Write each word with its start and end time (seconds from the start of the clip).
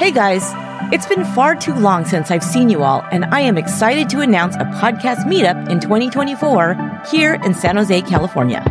Hey 0.00 0.12
guys, 0.12 0.50
it's 0.94 1.06
been 1.06 1.26
far 1.34 1.54
too 1.54 1.74
long 1.74 2.06
since 2.06 2.30
I've 2.30 2.42
seen 2.42 2.70
you 2.70 2.82
all, 2.82 3.04
and 3.12 3.26
I 3.26 3.40
am 3.40 3.58
excited 3.58 4.08
to 4.08 4.20
announce 4.20 4.56
a 4.56 4.64
podcast 4.80 5.26
meetup 5.26 5.68
in 5.68 5.78
2024 5.78 7.02
here 7.10 7.34
in 7.34 7.52
San 7.52 7.76
Jose, 7.76 8.00
California. 8.00 8.62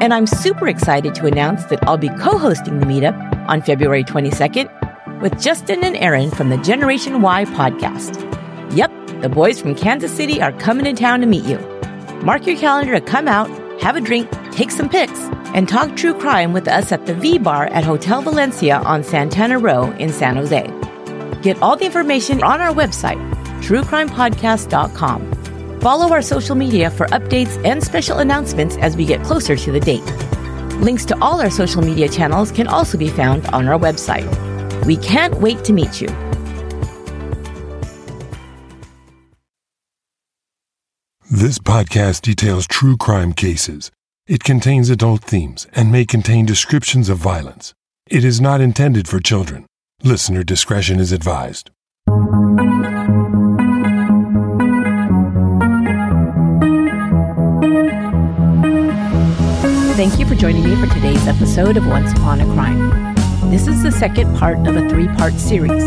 And 0.00 0.12
I'm 0.12 0.26
super 0.26 0.66
excited 0.66 1.14
to 1.14 1.26
announce 1.26 1.64
that 1.66 1.86
I'll 1.86 1.96
be 1.96 2.08
co 2.08 2.36
hosting 2.36 2.80
the 2.80 2.86
meetup 2.86 3.14
on 3.48 3.62
February 3.62 4.02
22nd 4.02 5.20
with 5.22 5.40
Justin 5.40 5.84
and 5.84 5.96
Aaron 5.98 6.32
from 6.32 6.48
the 6.48 6.56
Generation 6.56 7.22
Why 7.22 7.44
podcast. 7.44 8.20
Yep, 8.76 9.22
the 9.22 9.28
boys 9.28 9.60
from 9.60 9.76
Kansas 9.76 10.10
City 10.10 10.42
are 10.42 10.50
coming 10.50 10.84
to 10.86 10.94
town 10.94 11.20
to 11.20 11.28
meet 11.28 11.44
you. 11.44 11.58
Mark 12.24 12.44
your 12.44 12.56
calendar 12.56 12.92
to 12.98 13.00
come 13.00 13.28
out, 13.28 13.48
have 13.80 13.94
a 13.94 14.00
drink, 14.00 14.28
take 14.50 14.72
some 14.72 14.88
pics, 14.88 15.28
and 15.56 15.68
talk 15.68 15.96
true 15.96 16.14
crime 16.14 16.52
with 16.52 16.68
us 16.68 16.92
at 16.92 17.06
the 17.06 17.14
V 17.14 17.38
Bar 17.38 17.66
at 17.68 17.82
Hotel 17.82 18.20
Valencia 18.20 18.76
on 18.76 19.02
Santana 19.02 19.58
Row 19.58 19.90
in 19.92 20.12
San 20.12 20.36
Jose. 20.36 20.70
Get 21.40 21.60
all 21.62 21.76
the 21.76 21.86
information 21.86 22.44
on 22.44 22.60
our 22.60 22.74
website, 22.74 23.18
truecrimepodcast.com. 23.62 25.80
Follow 25.80 26.12
our 26.12 26.22
social 26.22 26.54
media 26.54 26.90
for 26.90 27.06
updates 27.06 27.64
and 27.64 27.82
special 27.82 28.18
announcements 28.18 28.76
as 28.76 28.96
we 28.96 29.06
get 29.06 29.24
closer 29.24 29.56
to 29.56 29.72
the 29.72 29.80
date. 29.80 30.04
Links 30.80 31.06
to 31.06 31.18
all 31.22 31.40
our 31.40 31.50
social 31.50 31.80
media 31.80 32.08
channels 32.08 32.52
can 32.52 32.68
also 32.68 32.98
be 32.98 33.08
found 33.08 33.46
on 33.48 33.66
our 33.66 33.78
website. 33.78 34.26
We 34.84 34.98
can't 34.98 35.40
wait 35.40 35.64
to 35.64 35.72
meet 35.72 36.02
you. 36.02 36.08
This 41.30 41.58
podcast 41.58 42.22
details 42.22 42.66
true 42.66 42.96
crime 42.96 43.32
cases 43.32 43.90
it 44.28 44.42
contains 44.42 44.90
adult 44.90 45.22
themes 45.22 45.68
and 45.72 45.92
may 45.92 46.04
contain 46.04 46.44
descriptions 46.44 47.08
of 47.08 47.18
violence. 47.18 47.72
It 48.08 48.24
is 48.24 48.40
not 48.40 48.60
intended 48.60 49.06
for 49.06 49.20
children. 49.20 49.66
Listener 50.02 50.42
discretion 50.42 50.98
is 50.98 51.12
advised. 51.12 51.70
Thank 59.96 60.18
you 60.18 60.26
for 60.26 60.34
joining 60.34 60.64
me 60.64 60.74
for 60.76 60.92
today's 60.92 61.26
episode 61.26 61.76
of 61.76 61.86
Once 61.86 62.12
Upon 62.12 62.40
a 62.40 62.44
Crime. 62.46 63.14
This 63.50 63.68
is 63.68 63.82
the 63.82 63.92
second 63.92 64.36
part 64.36 64.58
of 64.66 64.76
a 64.76 64.88
three 64.88 65.08
part 65.08 65.34
series. 65.34 65.84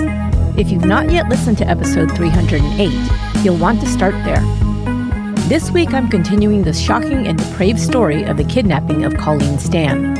If 0.57 0.71
you've 0.71 0.85
not 0.85 1.11
yet 1.11 1.27
listened 1.29 1.57
to 1.59 1.67
episode 1.67 2.15
308, 2.15 3.43
you'll 3.43 3.57
want 3.57 3.81
to 3.81 3.87
start 3.87 4.13
there. 4.23 4.41
This 5.49 5.71
week, 5.71 5.95
I'm 5.95 6.09
continuing 6.09 6.61
the 6.61 6.73
shocking 6.73 7.25
and 7.25 7.35
depraved 7.35 7.79
story 7.79 8.21
of 8.21 8.37
the 8.37 8.43
kidnapping 8.43 9.03
of 9.03 9.17
Colleen 9.17 9.57
Stan. 9.57 10.15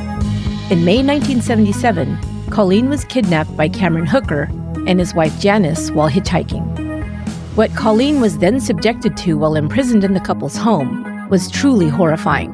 In 0.72 0.84
May 0.84 1.04
1977, 1.04 2.18
Colleen 2.50 2.90
was 2.90 3.06
kidnapped 3.06 3.56
by 3.56 3.70
Cameron 3.70 4.08
Hooker 4.08 4.50
and 4.88 4.98
his 4.98 5.14
wife 5.14 5.40
Janice 5.40 5.92
while 5.92 6.10
hitchhiking. 6.10 6.66
What 7.56 7.76
Colleen 7.76 8.20
was 8.20 8.40
then 8.40 8.60
subjected 8.60 9.16
to 9.18 9.38
while 9.38 9.56
imprisoned 9.56 10.04
in 10.04 10.16
the 10.16 10.20
couple's 10.20 10.58
home 10.58 11.30
was 11.30 11.52
truly 11.52 11.90
horrifying. 11.90 12.52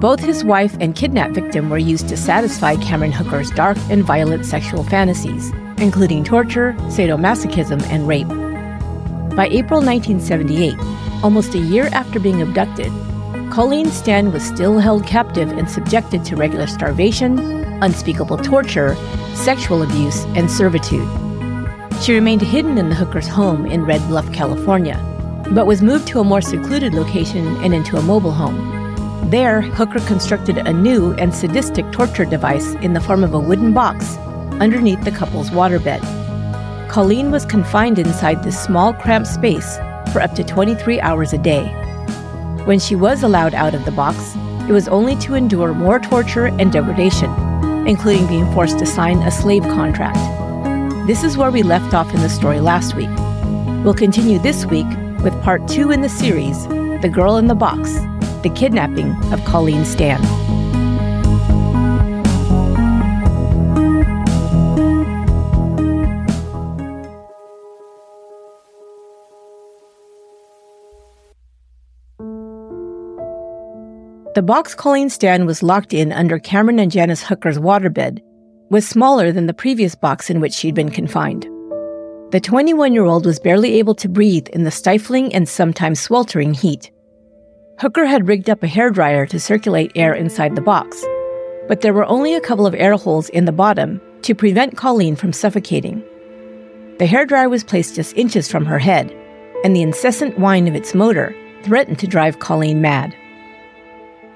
Both 0.00 0.18
his 0.18 0.42
wife 0.42 0.76
and 0.80 0.96
kidnapped 0.96 1.34
victim 1.34 1.70
were 1.70 1.78
used 1.78 2.08
to 2.08 2.16
satisfy 2.16 2.74
Cameron 2.78 3.12
Hooker's 3.12 3.52
dark 3.52 3.78
and 3.90 4.02
violent 4.02 4.44
sexual 4.44 4.82
fantasies, 4.82 5.52
including 5.78 6.24
torture, 6.24 6.72
sadomasochism, 6.88 7.80
and 7.84 8.08
rape. 8.08 8.26
By 9.36 9.46
April 9.52 9.80
1978, 9.80 10.74
almost 11.22 11.54
a 11.54 11.58
year 11.58 11.88
after 11.92 12.18
being 12.18 12.42
abducted, 12.42 12.92
Colleen 13.50 13.90
Stan 13.90 14.32
was 14.32 14.44
still 14.44 14.78
held 14.78 15.06
captive 15.06 15.50
and 15.50 15.68
subjected 15.68 16.24
to 16.24 16.36
regular 16.36 16.66
starvation, 16.66 17.38
unspeakable 17.82 18.38
torture, 18.38 18.96
sexual 19.34 19.82
abuse, 19.82 20.24
and 20.36 20.50
servitude. 20.50 21.08
She 22.00 22.14
remained 22.14 22.42
hidden 22.42 22.78
in 22.78 22.88
the 22.88 22.94
Hooker's 22.94 23.26
home 23.26 23.66
in 23.66 23.84
Red 23.84 24.00
Bluff, 24.08 24.32
California, 24.32 24.98
but 25.50 25.66
was 25.66 25.82
moved 25.82 26.06
to 26.08 26.20
a 26.20 26.24
more 26.24 26.40
secluded 26.40 26.94
location 26.94 27.46
and 27.64 27.74
into 27.74 27.96
a 27.96 28.02
mobile 28.02 28.32
home. 28.32 28.78
There, 29.30 29.60
Hooker 29.60 30.00
constructed 30.00 30.58
a 30.58 30.72
new 30.72 31.12
and 31.14 31.34
sadistic 31.34 31.90
torture 31.92 32.24
device 32.24 32.74
in 32.76 32.92
the 32.92 33.00
form 33.00 33.24
of 33.24 33.34
a 33.34 33.38
wooden 33.38 33.72
box 33.72 34.16
underneath 34.60 35.02
the 35.04 35.10
couple's 35.10 35.50
waterbed. 35.50 36.00
Colleen 36.88 37.30
was 37.30 37.44
confined 37.44 37.98
inside 37.98 38.42
this 38.42 38.60
small, 38.60 38.94
cramped 38.94 39.28
space 39.28 39.78
for 40.12 40.20
up 40.20 40.34
to 40.34 40.44
23 40.44 41.00
hours 41.00 41.32
a 41.32 41.38
day. 41.38 41.64
When 42.64 42.78
she 42.78 42.94
was 42.94 43.22
allowed 43.22 43.54
out 43.54 43.74
of 43.74 43.84
the 43.84 43.92
box, 43.92 44.34
it 44.68 44.72
was 44.72 44.88
only 44.88 45.16
to 45.16 45.34
endure 45.34 45.74
more 45.74 45.98
torture 45.98 46.46
and 46.46 46.70
degradation, 46.70 47.30
including 47.86 48.26
being 48.26 48.52
forced 48.52 48.78
to 48.78 48.86
sign 48.86 49.18
a 49.18 49.30
slave 49.30 49.62
contract. 49.62 50.18
This 51.06 51.24
is 51.24 51.36
where 51.36 51.50
we 51.50 51.62
left 51.62 51.94
off 51.94 52.12
in 52.14 52.20
the 52.20 52.28
story 52.28 52.60
last 52.60 52.94
week. 52.94 53.10
We'll 53.84 53.94
continue 53.94 54.38
this 54.38 54.66
week 54.66 54.86
with 55.22 55.40
part 55.42 55.66
two 55.66 55.90
in 55.90 56.02
the 56.02 56.08
series 56.08 56.66
The 56.68 57.10
Girl 57.12 57.36
in 57.36 57.46
the 57.46 57.54
Box 57.54 57.94
The 58.42 58.52
Kidnapping 58.54 59.12
of 59.32 59.44
Colleen 59.44 59.84
Stan. 59.84 60.20
The 74.36 74.42
box 74.42 74.76
Colleen 74.76 75.10
Stan 75.10 75.44
was 75.44 75.60
locked 75.60 75.92
in 75.92 76.12
under 76.12 76.38
Cameron 76.38 76.78
and 76.78 76.92
Janice 76.92 77.24
Hooker's 77.24 77.58
waterbed 77.58 78.20
was 78.70 78.86
smaller 78.86 79.32
than 79.32 79.46
the 79.46 79.52
previous 79.52 79.96
box 79.96 80.30
in 80.30 80.38
which 80.38 80.52
she'd 80.52 80.76
been 80.76 80.88
confined. 80.88 81.48
The 82.30 82.40
21 82.40 82.92
year 82.92 83.06
old 83.06 83.26
was 83.26 83.40
barely 83.40 83.72
able 83.80 83.96
to 83.96 84.08
breathe 84.08 84.46
in 84.50 84.62
the 84.62 84.70
stifling 84.70 85.34
and 85.34 85.48
sometimes 85.48 85.98
sweltering 85.98 86.54
heat. 86.54 86.92
Hooker 87.80 88.06
had 88.06 88.28
rigged 88.28 88.48
up 88.48 88.62
a 88.62 88.68
hairdryer 88.68 89.28
to 89.30 89.40
circulate 89.40 89.90
air 89.96 90.14
inside 90.14 90.54
the 90.54 90.62
box, 90.62 91.04
but 91.66 91.80
there 91.80 91.92
were 91.92 92.06
only 92.06 92.32
a 92.34 92.40
couple 92.40 92.68
of 92.68 92.74
air 92.76 92.94
holes 92.94 93.30
in 93.30 93.46
the 93.46 93.52
bottom 93.52 94.00
to 94.22 94.36
prevent 94.36 94.76
Colleen 94.76 95.16
from 95.16 95.32
suffocating. 95.32 96.04
The 97.00 97.06
hairdryer 97.06 97.50
was 97.50 97.64
placed 97.64 97.96
just 97.96 98.16
inches 98.16 98.46
from 98.46 98.64
her 98.66 98.78
head, 98.78 99.10
and 99.64 99.74
the 99.74 99.82
incessant 99.82 100.38
whine 100.38 100.68
of 100.68 100.76
its 100.76 100.94
motor 100.94 101.34
threatened 101.64 101.98
to 101.98 102.06
drive 102.06 102.38
Colleen 102.38 102.80
mad. 102.80 103.12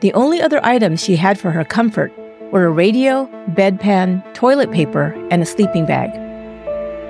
The 0.04 0.12
only 0.12 0.38
other 0.42 0.62
items 0.62 1.02
she 1.02 1.16
had 1.16 1.40
for 1.40 1.50
her 1.50 1.64
comfort 1.64 2.12
were 2.52 2.66
a 2.66 2.70
radio, 2.70 3.24
bedpan, 3.54 4.22
toilet 4.34 4.70
paper, 4.70 5.14
and 5.30 5.40
a 5.40 5.46
sleeping 5.46 5.86
bag. 5.86 6.10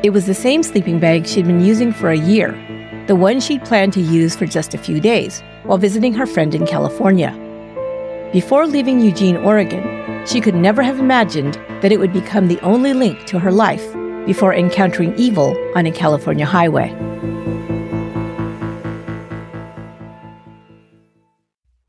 It 0.04 0.10
was 0.10 0.26
the 0.26 0.32
same 0.32 0.62
sleeping 0.62 1.00
bag 1.00 1.26
she'd 1.26 1.48
been 1.48 1.60
using 1.60 1.92
for 1.92 2.10
a 2.10 2.16
year, 2.16 2.52
the 3.08 3.16
one 3.16 3.40
she'd 3.40 3.64
planned 3.64 3.94
to 3.94 4.00
use 4.00 4.36
for 4.36 4.46
just 4.46 4.74
a 4.74 4.78
few 4.78 5.00
days 5.00 5.42
while 5.64 5.76
visiting 5.76 6.12
her 6.14 6.24
friend 6.24 6.54
in 6.54 6.68
California. 6.68 7.32
Before 8.32 8.64
leaving 8.64 9.00
Eugene, 9.00 9.38
Oregon, 9.38 10.24
she 10.24 10.40
could 10.40 10.54
never 10.54 10.84
have 10.84 11.00
imagined 11.00 11.54
that 11.82 11.90
it 11.90 11.98
would 11.98 12.12
become 12.12 12.46
the 12.46 12.60
only 12.60 12.94
link 12.94 13.26
to 13.26 13.40
her 13.40 13.50
life 13.50 13.92
before 14.24 14.54
encountering 14.54 15.16
evil 15.16 15.56
on 15.74 15.84
a 15.84 15.90
California 15.90 16.46
highway. 16.46 16.94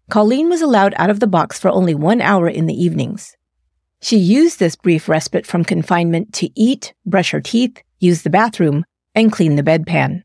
Colleen 0.10 0.50
was 0.50 0.62
allowed 0.62 0.94
out 0.98 1.10
of 1.10 1.20
the 1.20 1.28
box 1.28 1.60
for 1.60 1.70
only 1.70 1.96
one 1.96 2.22
hour 2.22 2.48
in 2.48 2.68
the 2.68 2.84
evenings. 2.84 3.36
She 4.02 4.18
used 4.18 4.60
this 4.60 4.76
brief 4.76 5.10
respite 5.10 5.48
from 5.48 5.66
confinement 5.66 6.34
to 6.36 6.50
eat, 6.56 6.94
brush 7.06 7.32
her 7.32 7.42
teeth, 7.42 7.82
use 8.00 8.22
the 8.22 8.30
bathroom, 8.30 8.86
and 9.16 9.32
clean 9.32 9.56
the 9.56 9.64
bedpan. 9.64 10.22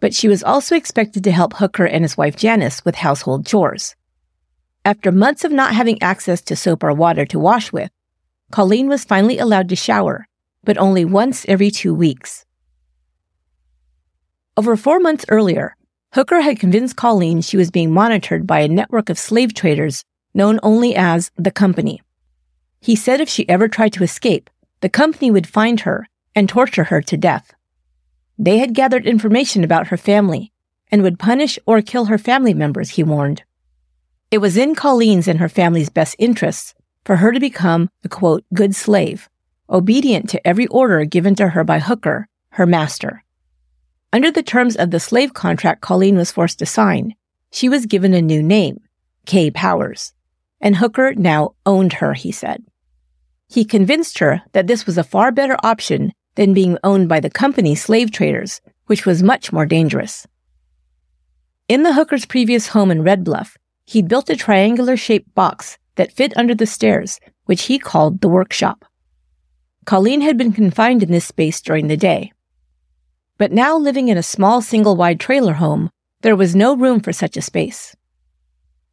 But 0.00 0.14
she 0.14 0.28
was 0.28 0.42
also 0.42 0.74
expected 0.74 1.24
to 1.24 1.32
help 1.32 1.54
Hooker 1.54 1.84
and 1.84 2.04
his 2.04 2.16
wife 2.16 2.36
Janice 2.36 2.84
with 2.84 2.94
household 2.94 3.46
chores. 3.46 3.94
After 4.84 5.12
months 5.12 5.44
of 5.44 5.52
not 5.52 5.74
having 5.74 6.00
access 6.00 6.40
to 6.42 6.56
soap 6.56 6.84
or 6.84 6.94
water 6.94 7.26
to 7.26 7.38
wash 7.38 7.72
with, 7.72 7.90
Colleen 8.50 8.88
was 8.88 9.04
finally 9.04 9.38
allowed 9.38 9.68
to 9.70 9.76
shower, 9.76 10.26
but 10.64 10.78
only 10.78 11.04
once 11.04 11.44
every 11.48 11.70
two 11.70 11.94
weeks. 11.94 12.46
Over 14.56 14.76
four 14.76 15.00
months 15.00 15.26
earlier, 15.28 15.76
Hooker 16.14 16.40
had 16.40 16.58
convinced 16.58 16.96
Colleen 16.96 17.42
she 17.42 17.56
was 17.56 17.70
being 17.70 17.92
monitored 17.92 18.46
by 18.46 18.60
a 18.60 18.68
network 18.68 19.10
of 19.10 19.18
slave 19.18 19.54
traders 19.54 20.02
known 20.34 20.60
only 20.62 20.94
as 20.94 21.30
the 21.36 21.50
Company. 21.50 22.00
He 22.80 22.94
said 22.94 23.20
if 23.20 23.28
she 23.28 23.48
ever 23.48 23.68
tried 23.68 23.92
to 23.94 24.04
escape, 24.04 24.48
the 24.80 24.88
company 24.88 25.30
would 25.30 25.46
find 25.46 25.80
her 25.80 26.06
and 26.34 26.48
torture 26.48 26.84
her 26.84 27.00
to 27.02 27.16
death. 27.16 27.52
They 28.38 28.58
had 28.58 28.74
gathered 28.74 29.06
information 29.06 29.64
about 29.64 29.88
her 29.88 29.96
family 29.96 30.52
and 30.92 31.02
would 31.02 31.18
punish 31.18 31.58
or 31.66 31.82
kill 31.82 32.06
her 32.06 32.18
family 32.18 32.54
members, 32.54 32.90
he 32.90 33.02
warned. 33.02 33.42
It 34.30 34.38
was 34.38 34.56
in 34.56 34.74
Colleen's 34.74 35.26
and 35.26 35.40
her 35.40 35.48
family's 35.48 35.88
best 35.88 36.14
interests 36.18 36.74
for 37.04 37.16
her 37.16 37.32
to 37.32 37.40
become 37.40 37.88
a 38.04 38.08
quote, 38.08 38.44
good 38.52 38.74
slave, 38.74 39.28
obedient 39.70 40.28
to 40.30 40.46
every 40.46 40.66
order 40.66 41.04
given 41.04 41.34
to 41.36 41.48
her 41.48 41.64
by 41.64 41.78
Hooker, 41.78 42.28
her 42.50 42.66
master. 42.66 43.24
Under 44.12 44.30
the 44.30 44.42
terms 44.42 44.76
of 44.76 44.90
the 44.90 45.00
slave 45.00 45.34
contract 45.34 45.80
Colleen 45.80 46.16
was 46.16 46.32
forced 46.32 46.58
to 46.60 46.66
sign, 46.66 47.14
she 47.50 47.68
was 47.68 47.86
given 47.86 48.14
a 48.14 48.22
new 48.22 48.42
name, 48.42 48.80
Kay 49.26 49.50
Powers, 49.50 50.12
and 50.60 50.76
Hooker 50.76 51.14
now 51.14 51.54
owned 51.64 51.94
her, 51.94 52.14
he 52.14 52.32
said. 52.32 52.64
He 53.48 53.64
convinced 53.64 54.18
her 54.18 54.42
that 54.52 54.66
this 54.66 54.86
was 54.86 54.98
a 54.98 55.04
far 55.04 55.30
better 55.32 55.56
option 55.62 56.12
than 56.34 56.54
being 56.54 56.78
owned 56.84 57.08
by 57.08 57.20
the 57.20 57.30
company 57.30 57.74
slave 57.74 58.10
traders, 58.10 58.60
which 58.86 59.06
was 59.06 59.22
much 59.22 59.52
more 59.52 59.66
dangerous. 59.66 60.26
In 61.68 61.82
the 61.82 61.94
Hooker's 61.94 62.26
previous 62.26 62.68
home 62.68 62.90
in 62.90 63.02
Red 63.02 63.24
Bluff, 63.24 63.56
he'd 63.86 64.08
built 64.08 64.30
a 64.30 64.36
triangular 64.36 64.96
shaped 64.96 65.34
box 65.34 65.78
that 65.96 66.12
fit 66.12 66.36
under 66.36 66.54
the 66.54 66.66
stairs, 66.66 67.18
which 67.46 67.64
he 67.64 67.78
called 67.78 68.20
the 68.20 68.28
workshop. 68.28 68.84
Colleen 69.84 70.20
had 70.20 70.36
been 70.36 70.52
confined 70.52 71.02
in 71.02 71.10
this 71.10 71.24
space 71.24 71.60
during 71.60 71.88
the 71.88 71.96
day. 71.96 72.32
But 73.38 73.52
now 73.52 73.76
living 73.76 74.08
in 74.08 74.16
a 74.16 74.22
small 74.22 74.62
single 74.62 74.96
wide 74.96 75.20
trailer 75.20 75.54
home, 75.54 75.90
there 76.22 76.36
was 76.36 76.56
no 76.56 76.74
room 76.74 77.00
for 77.00 77.12
such 77.12 77.36
a 77.36 77.42
space. 77.42 77.94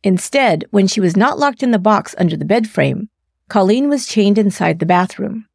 Instead, 0.03 0.65
when 0.71 0.87
she 0.87 0.99
was 0.99 1.15
not 1.15 1.39
locked 1.39 1.63
in 1.63 1.71
the 1.71 1.79
box 1.79 2.13
under 2.17 2.35
the 2.35 2.45
bed 2.45 2.67
frame, 2.67 3.09
Colleen 3.47 3.87
was 3.87 4.07
chained 4.07 4.37
inside 4.37 4.79
the 4.79 4.85
bathroom. 4.85 5.45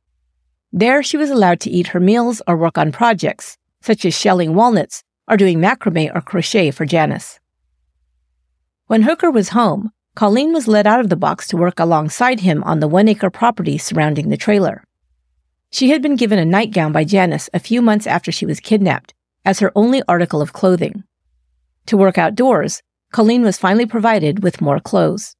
There, 0.72 1.02
she 1.02 1.16
was 1.16 1.30
allowed 1.30 1.60
to 1.60 1.70
eat 1.70 1.88
her 1.88 2.00
meals 2.00 2.40
or 2.46 2.56
work 2.56 2.78
on 2.78 2.92
projects, 2.92 3.58
such 3.82 4.04
as 4.04 4.18
shelling 4.18 4.54
walnuts 4.54 5.02
or 5.28 5.36
doing 5.36 5.58
macrame 5.58 6.14
or 6.14 6.20
crochet 6.20 6.70
for 6.70 6.86
Janice. 6.86 7.40
When 8.86 9.02
Hooker 9.02 9.30
was 9.30 9.50
home, 9.50 9.92
Colleen 10.14 10.52
was 10.52 10.66
let 10.66 10.86
out 10.86 11.00
of 11.00 11.10
the 11.10 11.16
box 11.16 11.46
to 11.48 11.56
work 11.56 11.78
alongside 11.78 12.40
him 12.40 12.64
on 12.64 12.80
the 12.80 12.88
one 12.88 13.08
acre 13.08 13.30
property 13.30 13.76
surrounding 13.76 14.30
the 14.30 14.36
trailer. 14.36 14.82
She 15.70 15.90
had 15.90 16.00
been 16.02 16.16
given 16.16 16.38
a 16.38 16.44
nightgown 16.44 16.92
by 16.92 17.04
Janice 17.04 17.50
a 17.52 17.58
few 17.58 17.82
months 17.82 18.06
after 18.06 18.32
she 18.32 18.46
was 18.46 18.60
kidnapped 18.60 19.14
as 19.44 19.60
her 19.60 19.72
only 19.74 20.02
article 20.08 20.40
of 20.40 20.52
clothing. 20.52 21.04
To 21.86 21.96
work 21.96 22.18
outdoors, 22.18 22.82
Colleen 23.12 23.42
was 23.42 23.58
finally 23.58 23.86
provided 23.86 24.42
with 24.42 24.60
more 24.60 24.80
clothes. 24.80 25.34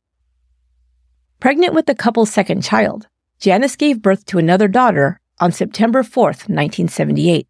Pregnant 1.41 1.75
with 1.75 1.87
the 1.87 1.95
couple's 1.95 2.33
second 2.33 2.63
child, 2.63 3.07
Janice 3.39 3.77
gave 3.77 4.03
birth 4.03 4.25
to 4.27 4.39
another 4.39 4.69
daughter 4.69 5.21
on 5.41 5.53
September 5.53 6.03
4, 6.03 6.25
1978. 6.25 7.47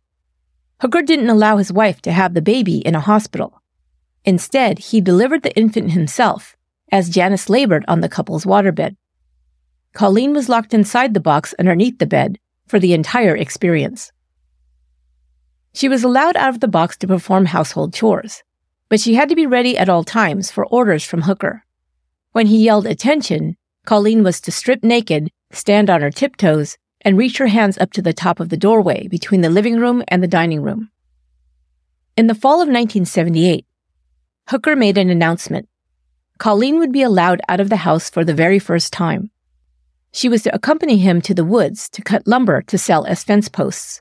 Hooker 0.80 1.02
didn't 1.02 1.30
allow 1.30 1.56
his 1.56 1.72
wife 1.72 2.00
to 2.02 2.12
have 2.12 2.34
the 2.34 2.42
baby 2.42 2.78
in 2.78 2.94
a 2.94 3.00
hospital. 3.00 3.62
Instead, 4.25 4.78
he 4.78 5.00
delivered 5.00 5.42
the 5.42 5.56
infant 5.56 5.92
himself 5.92 6.56
as 6.92 7.08
Janice 7.08 7.48
labored 7.48 7.84
on 7.88 8.00
the 8.00 8.08
couple's 8.08 8.44
waterbed. 8.44 8.96
Colleen 9.94 10.32
was 10.32 10.48
locked 10.48 10.75
inside 10.75 11.14
the 11.14 11.20
box 11.20 11.54
underneath 11.58 11.98
the 11.98 12.06
bed 12.06 12.38
for 12.68 12.78
the 12.78 12.92
entire 12.92 13.36
experience. 13.36 14.12
She 15.72 15.88
was 15.88 16.04
allowed 16.04 16.36
out 16.36 16.54
of 16.54 16.60
the 16.60 16.68
box 16.68 16.96
to 16.98 17.06
perform 17.06 17.46
household 17.46 17.94
chores, 17.94 18.42
but 18.88 19.00
she 19.00 19.14
had 19.14 19.28
to 19.28 19.36
be 19.36 19.46
ready 19.46 19.76
at 19.76 19.88
all 19.88 20.04
times 20.04 20.50
for 20.50 20.66
orders 20.66 21.04
from 21.04 21.22
Hooker. 21.22 21.64
When 22.32 22.46
he 22.46 22.64
yelled 22.64 22.86
attention, 22.86 23.56
Colleen 23.84 24.22
was 24.22 24.40
to 24.42 24.52
strip 24.52 24.82
naked, 24.82 25.30
stand 25.50 25.88
on 25.88 26.00
her 26.00 26.10
tiptoes, 26.10 26.76
and 27.00 27.16
reach 27.16 27.38
her 27.38 27.46
hands 27.46 27.78
up 27.78 27.92
to 27.92 28.02
the 28.02 28.12
top 28.12 28.40
of 28.40 28.48
the 28.48 28.56
doorway 28.56 29.08
between 29.08 29.40
the 29.40 29.50
living 29.50 29.78
room 29.78 30.02
and 30.08 30.22
the 30.22 30.28
dining 30.28 30.62
room. 30.62 30.90
In 32.16 32.26
the 32.26 32.34
fall 32.34 32.54
of 32.54 32.68
1978, 32.68 33.64
Hooker 34.48 34.74
made 34.74 34.98
an 34.98 35.10
announcement. 35.10 35.68
Colleen 36.38 36.78
would 36.78 36.92
be 36.92 37.02
allowed 37.02 37.40
out 37.48 37.60
of 37.60 37.68
the 37.68 37.76
house 37.76 38.10
for 38.10 38.24
the 38.24 38.34
very 38.34 38.58
first 38.58 38.92
time. 38.92 39.30
She 40.12 40.28
was 40.28 40.43
to 40.43 40.55
accompany 40.55 40.99
him 40.99 41.20
to 41.22 41.34
the 41.34 41.44
woods 41.44 41.88
to 41.90 42.02
cut 42.02 42.26
lumber 42.26 42.62
to 42.62 42.78
sell 42.78 43.05
as 43.05 43.25
fence 43.25 43.49
posts. 43.49 44.00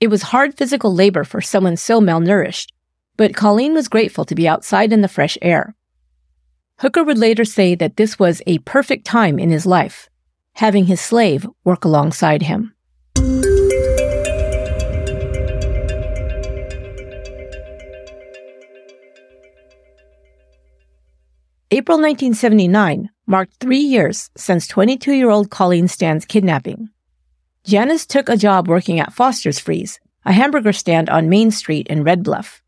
It 0.00 0.08
was 0.08 0.22
hard 0.22 0.56
physical 0.56 0.94
labor 0.94 1.24
for 1.24 1.40
someone 1.40 1.76
so 1.76 2.00
malnourished, 2.00 2.68
but 3.16 3.34
Colleen 3.34 3.74
was 3.74 3.88
grateful 3.88 4.24
to 4.24 4.34
be 4.34 4.48
outside 4.48 4.92
in 4.92 5.00
the 5.00 5.08
fresh 5.08 5.36
air. 5.42 5.74
Hooker 6.80 7.02
would 7.02 7.18
later 7.18 7.44
say 7.44 7.74
that 7.74 7.96
this 7.96 8.18
was 8.18 8.40
a 8.46 8.58
perfect 8.58 9.04
time 9.04 9.38
in 9.38 9.50
his 9.50 9.66
life, 9.66 10.08
having 10.54 10.86
his 10.86 11.00
slave 11.00 11.46
work 11.64 11.84
alongside 11.84 12.42
him. 12.42 12.74
April 21.70 21.98
1979 21.98 23.10
marked 23.28 23.60
three 23.60 23.78
years 23.78 24.30
since 24.38 24.66
22 24.66 25.12
year 25.12 25.28
old 25.28 25.50
Colleen 25.50 25.86
Stan's 25.86 26.24
kidnapping. 26.24 26.88
Janice 27.62 28.06
took 28.06 28.30
a 28.30 28.38
job 28.38 28.66
working 28.66 28.98
at 28.98 29.12
Foster's 29.12 29.58
Freeze, 29.58 30.00
a 30.24 30.32
hamburger 30.32 30.72
stand 30.72 31.10
on 31.10 31.28
Main 31.28 31.50
Street 31.50 31.86
in 31.88 32.02
Red 32.02 32.22
Bluff. 32.24 32.62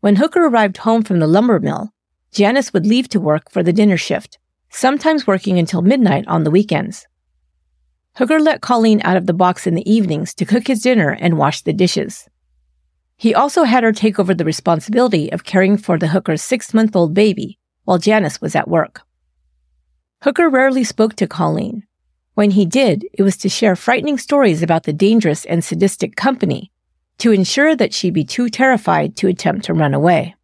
When 0.00 0.16
Hooker 0.16 0.44
arrived 0.44 0.76
home 0.76 1.02
from 1.02 1.18
the 1.18 1.26
lumber 1.26 1.58
mill, 1.58 1.94
Janice 2.30 2.74
would 2.74 2.84
leave 2.86 3.08
to 3.08 3.20
work 3.20 3.50
for 3.50 3.62
the 3.62 3.72
dinner 3.72 3.96
shift, 3.96 4.38
sometimes 4.68 5.26
working 5.26 5.58
until 5.58 5.80
midnight 5.80 6.28
on 6.28 6.44
the 6.44 6.50
weekends. 6.50 7.06
Hooker 8.16 8.38
let 8.38 8.60
Colleen 8.60 9.00
out 9.02 9.16
of 9.16 9.26
the 9.26 9.32
box 9.32 9.66
in 9.66 9.74
the 9.74 9.90
evenings 9.90 10.34
to 10.34 10.44
cook 10.44 10.66
his 10.66 10.82
dinner 10.82 11.16
and 11.18 11.38
wash 11.38 11.62
the 11.62 11.72
dishes. 11.72 12.28
He 13.16 13.34
also 13.34 13.64
had 13.64 13.82
her 13.82 13.92
take 13.92 14.18
over 14.18 14.34
the 14.34 14.44
responsibility 14.44 15.32
of 15.32 15.44
caring 15.44 15.78
for 15.78 15.98
the 15.98 16.08
Hooker's 16.08 16.42
six 16.42 16.74
month 16.74 16.94
old 16.94 17.14
baby 17.14 17.58
while 17.84 17.98
Janice 17.98 18.42
was 18.42 18.54
at 18.54 18.68
work. 18.68 19.05
Hooker 20.22 20.48
rarely 20.48 20.84
spoke 20.84 21.14
to 21.16 21.26
Colleen. 21.26 21.84
When 22.34 22.50
he 22.50 22.66
did, 22.66 23.06
it 23.12 23.22
was 23.22 23.36
to 23.38 23.48
share 23.48 23.76
frightening 23.76 24.18
stories 24.18 24.62
about 24.62 24.84
the 24.84 24.92
dangerous 24.92 25.44
and 25.44 25.64
sadistic 25.64 26.16
company 26.16 26.70
to 27.18 27.32
ensure 27.32 27.74
that 27.76 27.94
she'd 27.94 28.12
be 28.12 28.24
too 28.24 28.48
terrified 28.48 29.16
to 29.16 29.28
attempt 29.28 29.64
to 29.66 29.74
run 29.74 29.94
away. 29.94 30.34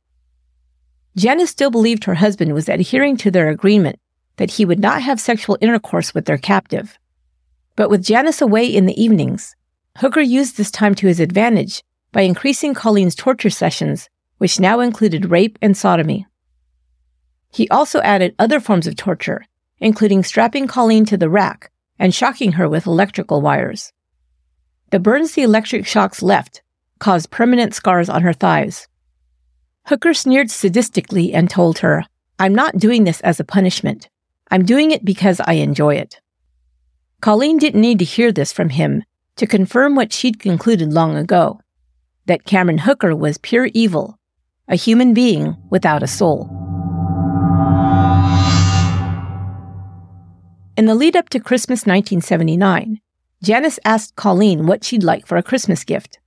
Janice 1.16 1.50
still 1.50 1.70
believed 1.70 2.04
her 2.04 2.14
husband 2.14 2.54
was 2.54 2.68
adhering 2.68 3.16
to 3.18 3.30
their 3.30 3.50
agreement 3.50 3.98
that 4.36 4.52
he 4.52 4.64
would 4.64 4.78
not 4.78 5.02
have 5.02 5.20
sexual 5.20 5.58
intercourse 5.60 6.14
with 6.14 6.24
their 6.24 6.38
captive. 6.38 6.98
But 7.76 7.90
with 7.90 8.04
Janice 8.04 8.40
away 8.40 8.66
in 8.66 8.86
the 8.86 9.02
evenings, 9.02 9.54
Hooker 9.98 10.22
used 10.22 10.56
this 10.56 10.70
time 10.70 10.94
to 10.96 11.06
his 11.06 11.20
advantage 11.20 11.82
by 12.12 12.22
increasing 12.22 12.72
Colleen's 12.72 13.14
torture 13.14 13.50
sessions, 13.50 14.08
which 14.38 14.60
now 14.60 14.80
included 14.80 15.30
rape 15.30 15.58
and 15.60 15.76
sodomy. 15.76 16.26
He 17.50 17.68
also 17.68 18.00
added 18.00 18.34
other 18.38 18.60
forms 18.60 18.86
of 18.86 18.96
torture, 18.96 19.44
including 19.82 20.22
strapping 20.22 20.68
Colleen 20.68 21.04
to 21.04 21.16
the 21.16 21.28
rack 21.28 21.70
and 21.98 22.14
shocking 22.14 22.52
her 22.52 22.68
with 22.68 22.86
electrical 22.86 23.42
wires. 23.42 23.92
The 24.90 25.00
burns 25.00 25.32
the 25.32 25.42
electric 25.42 25.86
shocks 25.86 26.22
left 26.22 26.62
caused 27.00 27.30
permanent 27.30 27.74
scars 27.74 28.08
on 28.08 28.22
her 28.22 28.32
thighs. 28.32 28.86
Hooker 29.86 30.14
sneered 30.14 30.48
sadistically 30.48 31.34
and 31.34 31.50
told 31.50 31.80
her, 31.80 32.04
I'm 32.38 32.54
not 32.54 32.78
doing 32.78 33.02
this 33.04 33.20
as 33.22 33.40
a 33.40 33.44
punishment. 33.44 34.08
I'm 34.52 34.64
doing 34.64 34.92
it 34.92 35.04
because 35.04 35.40
I 35.40 35.54
enjoy 35.54 35.96
it. 35.96 36.20
Colleen 37.20 37.58
didn't 37.58 37.80
need 37.80 37.98
to 37.98 38.04
hear 38.04 38.30
this 38.30 38.52
from 38.52 38.68
him 38.68 39.02
to 39.36 39.46
confirm 39.46 39.96
what 39.96 40.12
she'd 40.12 40.38
concluded 40.38 40.92
long 40.92 41.16
ago 41.16 41.60
that 42.26 42.44
Cameron 42.44 42.78
Hooker 42.78 43.16
was 43.16 43.38
pure 43.38 43.68
evil, 43.74 44.16
a 44.68 44.76
human 44.76 45.12
being 45.12 45.56
without 45.70 46.04
a 46.04 46.06
soul. 46.06 46.48
In 50.74 50.86
the 50.86 50.94
lead 50.94 51.16
up 51.16 51.28
to 51.30 51.38
Christmas 51.38 51.80
1979, 51.80 52.98
Janice 53.42 53.78
asked 53.84 54.16
Colleen 54.16 54.66
what 54.66 54.84
she'd 54.84 55.02
like 55.02 55.26
for 55.26 55.36
a 55.36 55.42
Christmas 55.42 55.84
gift. 55.84 56.18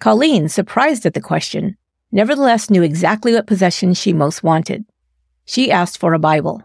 Colleen, 0.00 0.48
surprised 0.48 1.06
at 1.06 1.14
the 1.14 1.20
question, 1.20 1.76
nevertheless 2.10 2.70
knew 2.70 2.82
exactly 2.82 3.32
what 3.32 3.46
possession 3.46 3.94
she 3.94 4.12
most 4.12 4.42
wanted. 4.42 4.84
She 5.44 5.70
asked 5.70 5.98
for 5.98 6.12
a 6.12 6.18
Bible. 6.18 6.62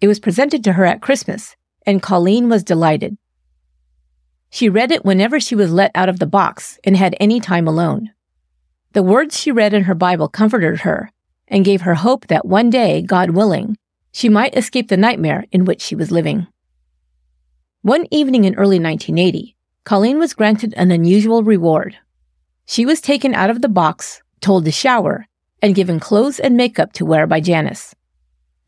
It 0.00 0.06
was 0.06 0.20
presented 0.20 0.62
to 0.64 0.74
her 0.74 0.84
at 0.84 1.02
Christmas, 1.02 1.56
and 1.84 2.00
Colleen 2.00 2.48
was 2.48 2.62
delighted. 2.62 3.16
She 4.50 4.68
read 4.68 4.92
it 4.92 5.04
whenever 5.04 5.40
she 5.40 5.56
was 5.56 5.72
let 5.72 5.90
out 5.96 6.08
of 6.08 6.20
the 6.20 6.26
box 6.26 6.78
and 6.84 6.96
had 6.96 7.16
any 7.18 7.40
time 7.40 7.66
alone. 7.66 8.10
The 8.92 9.02
words 9.02 9.36
she 9.36 9.50
read 9.50 9.74
in 9.74 9.84
her 9.84 9.96
Bible 9.96 10.28
comforted 10.28 10.82
her 10.82 11.10
and 11.48 11.64
gave 11.64 11.80
her 11.80 11.94
hope 11.94 12.28
that 12.28 12.46
one 12.46 12.70
day, 12.70 13.02
God 13.02 13.30
willing, 13.30 13.76
she 14.14 14.28
might 14.28 14.56
escape 14.56 14.86
the 14.88 14.96
nightmare 14.96 15.44
in 15.50 15.64
which 15.64 15.82
she 15.82 15.96
was 15.96 16.12
living. 16.12 16.46
One 17.82 18.06
evening 18.12 18.44
in 18.44 18.54
early 18.54 18.78
1980, 18.78 19.56
Colleen 19.82 20.20
was 20.20 20.34
granted 20.34 20.72
an 20.76 20.92
unusual 20.92 21.42
reward. 21.42 21.96
She 22.64 22.86
was 22.86 23.00
taken 23.00 23.34
out 23.34 23.50
of 23.50 23.60
the 23.60 23.68
box, 23.68 24.22
told 24.40 24.66
to 24.66 24.70
shower, 24.70 25.26
and 25.60 25.74
given 25.74 25.98
clothes 25.98 26.38
and 26.38 26.56
makeup 26.56 26.92
to 26.92 27.04
wear 27.04 27.26
by 27.26 27.40
Janice. 27.40 27.92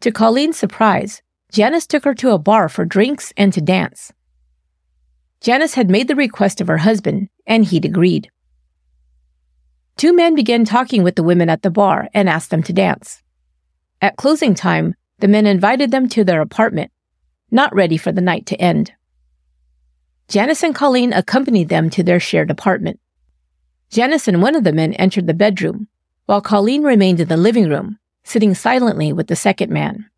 To 0.01 0.11
Colleen's 0.11 0.59
surprise, 0.59 1.23
Janice 1.53 1.87
took 1.87 2.05
her 2.05 2.15
to 2.15 2.33
a 2.33 2.39
bar 2.39 2.69
for 2.69 2.85
drinks 2.85 3.33
and 3.37 3.53
to 3.53 3.61
dance. 3.61 4.13
Janice 5.41 5.75
had 5.75 5.89
made 5.89 6.09
the 6.09 6.17
request 6.17 6.61
of 6.61 6.67
her 6.67 6.79
husband, 6.79 7.29
and 7.47 7.65
he'd 7.65 7.85
agreed. 7.85 8.31
Two 9.97 10.13
men 10.13 10.35
began 10.35 10.65
talking 10.65 11.05
with 11.05 11.15
the 11.15 11.23
women 11.23 11.49
at 11.49 11.63
the 11.63 11.71
bar 11.71 12.09
and 12.13 12.29
asked 12.29 12.51
them 12.51 12.65
to 12.65 12.73
dance. 12.73 13.23
At 14.03 14.17
closing 14.17 14.55
time, 14.55 14.97
the 15.19 15.29
men 15.29 15.47
invited 15.47 15.91
them 15.91 16.09
to 16.11 16.25
their 16.25 16.41
apartment, 16.41 16.91
not 17.51 17.75
ready 17.75 17.97
for 17.97 18.13
the 18.13 18.21
night 18.21 18.47
to 18.47 18.61
end. 18.61 18.93
Janice 20.29 20.63
and 20.63 20.75
Colleen 20.75 21.13
accompanied 21.13 21.69
them 21.69 21.89
to 21.91 22.03
their 22.03 22.21
shared 22.21 22.51
apartment. 22.51 23.01
Janice 23.91 24.27
and 24.27 24.43
one 24.43 24.57
of 24.57 24.65
the 24.65 24.73
men 24.73 24.93
entered 24.95 25.27
the 25.27 25.35
bedroom, 25.35 25.89
while 26.27 26.41
Colleen 26.41 26.83
remained 26.83 27.21
in 27.21 27.29
the 27.29 27.37
living 27.37 27.69
room, 27.69 27.99
sitting 28.25 28.55
silently 28.55 29.13
with 29.13 29.29
the 29.29 29.37
second 29.37 29.71
man. 29.71 30.11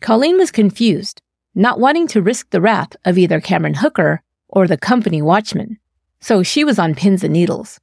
Colleen 0.00 0.36
was 0.36 0.50
confused, 0.50 1.22
not 1.54 1.78
wanting 1.78 2.08
to 2.08 2.20
risk 2.20 2.50
the 2.50 2.60
wrath 2.60 2.96
of 3.04 3.16
either 3.16 3.40
Cameron 3.40 3.74
Hooker 3.74 4.22
or 4.48 4.66
the 4.66 4.76
company 4.76 5.22
watchman, 5.22 5.78
so 6.20 6.42
she 6.42 6.64
was 6.64 6.78
on 6.78 6.94
pins 6.94 7.22
and 7.22 7.32
needles. 7.32 7.78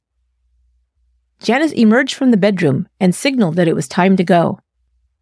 Janice 1.42 1.72
emerged 1.72 2.14
from 2.14 2.30
the 2.30 2.36
bedroom 2.36 2.86
and 3.00 3.14
signaled 3.14 3.56
that 3.56 3.68
it 3.68 3.74
was 3.74 3.88
time 3.88 4.16
to 4.16 4.24
go. 4.24 4.60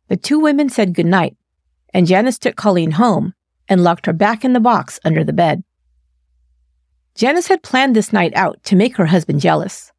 The 0.09 0.17
two 0.17 0.41
women 0.41 0.69
said 0.69 0.95
goodnight, 0.95 1.37
and 1.95 2.07
Janice 2.07 2.39
took 2.39 2.57
Colleen 2.57 2.93
home 2.93 3.35
and 3.69 3.85
locked 3.85 4.07
her 4.07 4.13
back 4.13 4.45
in 4.45 4.55
the 4.55 4.61
box 4.61 4.99
under 5.05 5.23
the 5.23 5.33
bed. 5.33 5.63
Janice 7.15 7.49
had 7.49 7.63
planned 7.63 7.95
this 7.95 8.13
night 8.13 8.33
out 8.35 8.63
to 8.65 8.77
make 8.77 8.97
her 8.97 9.07
husband 9.07 9.41
jealous. 9.41 9.93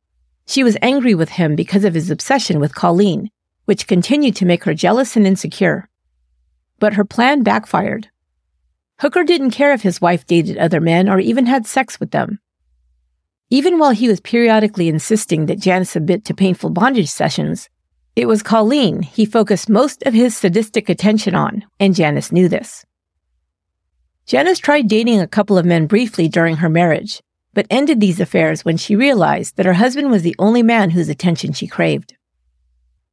She 0.48 0.63
was 0.63 0.78
angry 0.82 1.13
with 1.13 1.30
him 1.30 1.56
because 1.56 1.84
of 1.84 1.94
his 1.94 2.10
obsession 2.10 2.60
with 2.60 2.74
Colleen, 2.74 3.30
which 3.66 3.88
continued 3.88 4.36
to 4.38 4.46
make 4.46 4.63
her 4.63 4.74
jealous 4.74 5.16
and 5.16 5.28
insecure. 5.28 5.89
But 6.80 6.94
her 6.96 7.06
plan 7.06 7.44
backfired. 7.44 8.10
Hooker 9.01 9.24
didn't 9.24 9.51
care 9.51 9.74
if 9.74 9.84
his 9.84 10.01
wife 10.01 10.25
dated 10.25 10.58
other 10.58 10.82
men 10.82 11.08
or 11.08 11.20
even 11.20 11.46
had 11.46 11.68
sex 11.68 12.00
with 12.00 12.12
them. 12.12 12.39
Even 13.51 13.78
while 13.78 13.92
he 13.92 14.08
was 14.08 14.20
periodically 14.20 14.88
insisting 14.88 15.46
that 15.46 15.60
Janice 15.60 15.92
submit 15.92 16.25
to 16.25 16.34
painful 16.34 16.70
bondage 16.70 17.10
sessions, 17.10 17.70
it 18.16 18.28
was 18.28 18.44
Colleen 18.44 19.01
he 19.01 19.25
focused 19.25 19.70
most 19.70 20.04
of 20.04 20.13
his 20.13 20.36
sadistic 20.36 20.89
attention 20.89 21.36
on, 21.36 21.66
and 21.80 21.96
Janice 21.96 22.32
knew 22.32 22.50
this. 22.50 22.86
Janice 24.25 24.60
tried 24.60 24.88
dating 24.88 25.20
a 25.20 25.28
couple 25.28 25.58
of 25.58 25.66
men 25.66 25.88
briefly 25.88 26.28
during 26.28 26.58
her 26.58 26.70
marriage, 26.70 27.22
but 27.54 27.66
ended 27.70 28.00
these 28.00 28.20
affairs 28.20 28.63
when 28.63 28.78
she 28.78 28.96
realized 28.96 29.58
that 29.58 29.66
her 29.66 29.74
husband 29.74 30.12
was 30.12 30.22
the 30.22 30.36
only 30.38 30.62
man 30.62 30.92
whose 30.92 31.10
attention 31.10 31.54
she 31.54 31.68
craved. 31.68 32.16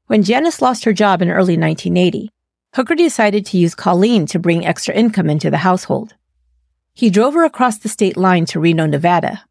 When 0.08 0.22
Janice 0.22 0.60
lost 0.60 0.84
her 0.84 0.92
job 0.92 1.22
in 1.22 1.30
early 1.30 1.56
1980, 1.56 2.30
Hooker 2.74 2.94
decided 2.94 3.46
to 3.46 3.58
use 3.58 3.74
Colleen 3.74 4.26
to 4.26 4.38
bring 4.38 4.66
extra 4.66 4.94
income 4.94 5.30
into 5.30 5.50
the 5.50 5.58
household. 5.58 6.14
He 6.92 7.10
drove 7.10 7.34
her 7.34 7.44
across 7.44 7.78
the 7.78 7.88
state 7.88 8.16
line 8.16 8.44
to 8.46 8.60
Reno, 8.60 8.86
Nevada. 8.86 9.44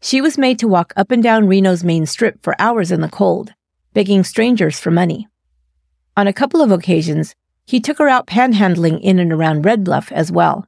She 0.00 0.20
was 0.20 0.36
made 0.36 0.58
to 0.58 0.68
walk 0.68 0.92
up 0.96 1.10
and 1.10 1.22
down 1.22 1.46
Reno's 1.46 1.84
main 1.84 2.06
strip 2.06 2.42
for 2.42 2.60
hours 2.60 2.90
in 2.90 3.00
the 3.00 3.08
cold, 3.08 3.54
begging 3.96 4.22
strangers 4.22 4.78
for 4.78 4.90
money. 4.90 5.26
On 6.18 6.26
a 6.26 6.32
couple 6.34 6.60
of 6.60 6.70
occasions, 6.70 7.34
he 7.64 7.80
took 7.80 7.96
her 7.96 8.10
out 8.10 8.26
panhandling 8.26 9.00
in 9.00 9.18
and 9.18 9.32
around 9.32 9.64
Red 9.64 9.84
Bluff 9.84 10.12
as 10.12 10.30
well. 10.30 10.66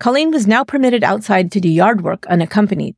Colleen 0.00 0.32
was 0.32 0.48
now 0.48 0.64
permitted 0.64 1.04
outside 1.04 1.52
to 1.52 1.60
do 1.60 1.68
yard 1.68 2.02
work 2.02 2.26
unaccompanied. 2.26 2.96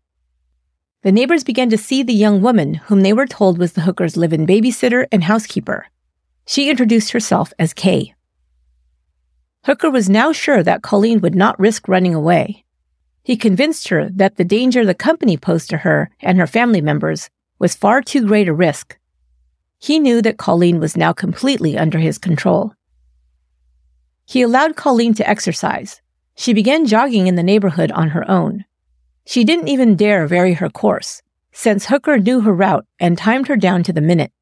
The 1.03 1.13
neighbors 1.13 1.45
began 1.45 1.69
to 1.69 1.77
see 1.77 2.03
the 2.03 2.15
young 2.15 2.41
woman 2.41 2.77
whom 2.87 3.03
they 3.03 3.13
were 3.13 3.27
told 3.27 3.59
was 3.59 3.75
the 3.75 3.83
Hooker's 3.83 4.17
live 4.17 4.33
in 4.33 4.47
babysitter 4.47 5.07
and 5.13 5.25
housekeeper. 5.25 5.89
She 6.47 6.71
introduced 6.71 7.13
herself 7.13 7.53
as 7.59 7.75
Kay. 7.75 8.15
Hooker 9.67 9.91
was 9.91 10.09
now 10.09 10.33
sure 10.33 10.63
that 10.63 10.81
Colleen 10.81 11.21
would 11.21 11.35
not 11.35 11.61
risk 11.61 11.89
running 11.89 12.15
away. 12.15 12.65
He 13.23 13.37
convinced 13.37 13.89
her 13.89 14.09
that 14.09 14.37
the 14.37 14.47
danger 14.47 14.87
the 14.87 14.95
company 14.95 15.37
posed 15.37 15.69
to 15.69 15.79
her 15.85 16.09
and 16.21 16.39
her 16.39 16.47
family 16.47 16.81
members 16.81 17.29
was 17.63 17.77
far 17.77 18.03
too 18.03 18.27
great 18.27 18.49
a 18.49 18.53
risk. 18.53 18.99
He 19.79 20.01
knew 20.01 20.21
that 20.23 20.37
Colleen 20.37 20.81
was 20.81 20.97
now 20.97 21.13
completely 21.13 21.79
under 21.79 22.01
his 22.01 22.19
control. 22.19 22.75
He 24.27 24.43
allowed 24.43 24.75
Colleen 24.75 25.15
to 25.15 25.31
exercise. 25.31 26.03
She 26.35 26.55
began 26.55 26.87
jogging 26.87 27.29
in 27.29 27.37
the 27.37 27.43
neighborhood 27.45 27.93
on 27.93 28.09
her 28.09 28.29
own. 28.29 28.65
She 29.25 29.45
didn't 29.45 29.69
even 29.69 29.95
dare 29.95 30.27
vary 30.27 30.55
her 30.55 30.69
course, 30.69 31.23
since 31.53 31.87
Hooker 31.87 32.19
knew 32.19 32.41
her 32.41 32.53
route 32.53 32.85
and 32.99 33.17
timed 33.17 33.47
her 33.47 33.57
down 33.57 33.85
to 33.85 33.93
the 33.93 34.01
minute. 34.01 34.33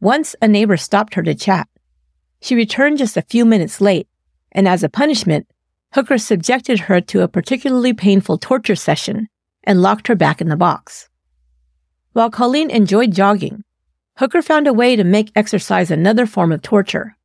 Once 0.00 0.34
a 0.42 0.48
neighbor 0.48 0.76
stopped 0.76 1.14
her 1.14 1.22
to 1.22 1.36
chat. 1.36 1.68
She 2.40 2.56
returned 2.56 2.98
just 2.98 3.16
a 3.16 3.22
few 3.22 3.44
minutes 3.44 3.80
late, 3.80 4.08
and 4.50 4.66
as 4.66 4.82
a 4.82 4.88
punishment, 4.88 5.46
Hooker 5.94 6.18
subjected 6.18 6.80
her 6.80 7.00
to 7.02 7.22
a 7.22 7.28
particularly 7.28 7.92
painful 7.92 8.38
torture 8.38 8.74
session 8.74 9.28
and 9.62 9.80
locked 9.80 10.08
her 10.08 10.16
back 10.16 10.40
in 10.40 10.48
the 10.48 10.56
box. 10.56 11.08
While 12.12 12.30
Colleen 12.30 12.70
enjoyed 12.70 13.12
jogging, 13.12 13.64
Hooker 14.18 14.42
found 14.42 14.66
a 14.66 14.72
way 14.72 14.96
to 14.96 15.04
make 15.04 15.32
exercise 15.34 15.90
another 15.90 16.26
form 16.26 16.52
of 16.52 16.60
torture. 16.60 17.16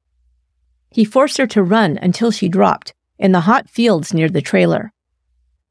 He 0.92 1.04
forced 1.04 1.38
her 1.38 1.48
to 1.48 1.62
run 1.62 2.00
until 2.02 2.32
she 2.32 2.48
dropped 2.48 2.94
in 3.20 3.34
the 3.34 3.42
hot 3.42 3.70
fields 3.70 4.14
near 4.14 4.30
the 4.30 4.42
trailer. 4.42 4.94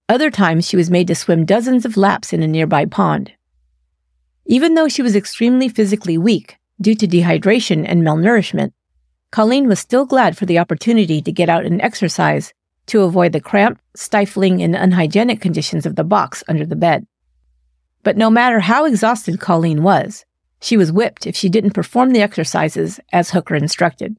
Other 0.08 0.30
times, 0.30 0.68
she 0.68 0.76
was 0.76 0.90
made 0.90 1.08
to 1.08 1.14
swim 1.14 1.46
dozens 1.46 1.86
of 1.86 1.96
laps 1.96 2.32
in 2.32 2.42
a 2.42 2.46
nearby 2.46 2.84
pond. 2.84 3.32
Even 4.44 4.74
though 4.74 4.88
she 4.88 5.02
was 5.02 5.16
extremely 5.16 5.68
physically 5.68 6.18
weak 6.18 6.58
due 6.80 6.94
to 6.94 7.08
dehydration 7.08 7.84
and 7.88 8.02
malnourishment, 8.02 8.72
Colleen 9.30 9.66
was 9.66 9.80
still 9.80 10.04
glad 10.04 10.36
for 10.36 10.46
the 10.46 10.58
opportunity 10.58 11.22
to 11.22 11.32
get 11.32 11.48
out 11.48 11.64
and 11.64 11.80
exercise 11.80 12.52
to 12.86 13.02
avoid 13.02 13.32
the 13.32 13.40
cramped, 13.40 13.80
stifling, 13.96 14.62
and 14.62 14.76
unhygienic 14.76 15.40
conditions 15.40 15.86
of 15.86 15.96
the 15.96 16.04
box 16.04 16.44
under 16.46 16.64
the 16.64 16.76
bed. 16.76 17.06
But 18.06 18.16
no 18.16 18.30
matter 18.30 18.60
how 18.60 18.84
exhausted 18.84 19.40
Colleen 19.40 19.82
was, 19.82 20.24
she 20.60 20.76
was 20.76 20.92
whipped 20.92 21.26
if 21.26 21.34
she 21.34 21.48
didn't 21.48 21.72
perform 21.72 22.12
the 22.12 22.22
exercises 22.22 23.00
as 23.12 23.30
Hooker 23.30 23.56
instructed. 23.56 24.16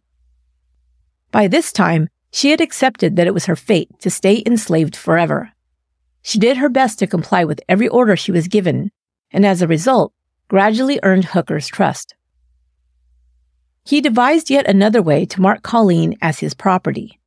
By 1.32 1.48
this 1.48 1.72
time, 1.72 2.10
she 2.30 2.52
had 2.52 2.60
accepted 2.60 3.16
that 3.16 3.28
it 3.28 3.34
was 3.34 3.46
her 3.46 3.56
fate 3.56 3.90
to 4.02 4.10
stay 4.10 4.44
enslaved 4.46 4.94
forever. 4.94 5.54
She 6.22 6.38
did 6.38 6.58
her 6.58 6.68
best 6.68 7.00
to 7.00 7.08
comply 7.08 7.46
with 7.46 7.62
every 7.70 7.88
order 7.88 8.18
she 8.18 8.34
was 8.34 8.50
given, 8.50 8.92
and 9.32 9.46
as 9.46 9.62
a 9.62 9.68
result, 9.68 10.12
gradually 10.50 11.00
earned 11.02 11.24
Hooker's 11.24 11.70
trust. 11.70 12.14
He 13.86 14.02
devised 14.02 14.50
yet 14.50 14.68
another 14.68 15.02
way 15.02 15.26
to 15.28 15.40
mark 15.40 15.64
Colleen 15.64 16.18
as 16.22 16.40
his 16.40 16.54
property, 16.54 17.22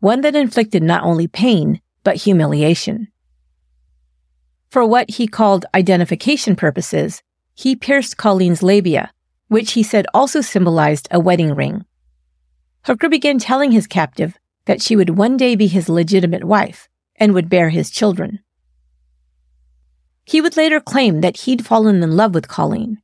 one 0.00 0.22
that 0.22 0.34
inflicted 0.34 0.82
not 0.82 1.04
only 1.04 1.28
pain, 1.28 1.80
but 2.02 2.16
humiliation. 2.16 3.12
For 4.70 4.86
what 4.86 5.10
he 5.10 5.26
called 5.26 5.66
identification 5.74 6.54
purposes, 6.54 7.22
he 7.54 7.74
pierced 7.74 8.16
Colleen's 8.16 8.62
labia, 8.62 9.12
which 9.48 9.72
he 9.72 9.82
said 9.82 10.06
also 10.14 10.40
symbolized 10.40 11.08
a 11.10 11.18
wedding 11.18 11.54
ring. 11.54 11.84
Hooker 12.86 13.08
began 13.08 13.38
telling 13.38 13.72
his 13.72 13.88
captive 13.88 14.38
that 14.66 14.80
she 14.80 14.94
would 14.94 15.10
one 15.10 15.36
day 15.36 15.56
be 15.56 15.66
his 15.66 15.88
legitimate 15.88 16.44
wife, 16.44 16.88
and 17.16 17.34
would 17.34 17.48
bear 17.48 17.70
his 17.70 17.90
children. 17.90 18.38
He 20.24 20.40
would 20.40 20.56
later 20.56 20.78
claim 20.78 21.20
that 21.20 21.38
he'd 21.38 21.66
fallen 21.66 22.02
in 22.02 22.16
love 22.16 22.34
with 22.34 22.46
Colleen. 22.46 23.02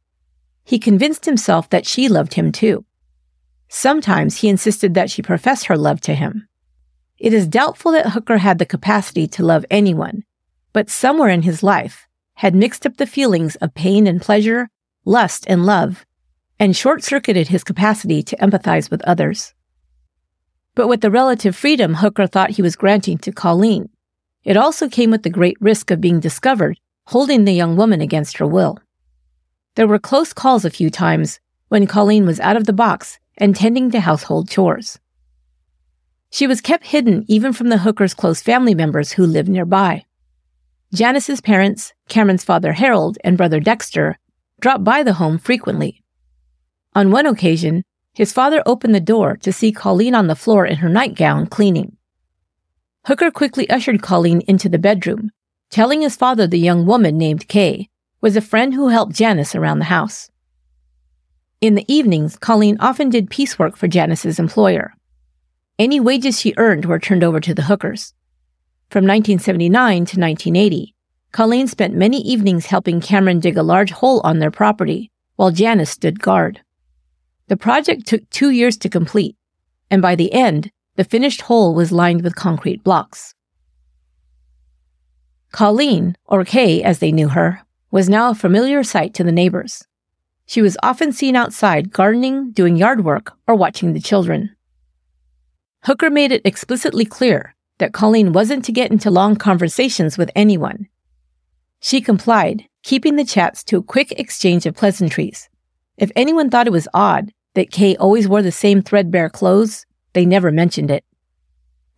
He 0.64 0.78
convinced 0.78 1.24
himself 1.24 1.68
that 1.70 1.86
she 1.86 2.08
loved 2.08 2.34
him 2.34 2.52
too. 2.52 2.84
Sometimes 3.68 4.38
he 4.38 4.48
insisted 4.48 4.94
that 4.94 5.10
she 5.10 5.22
profess 5.22 5.64
her 5.64 5.76
love 5.76 6.00
to 6.02 6.14
him. 6.14 6.48
It 7.18 7.32
is 7.32 7.48
doubtful 7.48 7.90
that 7.92 8.10
Hooker 8.10 8.38
had 8.38 8.58
the 8.58 8.66
capacity 8.66 9.26
to 9.28 9.44
love 9.44 9.66
anyone, 9.70 10.22
but 10.76 10.90
somewhere 10.90 11.30
in 11.30 11.40
his 11.40 11.62
life 11.62 12.06
had 12.34 12.54
mixed 12.54 12.84
up 12.84 12.98
the 12.98 13.06
feelings 13.06 13.56
of 13.62 13.72
pain 13.72 14.06
and 14.06 14.20
pleasure, 14.20 14.68
lust 15.06 15.46
and 15.48 15.64
love, 15.64 16.04
and 16.58 16.76
short 16.76 17.02
circuited 17.02 17.48
his 17.48 17.64
capacity 17.64 18.22
to 18.22 18.36
empathize 18.36 18.90
with 18.90 19.00
others. 19.04 19.54
But 20.74 20.86
with 20.86 21.00
the 21.00 21.10
relative 21.10 21.56
freedom 21.56 21.94
Hooker 21.94 22.26
thought 22.26 22.50
he 22.50 22.60
was 22.60 22.76
granting 22.76 23.16
to 23.20 23.32
Colleen, 23.32 23.88
it 24.44 24.58
also 24.58 24.86
came 24.86 25.10
with 25.10 25.22
the 25.22 25.30
great 25.30 25.56
risk 25.62 25.90
of 25.90 26.02
being 26.02 26.20
discovered 26.20 26.78
holding 27.06 27.46
the 27.46 27.54
young 27.54 27.74
woman 27.74 28.02
against 28.02 28.36
her 28.36 28.46
will. 28.46 28.78
There 29.76 29.88
were 29.88 29.98
close 29.98 30.34
calls 30.34 30.66
a 30.66 30.76
few 30.78 30.90
times 30.90 31.40
when 31.68 31.86
Colleen 31.86 32.26
was 32.26 32.38
out 32.40 32.58
of 32.58 32.66
the 32.66 32.74
box 32.74 33.18
and 33.38 33.56
tending 33.56 33.90
to 33.92 34.00
household 34.00 34.50
chores. 34.50 34.98
She 36.30 36.46
was 36.46 36.60
kept 36.60 36.88
hidden 36.88 37.24
even 37.28 37.54
from 37.54 37.70
the 37.70 37.78
Hooker's 37.78 38.12
close 38.12 38.42
family 38.42 38.74
members 38.74 39.12
who 39.12 39.24
lived 39.24 39.48
nearby. 39.48 40.04
Janice's 40.94 41.40
parents, 41.40 41.92
Cameron's 42.08 42.44
father 42.44 42.72
Harold 42.72 43.18
and 43.24 43.36
brother 43.36 43.60
Dexter, 43.60 44.18
dropped 44.60 44.84
by 44.84 45.02
the 45.02 45.14
home 45.14 45.38
frequently. 45.38 46.02
On 46.94 47.10
one 47.10 47.26
occasion, 47.26 47.84
his 48.14 48.32
father 48.32 48.62
opened 48.64 48.94
the 48.94 49.00
door 49.00 49.36
to 49.38 49.52
see 49.52 49.72
Colleen 49.72 50.14
on 50.14 50.26
the 50.26 50.36
floor 50.36 50.64
in 50.64 50.76
her 50.76 50.88
nightgown 50.88 51.46
cleaning. 51.46 51.96
Hooker 53.06 53.30
quickly 53.30 53.68
ushered 53.68 54.00
Colleen 54.00 54.40
into 54.48 54.68
the 54.68 54.78
bedroom, 54.78 55.30
telling 55.70 56.00
his 56.00 56.16
father 56.16 56.46
the 56.46 56.58
young 56.58 56.86
woman 56.86 57.18
named 57.18 57.48
Kay 57.48 57.88
was 58.20 58.36
a 58.36 58.40
friend 58.40 58.72
who 58.72 58.88
helped 58.88 59.14
Janice 59.14 59.54
around 59.54 59.80
the 59.80 59.86
house. 59.86 60.30
In 61.60 61.74
the 61.74 61.84
evenings, 61.92 62.36
Colleen 62.36 62.76
often 62.80 63.10
did 63.10 63.30
piecework 63.30 63.76
for 63.76 63.88
Janice's 63.88 64.38
employer. 64.38 64.94
Any 65.78 66.00
wages 66.00 66.40
she 66.40 66.54
earned 66.56 66.86
were 66.86 66.98
turned 66.98 67.22
over 67.22 67.40
to 67.40 67.54
the 67.54 67.64
Hookers. 67.64 68.14
From 68.88 69.02
1979 69.04 69.96
to 70.06 70.20
1980, 70.20 70.94
Colleen 71.32 71.66
spent 71.66 71.92
many 71.92 72.20
evenings 72.20 72.66
helping 72.66 73.00
Cameron 73.00 73.40
dig 73.40 73.56
a 73.56 73.62
large 73.64 73.90
hole 73.90 74.20
on 74.22 74.38
their 74.38 74.52
property 74.52 75.10
while 75.34 75.50
Janice 75.50 75.90
stood 75.90 76.22
guard. 76.22 76.60
The 77.48 77.56
project 77.56 78.06
took 78.06 78.30
two 78.30 78.50
years 78.50 78.76
to 78.78 78.88
complete, 78.88 79.36
and 79.90 80.00
by 80.00 80.14
the 80.14 80.32
end, 80.32 80.70
the 80.94 81.02
finished 81.02 81.42
hole 81.42 81.74
was 81.74 81.90
lined 81.90 82.22
with 82.22 82.36
concrete 82.36 82.84
blocks. 82.84 83.34
Colleen, 85.50 86.16
or 86.24 86.44
Kay 86.44 86.80
as 86.82 87.00
they 87.00 87.10
knew 87.10 87.30
her, 87.30 87.62
was 87.90 88.08
now 88.08 88.30
a 88.30 88.34
familiar 88.34 88.84
sight 88.84 89.14
to 89.14 89.24
the 89.24 89.32
neighbors. 89.32 89.84
She 90.46 90.62
was 90.62 90.78
often 90.80 91.12
seen 91.12 91.34
outside 91.34 91.92
gardening, 91.92 92.52
doing 92.52 92.76
yard 92.76 93.04
work, 93.04 93.32
or 93.48 93.56
watching 93.56 93.94
the 93.94 94.00
children. 94.00 94.54
Hooker 95.82 96.08
made 96.08 96.30
it 96.30 96.42
explicitly 96.44 97.04
clear 97.04 97.55
that 97.78 97.92
Colleen 97.92 98.32
wasn't 98.32 98.64
to 98.64 98.72
get 98.72 98.90
into 98.90 99.10
long 99.10 99.36
conversations 99.36 100.16
with 100.16 100.30
anyone. 100.34 100.88
She 101.80 102.00
complied, 102.00 102.64
keeping 102.82 103.16
the 103.16 103.24
chats 103.24 103.62
to 103.64 103.78
a 103.78 103.82
quick 103.82 104.12
exchange 104.12 104.66
of 104.66 104.74
pleasantries. 104.74 105.48
If 105.96 106.10
anyone 106.16 106.50
thought 106.50 106.66
it 106.66 106.72
was 106.72 106.88
odd 106.94 107.32
that 107.54 107.70
Kay 107.70 107.96
always 107.96 108.28
wore 108.28 108.42
the 108.42 108.52
same 108.52 108.82
threadbare 108.82 109.30
clothes, 109.30 109.86
they 110.12 110.26
never 110.26 110.50
mentioned 110.50 110.90
it. 110.90 111.04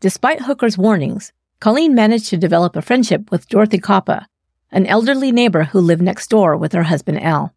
Despite 0.01 0.43
Hooker's 0.43 0.79
warnings, 0.79 1.33
Colleen 1.61 1.95
managed 1.95 2.29
to 2.31 2.37
develop 2.37 2.77
a 2.77 2.83
friendship 2.83 3.31
with 3.31 3.49
Dorothy 3.49 3.79
Coppa, 3.79 4.27
an 4.71 4.87
elderly 4.87 5.33
neighbor 5.33 5.65
who 5.65 5.81
lived 5.81 6.03
next 6.03 6.29
door 6.31 6.57
with 6.57 6.73
her 6.73 6.85
husband 6.85 7.23
Al. 7.23 7.53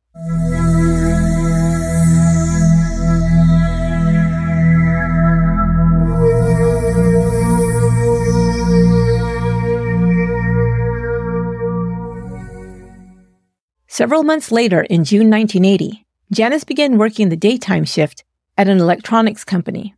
Several 13.94 14.24
months 14.24 14.54
later, 14.54 14.84
in 14.84 15.04
June 15.04 15.30
1980, 15.30 16.06
Janice 16.32 16.64
began 16.64 16.98
working 16.98 17.28
the 17.28 17.36
daytime 17.36 17.84
shift 17.84 18.24
at 18.58 18.70
an 18.70 18.80
electronics 18.80 19.44
company. 19.44 19.94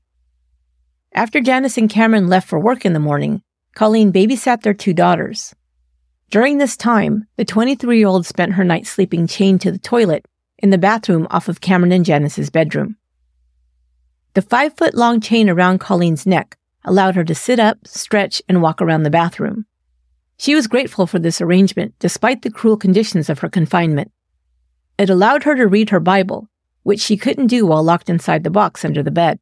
After 1.14 1.40
Janice 1.40 1.78
and 1.78 1.88
Cameron 1.88 2.28
left 2.28 2.50
for 2.50 2.60
work 2.60 2.86
in 2.86 2.94
the 2.94 3.00
morning, 3.00 3.44
Colleen 3.76 4.12
babysat 4.12 4.64
their 4.64 4.74
two 4.74 4.96
daughters. 4.96 5.54
During 6.32 6.58
this 6.58 6.76
time, 6.76 7.28
the 7.36 7.46
23 7.46 8.00
year 8.00 8.08
old 8.08 8.26
spent 8.26 8.54
her 8.54 8.64
night 8.64 8.88
sleeping 8.88 9.28
chained 9.28 9.62
to 9.62 9.72
the 9.72 9.78
toilet 9.78 10.26
in 10.58 10.72
the 10.72 10.80
bathroom 10.80 11.28
off 11.30 11.48
of 11.48 11.62
Cameron 11.62 11.92
and 11.92 12.04
Janice's 12.04 12.50
bedroom. 12.50 12.98
The 14.34 14.42
five 14.42 14.76
foot 14.76 14.96
long 14.96 15.22
chain 15.22 15.52
around 15.52 15.78
Colleen's 15.78 16.26
neck 16.26 16.58
allowed 16.84 17.14
her 17.14 17.24
to 17.26 17.36
sit 17.36 17.60
up, 17.60 17.86
stretch, 17.86 18.42
and 18.50 18.60
walk 18.60 18.82
around 18.82 19.04
the 19.04 19.12
bathroom. 19.12 19.68
She 20.38 20.56
was 20.56 20.68
grateful 20.68 21.08
for 21.08 21.20
this 21.20 21.42
arrangement 21.42 21.96
despite 22.00 22.42
the 22.42 22.52
cruel 22.52 22.78
conditions 22.78 23.30
of 23.30 23.40
her 23.40 23.50
confinement. 23.50 24.12
It 24.98 25.10
allowed 25.10 25.44
her 25.44 25.56
to 25.56 25.68
read 25.68 25.90
her 25.90 26.00
Bible, 26.00 26.50
which 26.84 27.00
she 27.00 27.18
couldn't 27.18 27.48
do 27.48 27.66
while 27.66 27.84
locked 27.84 28.10
inside 28.10 28.44
the 28.44 28.50
box 28.50 28.86
under 28.86 29.02
the 29.02 29.12
bed. 29.12 29.40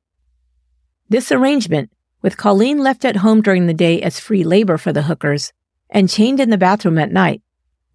This 1.09 1.31
arrangement, 1.31 1.91
with 2.21 2.37
Colleen 2.37 2.79
left 2.79 3.03
at 3.03 3.17
home 3.17 3.41
during 3.41 3.67
the 3.67 3.73
day 3.73 4.01
as 4.01 4.19
free 4.19 4.43
labor 4.43 4.77
for 4.77 4.93
the 4.93 5.03
Hookers 5.03 5.51
and 5.89 6.09
chained 6.09 6.39
in 6.39 6.49
the 6.49 6.57
bathroom 6.57 6.97
at 6.97 7.11
night, 7.11 7.41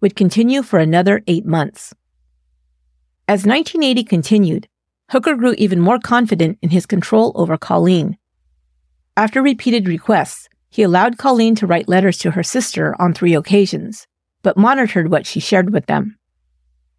would 0.01 0.15
continue 0.15 0.61
for 0.61 0.79
another 0.79 1.23
eight 1.25 1.45
months. 1.45 1.93
As 3.27 3.45
1980 3.45 4.03
continued, 4.03 4.67
Hooker 5.09 5.35
grew 5.35 5.55
even 5.57 5.79
more 5.79 5.99
confident 5.99 6.59
in 6.61 6.69
his 6.69 6.85
control 6.85 7.31
over 7.35 7.57
Colleen. 7.57 8.17
After 9.15 9.41
repeated 9.41 9.87
requests, 9.87 10.47
he 10.77 10.83
allowed 10.83 11.17
Colleen 11.17 11.55
to 11.55 11.65
write 11.65 11.89
letters 11.89 12.19
to 12.19 12.29
her 12.29 12.43
sister 12.43 12.95
on 13.01 13.11
three 13.11 13.33
occasions, 13.33 14.05
but 14.43 14.55
monitored 14.55 15.09
what 15.09 15.25
she 15.25 15.39
shared 15.39 15.73
with 15.73 15.87
them. 15.87 16.19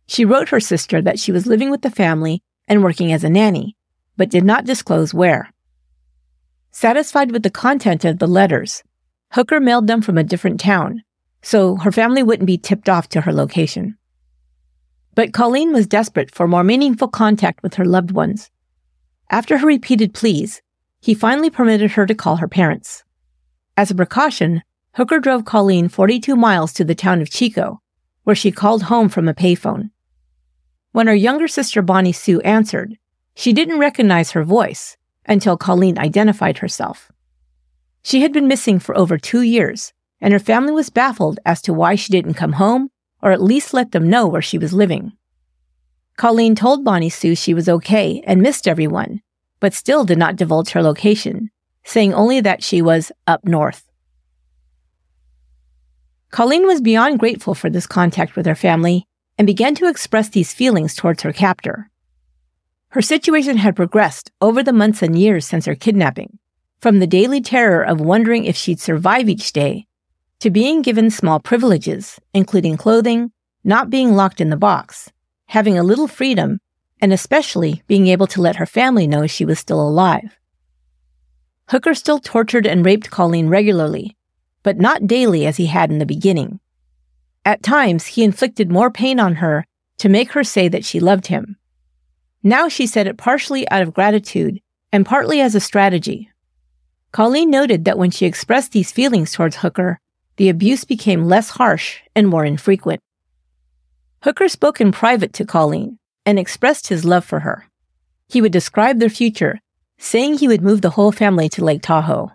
She 0.09 0.25
wrote 0.25 0.49
her 0.49 0.59
sister 0.59 1.01
that 1.01 1.21
she 1.21 1.31
was 1.31 1.47
living 1.47 1.71
with 1.71 1.83
the 1.83 1.91
family 1.91 2.43
and 2.67 2.83
working 2.83 3.13
as 3.13 3.23
a 3.23 3.31
nanny, 3.31 3.77
but 4.17 4.31
did 4.31 4.43
not 4.43 4.65
disclose 4.65 5.15
where. 5.15 5.53
Satisfied 6.73 7.31
with 7.31 7.45
the 7.45 7.51
content 7.51 8.05
of 8.05 8.19
the 8.19 8.27
letters, 8.27 8.83
Hooker 9.35 9.61
mailed 9.61 9.87
them 9.87 10.03
from 10.03 10.19
a 10.19 10.25
different 10.25 10.59
town, 10.59 11.05
so 11.41 11.77
her 11.77 11.93
family 11.93 12.25
wouldn't 12.25 12.49
be 12.49 12.59
tipped 12.59 12.89
off 12.89 13.09
to 13.11 13.21
her 13.21 13.33
location. 13.33 13.97
But 15.15 15.33
Colleen 15.33 15.73
was 15.73 15.87
desperate 15.87 16.35
for 16.35 16.49
more 16.49 16.65
meaningful 16.65 17.07
contact 17.07 17.63
with 17.63 17.75
her 17.75 17.85
loved 17.85 18.11
ones. 18.11 18.51
After 19.31 19.59
her 19.59 19.69
repeated 19.69 20.15
pleas, 20.15 20.63
he 21.01 21.15
finally 21.15 21.49
permitted 21.49 21.93
her 21.93 22.07
to 22.07 22.15
call 22.17 22.39
her 22.39 22.49
parents. 22.49 23.05
As 23.79 23.93
a 23.93 23.95
precaution, 23.95 24.65
Hooker 24.95 25.21
drove 25.21 25.45
Colleen 25.45 25.89
42 25.89 26.35
miles 26.35 26.73
to 26.73 26.85
the 26.85 26.97
town 26.97 27.23
of 27.23 27.31
Chico, 27.31 27.81
where 28.25 28.35
she 28.35 28.51
called 28.51 28.83
home 28.83 29.09
from 29.09 29.29
a 29.29 29.35
payphone. 29.35 29.91
When 30.91 31.07
her 31.07 31.15
younger 31.15 31.47
sister 31.47 31.81
Bonnie 31.81 32.11
Sue 32.11 32.41
answered, 32.41 32.99
she 33.37 33.53
didn't 33.53 33.79
recognize 33.79 34.33
her 34.33 34.43
voice 34.43 34.97
until 35.27 35.57
Colleen 35.57 35.97
identified 35.97 36.59
herself. 36.59 37.13
She 38.03 38.23
had 38.23 38.33
been 38.33 38.49
missing 38.49 38.81
for 38.81 38.99
over 38.99 39.17
two 39.17 39.43
years, 39.43 39.93
and 40.21 40.33
her 40.33 40.41
family 40.41 40.73
was 40.73 40.91
baffled 40.91 41.39
as 41.47 41.63
to 41.63 41.73
why 41.73 41.95
she 41.95 42.11
didn't 42.11 42.35
come 42.35 42.55
home 42.55 42.91
or 43.23 43.31
at 43.31 43.41
least 43.41 43.73
let 43.73 43.93
them 43.93 44.11
know 44.11 44.27
where 44.27 44.43
she 44.43 44.59
was 44.59 44.73
living. 44.73 45.13
Colleen 46.17 46.57
told 46.57 46.85
Bonnie 46.85 47.11
Sue 47.11 47.37
she 47.37 47.55
was 47.55 47.69
okay 47.69 48.25
and 48.27 48.43
missed 48.43 48.67
everyone, 48.67 49.23
but 49.61 49.73
still 49.73 50.05
did 50.05 50.19
not 50.19 50.35
divulge 50.35 50.71
her 50.71 50.83
location, 50.83 51.53
saying 51.89 52.13
only 52.13 52.39
that 52.43 52.63
she 52.63 52.83
was 52.83 53.11
up 53.27 53.45
north. 53.47 53.91
Colleen 56.31 56.67
was 56.67 56.83
beyond 56.83 57.19
grateful 57.19 57.55
for 57.55 57.71
this 57.71 57.87
contact 57.87 58.37
with 58.37 58.45
her 58.45 58.55
family 58.55 59.07
and 59.39 59.47
began 59.47 59.75
to 59.75 59.89
express 59.89 60.29
these 60.29 60.53
feelings 60.53 60.95
towards 60.95 61.23
her 61.23 61.33
captor. 61.33 61.91
Her 62.91 63.01
situation 63.01 63.57
had 63.57 63.75
progressed 63.75 64.31
over 64.43 64.63
the 64.63 64.73
months 64.73 65.03
and 65.03 65.19
years 65.19 65.47
since 65.47 65.65
her 65.65 65.75
kidnapping, 65.75 66.39
from 66.79 66.99
the 66.99 67.07
daily 67.07 67.41
terror 67.41 67.83
of 67.83 68.03
wondering 68.03 68.45
if 68.45 68.55
she'd 68.55 68.81
survive 68.81 69.29
each 69.29 69.55
day 69.55 69.87
to 70.41 70.51
being 70.51 70.83
given 70.83 71.11
small 71.11 71.41
privileges, 71.41 72.21
including 72.35 72.77
clothing, 72.77 73.33
not 73.65 73.89
being 73.89 74.15
locked 74.15 74.43
in 74.43 74.51
the 74.51 74.57
box, 74.57 75.11
having 75.47 75.79
a 75.79 75.83
little 75.83 76.07
freedom, 76.07 76.61
and 77.01 77.15
especially 77.15 77.83
being 77.87 78.09
able 78.09 78.27
to 78.27 78.43
let 78.43 78.57
her 78.57 78.67
family 78.67 79.07
know 79.07 79.27
she 79.27 79.47
was 79.47 79.59
still 79.59 79.81
alive. 79.81 80.38
Hooker 81.71 81.95
still 81.95 82.19
tortured 82.19 82.67
and 82.67 82.85
raped 82.85 83.11
Colleen 83.11 83.49
regularly, 83.49 84.17
but 84.63 84.79
not 84.79 85.07
daily 85.07 85.47
as 85.47 85.59
he 85.59 85.67
had 85.67 85.91
in 85.91 85.99
the 85.99 86.07
beginning. 86.07 86.61
At 87.45 87.63
times, 87.63 88.07
he 88.07 88.25
inflicted 88.25 88.71
more 88.71 88.91
pain 88.91 89.21
on 89.21 89.37
her 89.37 89.67
to 89.99 90.09
make 90.09 90.33
her 90.33 90.45
say 90.45 90.69
that 90.69 90.85
she 90.85 91.01
loved 91.01 91.27
him. 91.27 91.57
Now 92.43 92.69
she 92.69 92.87
said 92.87 93.07
it 93.07 93.19
partially 93.19 93.69
out 93.71 93.83
of 93.83 93.93
gratitude 93.93 94.61
and 94.93 95.05
partly 95.05 95.41
as 95.41 95.55
a 95.55 95.61
strategy. 95.61 96.31
Colleen 97.13 97.51
noted 97.51 97.85
that 97.85 97.99
when 97.99 98.11
she 98.11 98.27
expressed 98.27 98.73
these 98.73 98.93
feelings 98.93 99.33
towards 99.33 99.57
Hooker, 99.57 99.99
the 100.37 100.49
abuse 100.49 100.85
became 100.85 101.25
less 101.25 101.51
harsh 101.51 102.01
and 102.15 102.29
more 102.29 102.45
infrequent. 102.45 103.03
Hooker 104.23 104.49
spoke 104.49 104.81
in 104.81 104.93
private 104.93 105.33
to 105.35 105.45
Colleen 105.45 105.99
and 106.25 106.39
expressed 106.39 106.89
his 106.89 107.05
love 107.05 107.25
for 107.25 107.41
her. 107.41 107.67
He 108.29 108.41
would 108.41 108.53
describe 108.53 108.99
their 108.99 109.11
future 109.11 109.61
saying 109.99 110.39
he 110.39 110.49
would 110.49 110.63
move 110.63 110.81
the 110.81 110.91
whole 110.91 111.13
family 111.13 111.49
to 111.51 111.65
Lake 111.65 111.83
Tahoe. 111.83 112.31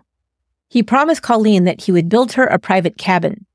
He 0.68 0.82
promised 0.82 1.22
Colleen 1.22 1.64
that 1.64 1.82
he 1.82 1.92
would 1.92 2.08
build 2.08 2.32
her 2.32 2.44
a 2.44 2.58
private 2.58 2.96
cabin. 2.96 3.46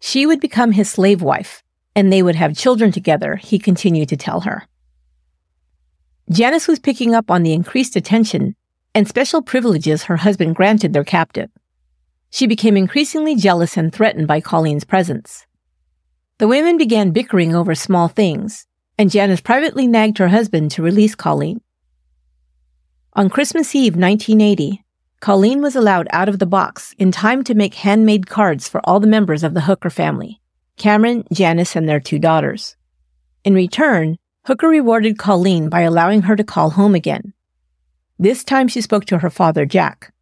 She 0.00 0.26
would 0.26 0.40
become 0.40 0.72
his 0.72 0.90
slave 0.90 1.22
wife, 1.22 1.62
and 1.94 2.12
they 2.12 2.22
would 2.22 2.34
have 2.34 2.56
children 2.56 2.90
together, 2.90 3.36
he 3.36 3.58
continued 3.58 4.08
to 4.08 4.16
tell 4.16 4.40
her. 4.40 4.66
Janice 6.30 6.66
was 6.66 6.78
picking 6.78 7.14
up 7.14 7.30
on 7.30 7.42
the 7.42 7.52
increased 7.52 7.96
attention 7.96 8.56
and 8.94 9.08
special 9.08 9.42
privileges 9.42 10.04
her 10.04 10.18
husband 10.18 10.54
granted 10.54 10.92
their 10.92 11.04
captive. 11.04 11.50
She 12.30 12.46
became 12.46 12.76
increasingly 12.76 13.34
jealous 13.36 13.76
and 13.76 13.92
threatened 13.92 14.26
by 14.26 14.40
Colleen's 14.40 14.84
presence. 14.84 15.46
The 16.38 16.48
women 16.48 16.78
began 16.78 17.10
bickering 17.10 17.54
over 17.54 17.74
small 17.74 18.08
things, 18.08 18.66
and 18.98 19.10
Janice 19.10 19.40
privately 19.40 19.86
nagged 19.86 20.18
her 20.18 20.28
husband 20.28 20.70
to 20.72 20.82
release 20.82 21.14
Colleen. 21.14 21.60
On 23.16 23.30
Christmas 23.30 23.76
Eve 23.76 23.94
1980, 23.94 24.82
Colleen 25.20 25.62
was 25.62 25.76
allowed 25.76 26.08
out 26.10 26.28
of 26.28 26.40
the 26.40 26.46
box 26.46 26.96
in 26.98 27.12
time 27.12 27.44
to 27.44 27.54
make 27.54 27.74
handmade 27.74 28.26
cards 28.26 28.68
for 28.68 28.80
all 28.82 28.98
the 28.98 29.06
members 29.06 29.44
of 29.44 29.54
the 29.54 29.60
Hooker 29.60 29.88
family 29.88 30.40
Cameron, 30.78 31.24
Janice, 31.32 31.76
and 31.76 31.88
their 31.88 32.00
two 32.00 32.18
daughters. 32.18 32.74
In 33.44 33.54
return, 33.54 34.18
Hooker 34.46 34.66
rewarded 34.66 35.16
Colleen 35.16 35.68
by 35.68 35.82
allowing 35.82 36.22
her 36.22 36.34
to 36.34 36.42
call 36.42 36.70
home 36.70 36.96
again. 36.96 37.32
This 38.18 38.42
time 38.42 38.66
she 38.66 38.80
spoke 38.80 39.04
to 39.04 39.18
her 39.18 39.30
father, 39.30 39.64
Jack. 39.64 40.12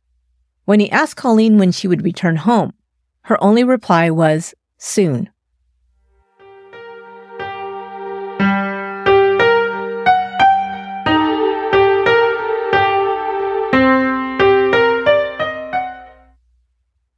When 0.66 0.78
he 0.78 0.90
asked 0.90 1.16
Colleen 1.16 1.57
when 1.57 1.72
she 1.72 1.88
would 1.88 2.05
return 2.05 2.37
home, 2.37 2.74
her 3.22 3.42
only 3.42 3.64
reply 3.64 4.11
was, 4.11 4.52
soon. 4.76 5.31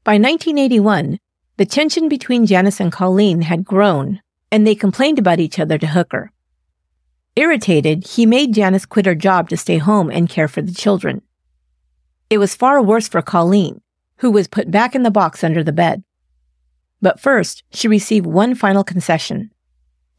By 0.04 0.18
1981, 0.18 1.18
the 1.56 1.64
tension 1.64 2.10
between 2.10 2.44
Janice 2.44 2.78
and 2.78 2.92
Colleen 2.92 3.40
had 3.40 3.64
grown, 3.64 4.20
and 4.52 4.66
they 4.66 4.74
complained 4.74 5.18
about 5.18 5.40
each 5.40 5.58
other 5.58 5.78
to 5.78 5.86
Hooker. 5.86 6.30
Irritated, 7.36 8.06
he 8.08 8.26
made 8.26 8.52
Janice 8.52 8.84
quit 8.84 9.06
her 9.06 9.14
job 9.14 9.48
to 9.48 9.56
stay 9.56 9.78
home 9.78 10.10
and 10.10 10.28
care 10.28 10.46
for 10.46 10.60
the 10.60 10.74
children. 10.74 11.22
It 12.28 12.36
was 12.36 12.54
far 12.54 12.82
worse 12.82 13.08
for 13.08 13.22
Colleen, 13.22 13.80
who 14.18 14.30
was 14.30 14.46
put 14.46 14.70
back 14.70 14.94
in 14.94 15.04
the 15.04 15.10
box 15.10 15.42
under 15.42 15.64
the 15.64 15.72
bed. 15.72 16.04
But 17.00 17.18
first, 17.18 17.64
she 17.70 17.88
received 17.88 18.26
one 18.26 18.54
final 18.54 18.84
concession. 18.84 19.52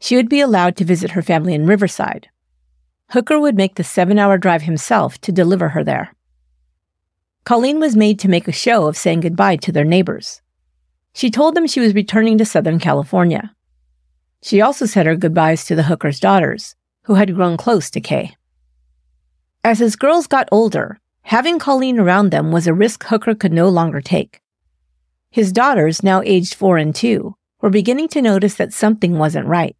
She 0.00 0.16
would 0.16 0.28
be 0.28 0.40
allowed 0.40 0.76
to 0.78 0.84
visit 0.84 1.12
her 1.12 1.22
family 1.22 1.54
in 1.54 1.64
Riverside. 1.64 2.28
Hooker 3.10 3.38
would 3.38 3.56
make 3.56 3.76
the 3.76 3.84
seven 3.84 4.18
hour 4.18 4.36
drive 4.36 4.62
himself 4.62 5.20
to 5.20 5.30
deliver 5.30 5.68
her 5.68 5.84
there. 5.84 6.15
Colleen 7.46 7.78
was 7.78 7.94
made 7.94 8.18
to 8.18 8.28
make 8.28 8.48
a 8.48 8.52
show 8.52 8.88
of 8.88 8.96
saying 8.96 9.20
goodbye 9.20 9.54
to 9.54 9.70
their 9.70 9.84
neighbors. 9.84 10.42
She 11.14 11.30
told 11.30 11.54
them 11.54 11.68
she 11.68 11.78
was 11.78 11.94
returning 11.94 12.38
to 12.38 12.44
Southern 12.44 12.80
California. 12.80 13.54
She 14.42 14.60
also 14.60 14.84
said 14.84 15.06
her 15.06 15.14
goodbyes 15.14 15.64
to 15.66 15.76
the 15.76 15.84
Hooker's 15.84 16.18
daughters, 16.18 16.74
who 17.04 17.14
had 17.14 17.36
grown 17.36 17.56
close 17.56 17.88
to 17.90 18.00
Kay. 18.00 18.34
As 19.62 19.78
his 19.78 19.94
girls 19.94 20.26
got 20.26 20.48
older, 20.50 20.98
having 21.22 21.60
Colleen 21.60 22.00
around 22.00 22.30
them 22.30 22.50
was 22.50 22.66
a 22.66 22.74
risk 22.74 23.04
Hooker 23.04 23.36
could 23.36 23.52
no 23.52 23.68
longer 23.68 24.00
take. 24.00 24.42
His 25.30 25.52
daughters, 25.52 26.02
now 26.02 26.22
aged 26.22 26.52
four 26.56 26.78
and 26.78 26.92
two, 26.92 27.36
were 27.60 27.70
beginning 27.70 28.08
to 28.08 28.22
notice 28.22 28.56
that 28.56 28.72
something 28.72 29.18
wasn't 29.18 29.46
right. 29.46 29.76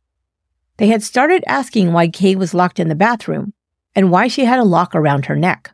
They 0.77 0.87
had 0.87 1.03
started 1.03 1.43
asking 1.49 1.93
why 1.93 2.07
Kay 2.07 2.37
was 2.37 2.55
locked 2.55 2.79
in 2.79 2.87
the 2.87 2.95
bathroom 2.95 3.55
and 3.93 4.13
why 4.13 4.29
she 4.29 4.45
had 4.45 4.61
a 4.61 4.65
lock 4.65 4.95
around 4.95 5.27
her 5.27 5.37
neck. 5.37 5.73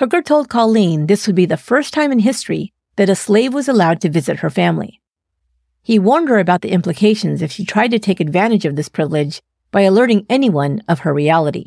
Hooker 0.00 0.22
told 0.22 0.48
Colleen 0.48 1.08
this 1.08 1.26
would 1.26 1.36
be 1.36 1.44
the 1.44 1.58
first 1.58 1.92
time 1.92 2.10
in 2.10 2.20
history 2.20 2.72
that 2.96 3.10
a 3.10 3.14
slave 3.14 3.52
was 3.52 3.68
allowed 3.68 4.00
to 4.00 4.08
visit 4.08 4.38
her 4.38 4.48
family. 4.48 4.98
He 5.82 5.98
warned 5.98 6.30
her 6.30 6.38
about 6.38 6.62
the 6.62 6.70
implications 6.70 7.42
if 7.42 7.52
she 7.52 7.66
tried 7.66 7.90
to 7.90 7.98
take 7.98 8.18
advantage 8.18 8.64
of 8.64 8.76
this 8.76 8.88
privilege 8.88 9.42
by 9.70 9.82
alerting 9.82 10.24
anyone 10.30 10.80
of 10.88 11.00
her 11.00 11.12
reality. 11.12 11.66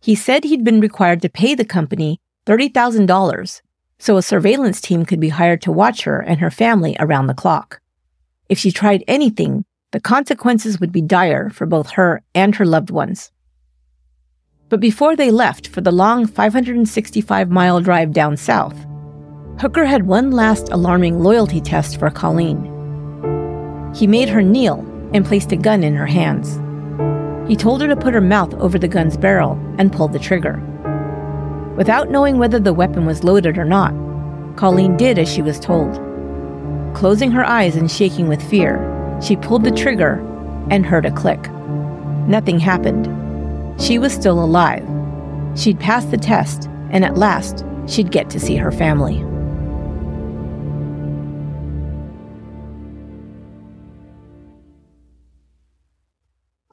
He 0.00 0.14
said 0.14 0.44
he'd 0.44 0.64
been 0.64 0.80
required 0.80 1.20
to 1.20 1.28
pay 1.28 1.54
the 1.54 1.66
company 1.66 2.18
$30,000 2.46 3.60
so 3.98 4.16
a 4.16 4.22
surveillance 4.22 4.80
team 4.80 5.04
could 5.04 5.20
be 5.20 5.28
hired 5.28 5.60
to 5.60 5.70
watch 5.70 6.04
her 6.04 6.20
and 6.20 6.40
her 6.40 6.50
family 6.50 6.96
around 6.98 7.26
the 7.26 7.34
clock. 7.34 7.82
If 8.48 8.58
she 8.58 8.70
tried 8.70 9.04
anything, 9.06 9.66
the 9.90 10.00
consequences 10.00 10.80
would 10.80 10.92
be 10.92 11.02
dire 11.02 11.50
for 11.50 11.66
both 11.66 11.90
her 11.90 12.22
and 12.34 12.54
her 12.54 12.64
loved 12.64 12.88
ones. 12.88 13.32
But 14.68 14.80
before 14.80 15.16
they 15.16 15.30
left 15.30 15.68
for 15.68 15.80
the 15.80 15.90
long 15.90 16.26
565 16.26 17.50
mile 17.50 17.80
drive 17.80 18.12
down 18.12 18.36
south, 18.36 18.76
Hooker 19.60 19.86
had 19.86 20.06
one 20.06 20.30
last 20.30 20.68
alarming 20.68 21.20
loyalty 21.20 21.60
test 21.60 21.98
for 21.98 22.10
Colleen. 22.10 22.62
He 23.94 24.06
made 24.06 24.28
her 24.28 24.42
kneel 24.42 24.80
and 25.14 25.24
placed 25.24 25.52
a 25.52 25.56
gun 25.56 25.82
in 25.82 25.94
her 25.94 26.06
hands. 26.06 26.60
He 27.48 27.56
told 27.56 27.80
her 27.80 27.88
to 27.88 27.96
put 27.96 28.12
her 28.12 28.20
mouth 28.20 28.52
over 28.54 28.78
the 28.78 28.88
gun's 28.88 29.16
barrel 29.16 29.52
and 29.78 29.90
pull 29.90 30.08
the 30.08 30.18
trigger. 30.18 30.62
Without 31.78 32.10
knowing 32.10 32.36
whether 32.38 32.60
the 32.60 32.74
weapon 32.74 33.06
was 33.06 33.24
loaded 33.24 33.56
or 33.56 33.64
not, 33.64 33.94
Colleen 34.56 34.98
did 34.98 35.18
as 35.18 35.32
she 35.32 35.40
was 35.40 35.58
told. 35.58 35.94
Closing 36.94 37.30
her 37.30 37.44
eyes 37.44 37.74
and 37.74 37.90
shaking 37.90 38.28
with 38.28 38.42
fear, 38.50 38.78
she 39.22 39.36
pulled 39.36 39.64
the 39.64 39.70
trigger 39.70 40.20
and 40.70 40.84
heard 40.84 41.06
a 41.06 41.10
click. 41.10 41.50
Nothing 42.28 42.58
happened. 42.58 43.27
She 43.80 43.98
was 43.98 44.12
still 44.12 44.42
alive. 44.42 44.86
She'd 45.56 45.80
passed 45.80 46.10
the 46.10 46.16
test, 46.16 46.68
and 46.90 47.04
at 47.04 47.16
last, 47.16 47.64
she'd 47.86 48.10
get 48.10 48.28
to 48.30 48.40
see 48.40 48.56
her 48.56 48.72
family. 48.72 49.24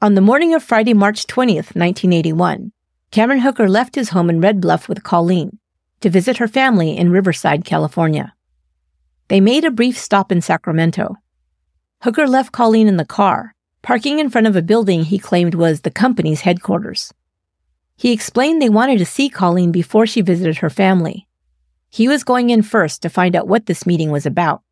On 0.02 0.14
the 0.14 0.20
morning 0.20 0.52
of 0.54 0.62
Friday, 0.62 0.94
March 0.94 1.26
20th, 1.26 1.74
1981, 1.74 2.70
Cameron 3.10 3.40
Hooker 3.40 3.68
left 3.68 3.94
his 3.94 4.10
home 4.10 4.28
in 4.28 4.40
Red 4.40 4.60
Bluff 4.60 4.88
with 4.88 5.02
Colleen 5.02 5.58
to 6.00 6.10
visit 6.10 6.36
her 6.36 6.46
family 6.46 6.96
in 6.96 7.10
Riverside, 7.10 7.64
California. 7.64 8.34
They 9.28 9.40
made 9.40 9.64
a 9.64 9.70
brief 9.70 9.98
stop 9.98 10.30
in 10.30 10.42
Sacramento. 10.42 11.16
Hooker 12.02 12.28
left 12.28 12.52
Colleen 12.52 12.88
in 12.88 12.98
the 12.98 13.04
car 13.04 13.55
parking 13.86 14.18
in 14.18 14.28
front 14.28 14.48
of 14.48 14.56
a 14.56 14.62
building 14.62 15.04
he 15.04 15.16
claimed 15.16 15.54
was 15.54 15.82
the 15.82 15.92
company's 15.92 16.40
headquarters. 16.40 17.14
He 17.96 18.10
explained 18.10 18.60
they 18.60 18.68
wanted 18.68 18.98
to 18.98 19.06
see 19.06 19.28
Colleen 19.28 19.70
before 19.70 20.08
she 20.08 20.22
visited 20.22 20.56
her 20.56 20.68
family. 20.68 21.28
He 21.88 22.08
was 22.08 22.24
going 22.24 22.50
in 22.50 22.62
first 22.62 23.00
to 23.02 23.08
find 23.08 23.36
out 23.36 23.46
what 23.46 23.66
this 23.66 23.86
meeting 23.86 24.10
was 24.10 24.26
about. 24.26 24.62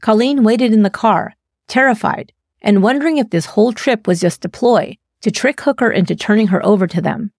Colleen 0.00 0.44
waited 0.44 0.72
in 0.72 0.82
the 0.82 0.88
car, 0.88 1.34
terrified, 1.68 2.32
and 2.62 2.82
wondering 2.82 3.18
if 3.18 3.28
this 3.28 3.44
whole 3.44 3.70
trip 3.70 4.06
was 4.06 4.22
just 4.22 4.46
a 4.46 4.48
ploy 4.48 4.96
to 5.20 5.30
trick 5.30 5.60
Hooker 5.60 5.90
into 5.90 6.16
turning 6.16 6.46
her 6.46 6.64
over 6.64 6.86
to 6.86 7.02
them. 7.02 7.32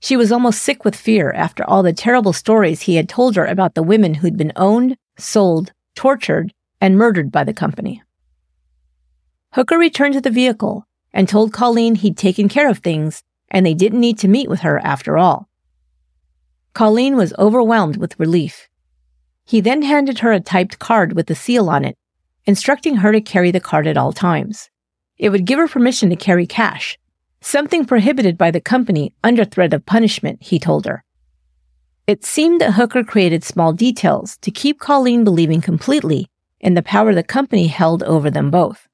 She 0.00 0.16
was 0.16 0.32
almost 0.32 0.62
sick 0.62 0.82
with 0.82 0.96
fear 0.96 1.30
after 1.32 1.62
all 1.68 1.82
the 1.82 1.92
terrible 1.92 2.32
stories 2.32 2.80
he 2.80 2.96
had 2.96 3.06
told 3.06 3.36
her 3.36 3.44
about 3.44 3.74
the 3.74 3.82
women 3.82 4.14
who'd 4.14 4.38
been 4.38 4.54
owned, 4.56 4.96
sold, 5.18 5.72
tortured, 5.94 6.54
and 6.80 6.96
murdered 6.96 7.30
by 7.30 7.44
the 7.44 7.52
company. 7.52 8.02
Hooker 9.54 9.76
returned 9.76 10.14
to 10.14 10.20
the 10.20 10.30
vehicle 10.30 10.86
and 11.12 11.28
told 11.28 11.52
Colleen 11.52 11.94
he'd 11.96 12.16
taken 12.16 12.48
care 12.48 12.70
of 12.70 12.78
things 12.78 13.22
and 13.50 13.66
they 13.66 13.74
didn't 13.74 14.00
need 14.00 14.18
to 14.18 14.28
meet 14.28 14.48
with 14.48 14.60
her 14.60 14.78
after 14.78 15.18
all. 15.18 15.48
Colleen 16.72 17.16
was 17.16 17.34
overwhelmed 17.38 17.98
with 17.98 18.18
relief. 18.18 18.68
He 19.44 19.60
then 19.60 19.82
handed 19.82 20.20
her 20.20 20.32
a 20.32 20.40
typed 20.40 20.78
card 20.78 21.12
with 21.12 21.28
a 21.30 21.34
seal 21.34 21.68
on 21.68 21.84
it, 21.84 21.98
instructing 22.46 22.96
her 22.96 23.12
to 23.12 23.20
carry 23.20 23.50
the 23.50 23.60
card 23.60 23.86
at 23.86 23.98
all 23.98 24.12
times. 24.12 24.70
It 25.18 25.28
would 25.28 25.44
give 25.44 25.58
her 25.58 25.68
permission 25.68 26.08
to 26.08 26.16
carry 26.16 26.46
cash, 26.46 26.98
something 27.42 27.84
prohibited 27.84 28.38
by 28.38 28.50
the 28.50 28.60
company 28.60 29.12
under 29.22 29.44
threat 29.44 29.74
of 29.74 29.84
punishment, 29.84 30.42
he 30.42 30.58
told 30.58 30.86
her. 30.86 31.04
It 32.06 32.24
seemed 32.24 32.60
that 32.62 32.72
Hooker 32.72 33.04
created 33.04 33.44
small 33.44 33.74
details 33.74 34.38
to 34.38 34.50
keep 34.50 34.80
Colleen 34.80 35.24
believing 35.24 35.60
completely 35.60 36.28
in 36.58 36.72
the 36.72 36.82
power 36.82 37.14
the 37.14 37.22
company 37.22 37.66
held 37.66 38.02
over 38.04 38.30
them 38.30 38.50
both. 38.50 38.88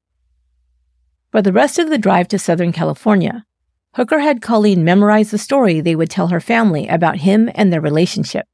For 1.31 1.43
the 1.43 1.53
rest 1.53 1.77
of 1.77 1.89
the 1.89 1.99
drive 1.99 2.27
to 2.29 2.39
Southern 2.39 2.71
California, 2.71 3.45
Hooker 3.93 4.19
had 4.19 4.41
Colleen 4.41 4.83
memorize 4.83 5.29
the 5.29 5.37
story 5.37 5.79
they 5.79 5.95
would 5.95 6.09
tell 6.09 6.29
her 6.29 6.39
family 6.39 6.87
about 6.87 7.17
him 7.17 7.51
and 7.53 7.71
their 7.71 7.81
relationship. 7.81 8.47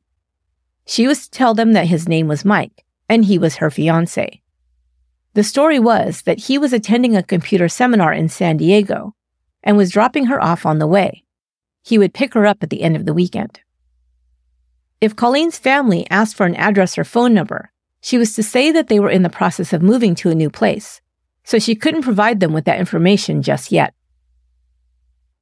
She 0.85 1.07
was 1.07 1.23
to 1.23 1.31
tell 1.31 1.53
them 1.53 1.71
that 1.71 1.88
his 1.88 2.07
name 2.07 2.27
was 2.27 2.43
Mike, 2.43 2.83
and 3.07 3.25
he 3.25 3.39
was 3.39 3.57
her 3.57 3.69
fiance. 3.69 4.41
The 5.35 5.43
story 5.43 5.79
was 5.79 6.23
that 6.23 6.39
he 6.39 6.57
was 6.57 6.73
attending 6.73 7.15
a 7.15 7.23
computer 7.23 7.69
seminar 7.69 8.11
in 8.11 8.27
San 8.27 8.57
Diego 8.57 9.15
and 9.63 9.77
was 9.77 9.91
dropping 9.91 10.25
her 10.25 10.43
off 10.43 10.65
on 10.65 10.79
the 10.79 10.88
way. 10.88 11.23
He 11.81 11.97
would 11.97 12.13
pick 12.13 12.33
her 12.33 12.45
up 12.45 12.61
at 12.61 12.69
the 12.69 12.81
end 12.81 12.97
of 12.97 13.05
the 13.05 13.13
weekend. 13.13 13.61
If 14.99 15.15
Colleen's 15.15 15.57
family 15.57 16.07
asked 16.09 16.35
for 16.35 16.45
an 16.45 16.55
address 16.55 16.97
or 16.97 17.03
phone 17.05 17.33
number, 17.33 17.71
she 18.01 18.17
was 18.17 18.33
to 18.35 18.43
say 18.43 18.71
that 18.71 18.88
they 18.88 18.99
were 18.99 19.09
in 19.09 19.23
the 19.23 19.29
process 19.29 19.71
of 19.71 19.81
moving 19.81 20.13
to 20.15 20.29
a 20.29 20.35
new 20.35 20.49
place 20.49 21.01
so 21.45 21.60
she 21.60 21.75
couldn't 21.75 22.01
provide 22.01 22.39
them 22.39 22.51
with 22.51 22.65
that 22.65 22.79
information 22.79 23.41
just 23.41 23.71
yet. 23.71 23.93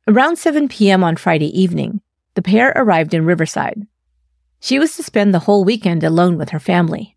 Around 0.07 0.37
7 0.37 0.67
p.m. 0.67 1.03
on 1.03 1.15
Friday 1.15 1.57
evening, 1.57 2.01
the 2.35 2.41
pair 2.41 2.73
arrived 2.75 3.13
in 3.13 3.25
Riverside. 3.25 3.87
She 4.59 4.77
was 4.77 4.95
to 4.97 5.03
spend 5.03 5.33
the 5.33 5.39
whole 5.39 5.63
weekend 5.63 6.03
alone 6.03 6.37
with 6.37 6.49
her 6.49 6.59
family. 6.59 7.15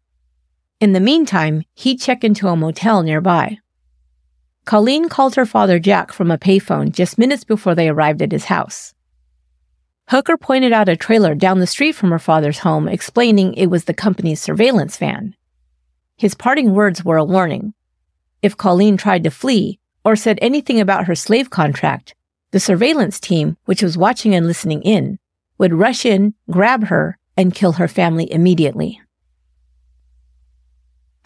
In 0.81 0.93
the 0.93 1.01
meantime, 1.01 1.65
he'd 1.75 2.01
check 2.01 2.23
into 2.23 2.49
a 2.49 2.57
motel 2.57 3.03
nearby. 3.03 3.59
Colleen 4.65 5.09
called 5.09 5.35
her 5.35 5.47
father 5.47 5.79
Jack 5.79 6.13
from 6.13 6.31
a 6.31 6.39
payphone 6.39 6.93
just 6.93 7.19
minutes 7.19 7.45
before 7.45 7.75
they 7.75 7.89
arrived 7.89 8.23
at 8.23 8.33
his 8.33 8.45
house. 8.45 8.95
Hooker 10.11 10.37
pointed 10.37 10.73
out 10.73 10.89
a 10.89 10.97
trailer 10.97 11.35
down 11.35 11.59
the 11.59 11.67
street 11.67 11.93
from 11.93 12.11
her 12.11 12.19
father's 12.19 12.61
home, 12.61 12.87
explaining 12.87 13.55
it 13.55 13.67
was 13.67 13.85
the 13.85 13.95
company's 13.95 14.41
surveillance 14.41 14.97
van. 14.97 15.35
His 16.17 16.35
parting 16.35 16.73
words 16.73 17.05
were 17.05 17.17
a 17.17 17.25
warning 17.25 17.75
if 18.47 18.57
Colleen 18.57 18.97
tried 18.97 19.25
to 19.25 19.31
flee 19.31 19.81
or 20.05 20.15
said 20.15 20.39
anything 20.41 20.81
about 20.81 21.07
her 21.07 21.17
slave 21.17 21.51
contract, 21.51 22.15
the 22.53 22.61
surveillance 22.61 23.19
team, 23.19 23.57
which 23.65 23.83
was 23.83 23.99
watching 23.99 24.35
and 24.37 24.47
listening 24.47 24.81
in, 24.83 25.19
would 25.59 25.75
rush 25.75 26.07
in, 26.07 26.33
grab 26.49 26.85
her, 26.85 27.19
and 27.37 27.55
kill 27.55 27.73
her 27.73 27.89
family 27.89 28.31
immediately. 28.33 29.01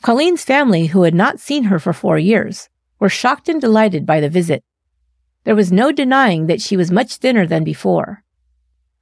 Colleen's 0.02 0.44
family, 0.44 0.86
who 0.86 1.02
had 1.02 1.14
not 1.14 1.38
seen 1.38 1.64
her 1.64 1.78
for 1.78 1.92
four 1.92 2.18
years, 2.18 2.70
were 2.98 3.10
shocked 3.10 3.50
and 3.50 3.60
delighted 3.60 4.06
by 4.06 4.18
the 4.18 4.30
visit. 4.30 4.64
There 5.44 5.54
was 5.54 5.70
no 5.70 5.92
denying 5.92 6.46
that 6.46 6.62
she 6.62 6.76
was 6.76 6.90
much 6.90 7.16
thinner 7.16 7.46
than 7.46 7.64
before. 7.64 8.24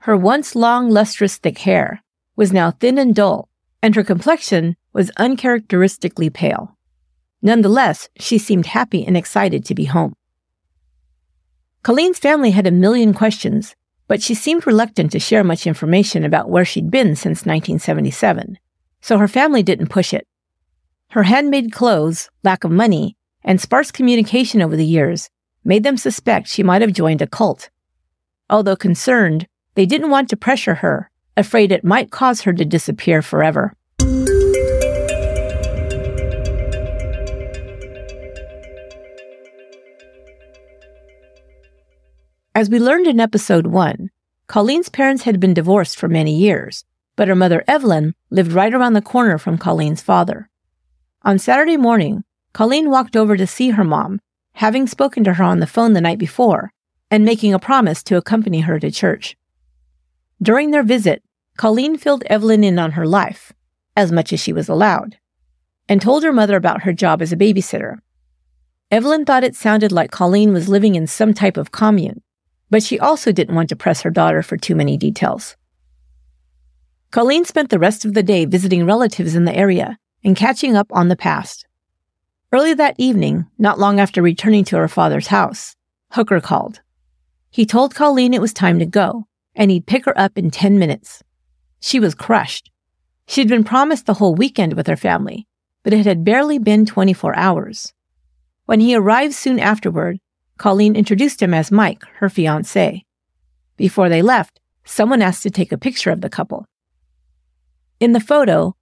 Her 0.00 0.16
once 0.16 0.57
long, 0.57 0.90
lustrous, 0.90 1.37
thick 1.37 1.59
hair 1.59 2.02
was 2.35 2.52
now 2.52 2.72
thin 2.72 2.98
and 2.98 3.14
dull, 3.14 3.48
and 3.81 3.94
her 3.94 4.02
complexion 4.02 4.76
was 4.92 5.12
uncharacteristically 5.18 6.31
pale. 6.31 6.78
Nonetheless, 7.40 8.09
she 8.18 8.38
seemed 8.38 8.66
happy 8.66 9.05
and 9.05 9.16
excited 9.16 9.64
to 9.64 9.74
be 9.74 9.85
home. 9.85 10.14
Colleen's 11.83 12.18
family 12.18 12.51
had 12.51 12.66
a 12.66 12.72
million 12.72 13.14
questions, 13.14 13.77
but 14.09 14.22
she 14.22 14.35
seemed 14.35 14.66
reluctant 14.66 15.12
to 15.12 15.20
share 15.20 15.44
much 15.44 15.66
information 15.66 16.24
about 16.24 16.51
where 16.51 16.64
she'd 16.64 16.90
been 16.90 17.14
since 17.14 17.46
1977, 17.46 18.59
so 19.01 19.18
her 19.18 19.29
family 19.29 19.62
didn't 19.62 19.88
push 19.88 20.12
it. 20.12 20.27
Her 21.11 21.22
handmade 21.22 21.72
clothes, 21.72 22.29
lack 22.42 22.64
of 22.64 22.70
money, 22.70 23.16
and 23.44 23.61
sparse 23.61 23.90
communication 23.90 24.61
over 24.61 24.77
the 24.77 24.85
years 24.85 25.31
made 25.64 25.85
them 25.85 25.96
suspect 25.96 26.48
she 26.48 26.62
might 26.62 26.83
have 26.83 26.92
joined 26.92 27.22
a 27.22 27.27
cult. 27.27 27.70
Although 28.51 28.77
concerned, 28.77 29.46
they 29.74 29.87
didn't 29.87 30.11
want 30.11 30.29
to 30.31 30.37
pressure 30.37 30.77
her, 30.77 31.11
afraid 31.37 31.70
it 31.70 31.85
might 31.85 32.11
cause 32.11 32.42
her 32.42 32.53
to 32.53 32.64
disappear 32.64 33.22
forever. 33.22 33.74
As 42.54 42.70
we 42.70 42.78
learned 42.78 43.06
in 43.06 43.20
episode 43.20 43.66
1, 43.66 44.11
Colleen's 44.48 44.88
parents 44.88 45.22
had 45.22 45.38
been 45.38 45.54
divorced 45.54 45.98
for 45.98 46.08
many 46.08 46.34
years, 46.34 46.84
but 47.14 47.28
her 47.28 47.34
mother 47.34 47.62
Evelyn 47.68 48.14
lived 48.30 48.52
right 48.52 48.72
around 48.72 48.94
the 48.94 49.02
corner 49.02 49.38
from 49.38 49.58
Colleen's 49.58 50.02
father. 50.02 50.48
On 51.22 51.38
Saturday 51.38 51.76
morning, 51.76 52.24
Colleen 52.52 52.90
walked 52.90 53.16
over 53.16 53.37
to 53.37 53.46
see 53.46 53.70
her 53.70 53.84
mom, 53.84 54.20
having 54.54 54.87
spoken 54.87 55.22
to 55.24 55.34
her 55.34 55.44
on 55.44 55.61
the 55.61 55.66
phone 55.66 55.92
the 55.92 56.00
night 56.00 56.18
before 56.18 56.72
and 57.11 57.24
making 57.24 57.54
a 57.54 57.58
promise 57.58 58.02
to 58.02 58.16
accompany 58.16 58.61
her 58.61 58.80
to 58.80 58.90
church. 58.90 59.37
During 60.42 60.70
their 60.70 60.82
visit, 60.82 61.22
Colleen 61.56 61.96
filled 61.96 62.24
Evelyn 62.24 62.64
in 62.64 62.78
on 62.78 62.92
her 62.92 63.06
life, 63.06 63.52
as 63.96 64.11
much 64.11 64.32
as 64.32 64.40
she 64.40 64.52
was 64.52 64.68
allowed, 64.68 65.18
and 65.88 66.00
told 66.00 66.24
her 66.24 66.32
mother 66.32 66.56
about 66.56 66.82
her 66.82 66.92
job 66.92 67.22
as 67.22 67.32
a 67.32 67.37
babysitter. 67.37 67.98
Evelyn 68.90 69.24
thought 69.24 69.44
it 69.44 69.54
sounded 69.54 69.92
like 69.92 70.11
Colleen 70.11 70.52
was 70.52 70.68
living 70.68 70.94
in 70.94 71.06
some 71.06 71.34
type 71.34 71.56
of 71.56 71.72
commune, 71.72 72.22
but 72.70 72.83
she 72.83 72.98
also 72.98 73.33
didn't 73.33 73.54
want 73.54 73.68
to 73.68 73.76
press 73.76 74.02
her 74.02 74.11
daughter 74.11 74.42
for 74.42 74.57
too 74.57 74.74
many 74.74 74.96
details. 74.96 75.57
Colleen 77.11 77.44
spent 77.44 77.70
the 77.70 77.78
rest 77.78 78.04
of 78.04 78.14
the 78.14 78.22
day 78.22 78.44
visiting 78.44 78.85
relatives 78.85 79.35
in 79.35 79.44
the 79.44 79.57
area 79.57 79.98
and 80.22 80.37
catching 80.37 80.76
up 80.76 80.88
on 80.90 81.09
the 81.09 81.16
past. 81.16 81.66
Early 82.52 82.74
that 82.74 82.96
evening, 82.98 83.46
not 83.59 83.78
long 83.78 83.98
after 84.00 84.20
returning 84.20 84.64
to 84.64 84.76
her 84.76 84.88
father's 84.88 85.28
house, 85.28 85.74
Hooker 86.12 86.40
called. 86.40 86.81
He 87.50 87.64
told 87.64 87.94
Colleen 87.94 88.35
it 88.35 88.40
was 88.40 88.52
time 88.52 88.78
to 88.78 88.87
go, 88.87 89.26
and 89.54 89.70
he'd 89.70 89.87
pick 89.87 90.04
her 90.04 90.18
up 90.18 90.37
in 90.37 90.50
10 90.50 90.78
minutes. 90.78 91.22
She 91.81 92.00
was 92.00 92.14
crushed. 92.14 92.70
She'd 93.26 93.48
been 93.48 93.64
promised 93.64 94.07
the 94.07 94.14
whole 94.14 94.35
weekend 94.35 94.74
with 94.74 94.87
her 94.87 94.96
family, 94.96 95.46
but 95.83 95.92
it 95.92 96.07
had 96.07 96.24
barely 96.24 96.59
been 96.59 96.87
24 96.87 97.37
hours. 97.37 97.92
When 98.66 98.81
he 98.81 98.94
arrived 98.94 99.35
soon 99.35 99.59
afterward, 99.59 100.18
Colleen 100.59 100.97
introduced 100.97 101.40
him 101.40 101.55
as 101.55 101.73
Mike, 101.73 102.03
her 102.18 102.29
fiance. 102.29 103.05
Before 103.77 104.09
they 104.09 104.23
left, 104.23 104.61
someone 104.85 105.23
asked 105.23 105.44
to 105.44 105.51
take 105.51 105.73
a 105.73 105.79
picture 105.79 106.11
of 106.11 106.21
the 106.21 106.29
couple. 106.29 106.66
In 108.01 108.12
the 108.12 108.21
photo, 108.21 108.75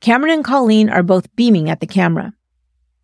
Cameron 0.00 0.34
and 0.34 0.44
Colleen 0.44 0.88
are 0.88 1.02
both 1.02 1.34
beaming 1.36 1.68
at 1.68 1.80
the 1.80 1.86
camera. 1.86 2.32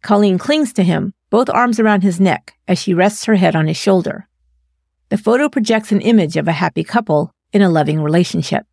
Colleen 0.02 0.38
clings 0.38 0.72
to 0.74 0.84
him, 0.84 1.14
both 1.30 1.50
arms 1.50 1.80
around 1.80 2.02
his 2.02 2.20
neck, 2.20 2.54
as 2.68 2.78
she 2.78 2.94
rests 2.94 3.24
her 3.24 3.34
head 3.34 3.56
on 3.56 3.66
his 3.66 3.76
shoulder. 3.76 4.28
The 5.08 5.18
photo 5.18 5.48
projects 5.48 5.92
an 5.92 6.00
image 6.00 6.36
of 6.36 6.48
a 6.48 6.52
happy 6.52 6.84
couple 6.84 7.32
in 7.52 7.62
a 7.62 7.68
loving 7.68 8.00
relationship. 8.00 8.66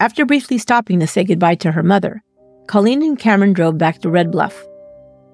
After 0.00 0.26
briefly 0.26 0.58
stopping 0.58 1.00
to 1.00 1.06
say 1.06 1.24
goodbye 1.24 1.54
to 1.56 1.72
her 1.72 1.82
mother, 1.82 2.22
Colleen 2.66 3.02
and 3.02 3.18
Cameron 3.18 3.52
drove 3.52 3.78
back 3.78 4.00
to 4.00 4.10
Red 4.10 4.30
Bluff. 4.30 4.66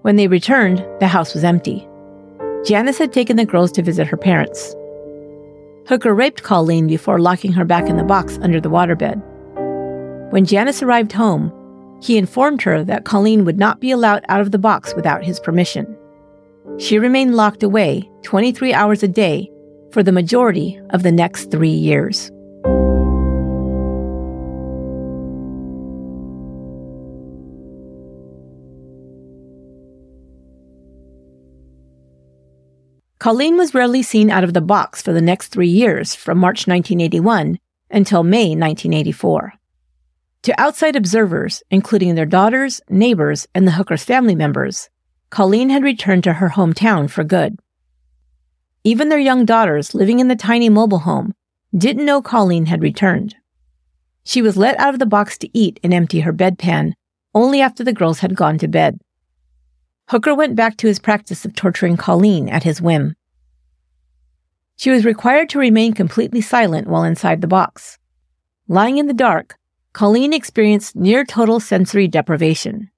When 0.02 0.16
they 0.16 0.28
returned, 0.28 0.84
the 1.00 1.08
house 1.08 1.34
was 1.34 1.44
empty. 1.44 1.88
Janice 2.64 2.98
had 2.98 3.12
taken 3.12 3.36
the 3.36 3.44
girls 3.44 3.72
to 3.72 3.82
visit 3.82 4.06
her 4.06 4.16
parents. 4.16 4.74
Hooker 5.88 6.14
raped 6.14 6.44
Colleen 6.44 6.86
before 6.86 7.18
locking 7.18 7.52
her 7.52 7.64
back 7.64 7.88
in 7.88 7.96
the 7.96 8.04
box 8.04 8.38
under 8.40 8.60
the 8.60 8.70
waterbed. 8.70 9.20
When 10.30 10.44
Janice 10.44 10.80
arrived 10.80 11.12
home, 11.12 11.52
he 12.00 12.16
informed 12.16 12.62
her 12.62 12.84
that 12.84 13.04
Colleen 13.04 13.44
would 13.44 13.58
not 13.58 13.80
be 13.80 13.90
allowed 13.90 14.24
out 14.28 14.40
of 14.40 14.52
the 14.52 14.58
box 14.58 14.94
without 14.94 15.24
his 15.24 15.40
permission. 15.40 15.96
She 16.78 16.98
remained 16.98 17.34
locked 17.34 17.64
away 17.64 18.08
23 18.22 18.72
hours 18.72 19.02
a 19.02 19.08
day 19.08 19.50
for 19.90 20.02
the 20.02 20.12
majority 20.12 20.80
of 20.90 21.02
the 21.02 21.12
next 21.12 21.50
three 21.50 21.68
years. 21.68 22.30
Colleen 33.22 33.56
was 33.56 33.72
rarely 33.72 34.02
seen 34.02 34.30
out 34.32 34.42
of 34.42 34.52
the 34.52 34.60
box 34.60 35.00
for 35.00 35.12
the 35.12 35.20
next 35.20 35.52
three 35.52 35.68
years, 35.68 36.12
from 36.12 36.38
March 36.38 36.66
1981 36.66 37.56
until 37.88 38.24
May 38.24 38.56
1984. 38.56 39.52
To 40.42 40.60
outside 40.60 40.96
observers, 40.96 41.62
including 41.70 42.16
their 42.16 42.26
daughters, 42.26 42.80
neighbors, 42.88 43.46
and 43.54 43.64
the 43.64 43.70
Hooker's 43.70 44.02
family 44.02 44.34
members, 44.34 44.90
Colleen 45.30 45.70
had 45.70 45.84
returned 45.84 46.24
to 46.24 46.32
her 46.32 46.48
hometown 46.48 47.08
for 47.08 47.22
good. 47.22 47.60
Even 48.82 49.08
their 49.08 49.20
young 49.20 49.44
daughters 49.44 49.94
living 49.94 50.18
in 50.18 50.26
the 50.26 50.34
tiny 50.34 50.68
mobile 50.68 50.98
home 50.98 51.32
didn't 51.72 52.04
know 52.04 52.22
Colleen 52.22 52.66
had 52.66 52.82
returned. 52.82 53.36
She 54.24 54.42
was 54.42 54.56
let 54.56 54.76
out 54.80 54.94
of 54.94 54.98
the 54.98 55.06
box 55.06 55.38
to 55.38 55.56
eat 55.56 55.78
and 55.84 55.94
empty 55.94 56.22
her 56.22 56.32
bedpan 56.32 56.94
only 57.36 57.60
after 57.60 57.84
the 57.84 57.92
girls 57.92 58.18
had 58.18 58.34
gone 58.34 58.58
to 58.58 58.66
bed. 58.66 58.98
Hooker 60.12 60.34
went 60.34 60.54
back 60.54 60.76
to 60.76 60.86
his 60.86 60.98
practice 60.98 61.46
of 61.46 61.54
torturing 61.54 61.96
Colleen 61.96 62.50
at 62.50 62.64
his 62.64 62.82
whim. 62.82 63.16
She 64.76 64.90
was 64.90 65.06
required 65.06 65.48
to 65.48 65.58
remain 65.58 65.94
completely 65.94 66.42
silent 66.42 66.86
while 66.86 67.02
inside 67.02 67.40
the 67.40 67.46
box. 67.46 67.96
Lying 68.68 68.98
in 68.98 69.06
the 69.06 69.14
dark, 69.14 69.56
Colleen 69.94 70.34
experienced 70.34 70.94
near 70.94 71.24
total 71.24 71.60
sensory 71.60 72.08
deprivation. 72.08 72.90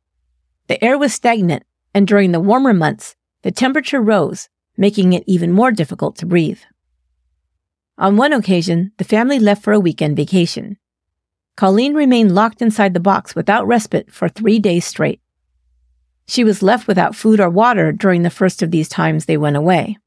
The 0.67 0.85
air 0.85 0.99
was 0.99 1.15
stagnant, 1.15 1.63
and 1.95 2.05
during 2.05 2.33
the 2.33 2.41
warmer 2.41 2.75
months, 2.75 3.15
the 3.43 3.53
temperature 3.53 4.01
rose 4.01 4.49
making 4.77 5.13
it 5.13 5.23
even 5.29 5.53
more 5.53 5.71
difficult 5.71 6.17
to 6.17 6.27
breathe. 6.27 6.63
On 7.97 8.17
one 8.17 8.33
occasion, 8.33 8.91
the 8.97 9.05
family 9.05 9.39
left 9.39 9.63
for 9.63 9.73
a 9.73 9.79
weekend 9.79 10.17
vacation. 10.17 10.79
Colleen 11.55 11.95
remained 11.95 12.35
locked 12.35 12.61
inside 12.61 12.93
the 12.93 12.99
box 12.99 13.37
without 13.37 13.69
respite 13.69 14.11
for 14.11 14.29
three 14.29 14.59
days 14.59 14.85
straight. 14.85 15.21
She 16.27 16.45
was 16.45 16.63
left 16.63 16.87
without 16.87 17.15
food 17.15 17.41
or 17.41 17.51
water 17.51 17.93
during 17.93 18.23
the 18.23 18.31
first 18.31 18.63
of 18.63 18.71
these 18.71 18.89
times 18.89 19.27
they 19.27 19.37
went 19.37 19.57
away. 19.57 19.99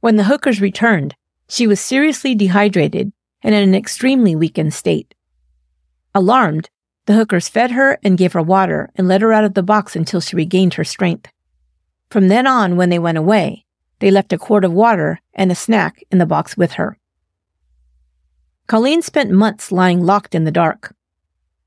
When 0.00 0.16
the 0.16 0.24
Hookers 0.24 0.60
returned, 0.60 1.14
she 1.48 1.66
was 1.66 1.80
seriously 1.80 2.34
dehydrated 2.34 3.12
and 3.42 3.54
in 3.54 3.68
an 3.68 3.74
extremely 3.74 4.36
weakened 4.36 4.74
state. 4.74 5.14
Alarmed, 6.14 6.70
the 7.06 7.14
Hookers 7.14 7.48
fed 7.48 7.70
her 7.70 7.98
and 8.02 8.18
gave 8.18 8.32
her 8.32 8.42
water 8.42 8.90
and 8.96 9.06
let 9.08 9.22
her 9.22 9.32
out 9.32 9.44
of 9.44 9.54
the 9.54 9.62
box 9.62 9.94
until 9.94 10.20
she 10.20 10.36
regained 10.36 10.74
her 10.74 10.84
strength. 10.84 11.30
From 12.10 12.28
then 12.28 12.46
on, 12.46 12.76
when 12.76 12.90
they 12.90 12.98
went 12.98 13.18
away, 13.18 13.64
they 14.00 14.10
left 14.10 14.32
a 14.32 14.38
quart 14.38 14.64
of 14.64 14.72
water 14.72 15.20
and 15.34 15.50
a 15.50 15.54
snack 15.54 16.02
in 16.10 16.18
the 16.18 16.26
box 16.26 16.56
with 16.56 16.72
her. 16.72 16.98
Colleen 18.66 19.02
spent 19.02 19.30
months 19.30 19.70
lying 19.70 20.04
locked 20.04 20.34
in 20.34 20.44
the 20.44 20.50
dark. 20.50 20.94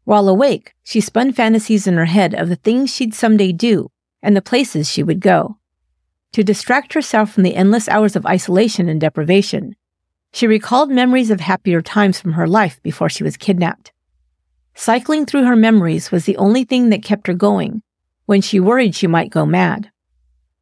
While 0.10 0.28
awake, 0.28 0.74
she 0.84 1.02
spun 1.02 1.34
fantasies 1.34 1.86
in 1.86 1.94
her 1.94 2.06
head 2.06 2.34
of 2.34 2.50
the 2.50 2.56
things 2.56 2.90
she'd 2.90 3.14
someday 3.14 3.52
do 3.52 3.92
and 4.24 4.36
the 4.36 4.42
places 4.42 4.90
she 4.90 5.04
would 5.04 5.20
go. 5.20 5.60
To 6.32 6.44
distract 6.44 6.96
herself 6.96 7.32
from 7.32 7.44
the 7.44 7.54
endless 7.54 7.88
hours 7.88 8.16
of 8.16 8.26
isolation 8.26 8.90
and 8.90 9.00
deprivation, 9.00 9.76
she 10.34 10.48
recalled 10.48 10.90
memories 10.90 11.30
of 11.30 11.42
happier 11.42 11.84
times 11.84 12.20
from 12.20 12.34
her 12.34 12.48
life 12.48 12.82
before 12.82 13.08
she 13.08 13.24
was 13.24 13.38
kidnapped. 13.38 13.92
Cycling 14.74 15.28
through 15.28 15.46
her 15.46 15.56
memories 15.56 16.12
was 16.12 16.26
the 16.26 16.38
only 16.38 16.64
thing 16.64 16.90
that 16.90 17.04
kept 17.04 17.28
her 17.28 17.36
going 17.36 17.84
when 18.26 18.42
she 18.42 18.60
worried 18.60 18.96
she 18.96 19.06
might 19.06 19.30
go 19.30 19.46
mad. 19.46 19.92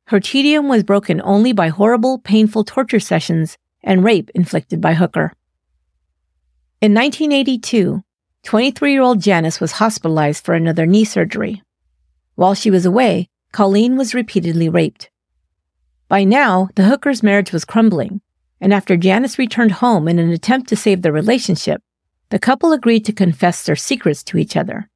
Her 0.08 0.20
tedium 0.20 0.68
was 0.68 0.84
broken 0.84 1.22
only 1.24 1.54
by 1.54 1.70
horrible, 1.70 2.20
painful 2.20 2.66
torture 2.66 3.00
sessions 3.00 3.58
and 3.82 4.04
rape 4.04 4.30
inflicted 4.36 4.82
by 4.82 4.96
Hooker. 4.96 5.32
In 6.82 6.94
1982, 6.94 8.04
23 8.48 8.94
year 8.94 9.02
old 9.02 9.20
Janice 9.20 9.60
was 9.60 9.74
hospitalized 9.74 10.46
for 10.46 10.54
another 10.54 10.86
knee 10.86 11.04
surgery. 11.04 11.62
While 12.36 12.54
she 12.54 12.72
was 12.72 12.86
away, 12.86 13.28
Colleen 13.52 13.98
was 13.98 14.14
repeatedly 14.14 14.70
raped. 14.70 15.10
By 16.08 16.24
now, 16.24 16.70
the 16.76 16.86
Hooker's 16.86 17.22
marriage 17.22 17.52
was 17.52 17.66
crumbling, 17.66 18.22
and 18.62 18.74
after 18.74 18.96
Janice 18.96 19.38
returned 19.38 19.74
home 19.74 20.08
in 20.08 20.18
an 20.18 20.32
attempt 20.32 20.70
to 20.70 20.78
save 20.78 21.02
their 21.02 21.12
relationship, 21.12 21.82
the 22.30 22.40
couple 22.40 22.72
agreed 22.72 23.04
to 23.04 23.12
confess 23.12 23.66
their 23.66 23.76
secrets 23.76 24.24
to 24.24 24.38
each 24.38 24.56
other. 24.56 24.90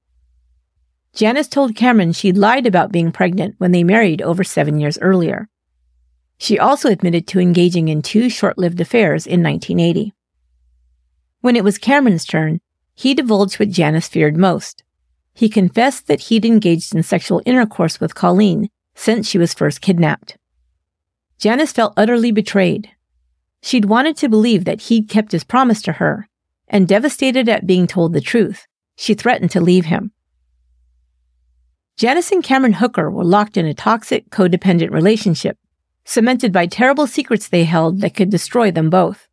Janice 1.13 1.49
told 1.49 1.75
Cameron 1.75 2.13
she'd 2.13 2.37
lied 2.37 2.65
about 2.65 2.93
being 2.93 3.11
pregnant 3.11 3.55
when 3.57 3.73
they 3.73 3.83
married 3.83 4.21
over 4.21 4.45
seven 4.45 4.79
years 4.79 4.97
earlier. 4.99 5.49
She 6.37 6.57
also 6.57 6.89
admitted 6.89 7.27
to 7.27 7.41
engaging 7.41 7.89
in 7.89 8.01
two 8.01 8.29
short 8.29 8.57
lived 8.57 8.79
affairs 8.79 9.27
in 9.27 9.43
1980. 9.43 10.13
When 11.41 11.57
it 11.57 11.65
was 11.65 11.77
Cameron's 11.77 12.23
turn, 12.23 12.61
he 13.01 13.15
divulged 13.15 13.59
what 13.59 13.71
Janice 13.71 14.07
feared 14.07 14.37
most. 14.37 14.83
He 15.33 15.49
confessed 15.49 16.05
that 16.05 16.19
he'd 16.21 16.45
engaged 16.45 16.93
in 16.93 17.01
sexual 17.01 17.41
intercourse 17.47 17.99
with 17.99 18.13
Colleen 18.13 18.69
since 18.93 19.27
she 19.27 19.39
was 19.39 19.55
first 19.55 19.81
kidnapped. 19.81 20.37
Janice 21.39 21.71
felt 21.71 21.95
utterly 21.97 22.31
betrayed. 22.31 22.91
She'd 23.63 23.85
wanted 23.85 24.17
to 24.17 24.29
believe 24.29 24.65
that 24.65 24.81
he'd 24.81 25.09
kept 25.09 25.31
his 25.31 25.43
promise 25.43 25.81
to 25.81 25.93
her, 25.93 26.29
and 26.67 26.87
devastated 26.87 27.49
at 27.49 27.65
being 27.65 27.87
told 27.87 28.13
the 28.13 28.21
truth, 28.21 28.67
she 28.95 29.15
threatened 29.15 29.49
to 29.49 29.61
leave 29.61 29.85
him. 29.85 30.11
Janice 31.97 32.31
and 32.31 32.43
Cameron 32.43 32.73
Hooker 32.73 33.09
were 33.09 33.25
locked 33.25 33.57
in 33.57 33.65
a 33.65 33.73
toxic, 33.73 34.29
codependent 34.29 34.91
relationship, 34.91 35.57
cemented 36.05 36.53
by 36.53 36.67
terrible 36.67 37.07
secrets 37.07 37.47
they 37.47 37.63
held 37.63 38.01
that 38.01 38.13
could 38.13 38.29
destroy 38.29 38.69
them 38.69 38.91
both. 38.91 39.27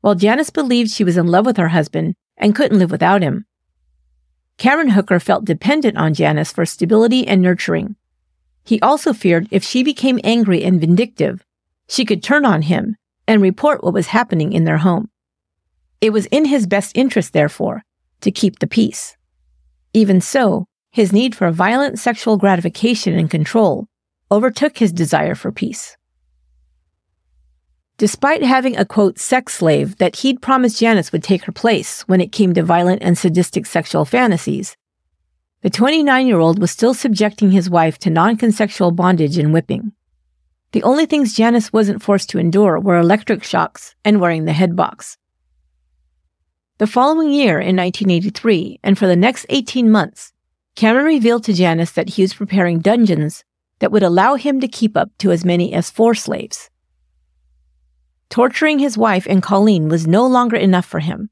While 0.00 0.14
Janice 0.14 0.50
believed 0.50 0.92
she 0.92 1.02
was 1.02 1.16
in 1.16 1.26
love 1.26 1.44
with 1.44 1.56
her 1.56 1.68
husband 1.70 2.14
and 2.36 2.54
couldn't 2.54 2.78
live 2.78 2.90
without 2.90 3.22
him, 3.22 3.46
Cameron 4.56 4.90
Hooker 4.90 5.18
felt 5.18 5.44
dependent 5.44 5.96
on 5.96 6.14
Janice 6.14 6.52
for 6.52 6.64
stability 6.64 7.26
and 7.26 7.42
nurturing. 7.42 7.96
He 8.64 8.80
also 8.80 9.12
feared 9.12 9.48
if 9.50 9.64
she 9.64 9.82
became 9.82 10.20
angry 10.24 10.62
and 10.64 10.80
vindictive, 10.80 11.44
she 11.88 12.04
could 12.04 12.22
turn 12.22 12.44
on 12.44 12.62
him 12.62 12.96
and 13.26 13.42
report 13.42 13.82
what 13.82 13.92
was 13.92 14.08
happening 14.08 14.52
in 14.52 14.64
their 14.64 14.78
home. 14.78 15.10
It 16.00 16.10
was 16.10 16.26
in 16.26 16.46
his 16.46 16.66
best 16.66 16.96
interest, 16.96 17.32
therefore, 17.32 17.82
to 18.20 18.30
keep 18.30 18.58
the 18.58 18.66
peace. 18.66 19.16
Even 19.92 20.20
so, 20.20 20.66
his 20.90 21.12
need 21.12 21.34
for 21.34 21.50
violent 21.50 21.98
sexual 21.98 22.36
gratification 22.36 23.18
and 23.18 23.30
control 23.30 23.86
overtook 24.30 24.78
his 24.78 24.92
desire 24.92 25.34
for 25.34 25.52
peace. 25.52 25.96
Despite 27.96 28.42
having 28.42 28.76
a 28.76 28.84
quote 28.84 29.20
sex 29.20 29.54
slave 29.54 29.98
that 29.98 30.16
he'd 30.16 30.42
promised 30.42 30.80
Janice 30.80 31.12
would 31.12 31.22
take 31.22 31.44
her 31.44 31.52
place 31.52 32.02
when 32.02 32.20
it 32.20 32.32
came 32.32 32.52
to 32.54 32.62
violent 32.62 33.02
and 33.02 33.16
sadistic 33.16 33.66
sexual 33.66 34.04
fantasies, 34.04 34.76
the 35.62 35.70
29 35.70 36.26
year 36.26 36.40
old 36.40 36.58
was 36.58 36.72
still 36.72 36.92
subjecting 36.92 37.52
his 37.52 37.70
wife 37.70 37.98
to 37.98 38.10
non 38.10 38.36
consensual 38.36 38.90
bondage 38.90 39.38
and 39.38 39.52
whipping. 39.52 39.92
The 40.72 40.82
only 40.82 41.06
things 41.06 41.34
Janice 41.34 41.72
wasn't 41.72 42.02
forced 42.02 42.28
to 42.30 42.38
endure 42.38 42.80
were 42.80 42.98
electric 42.98 43.44
shocks 43.44 43.94
and 44.04 44.20
wearing 44.20 44.44
the 44.44 44.52
head 44.52 44.74
box. 44.74 45.16
The 46.78 46.88
following 46.88 47.30
year, 47.30 47.60
in 47.60 47.76
1983, 47.76 48.80
and 48.82 48.98
for 48.98 49.06
the 49.06 49.14
next 49.14 49.46
18 49.48 49.88
months, 49.88 50.32
Cameron 50.74 51.06
revealed 51.06 51.44
to 51.44 51.52
Janice 51.52 51.92
that 51.92 52.10
he 52.10 52.22
was 52.22 52.34
preparing 52.34 52.80
dungeons 52.80 53.44
that 53.78 53.92
would 53.92 54.02
allow 54.02 54.34
him 54.34 54.60
to 54.60 54.66
keep 54.66 54.96
up 54.96 55.10
to 55.18 55.30
as 55.30 55.44
many 55.44 55.72
as 55.72 55.90
four 55.90 56.16
slaves. 56.16 56.70
Torturing 58.28 58.78
his 58.78 58.98
wife 58.98 59.26
and 59.28 59.42
Colleen 59.42 59.88
was 59.88 60.06
no 60.06 60.26
longer 60.26 60.56
enough 60.56 60.86
for 60.86 61.00
him. 61.00 61.30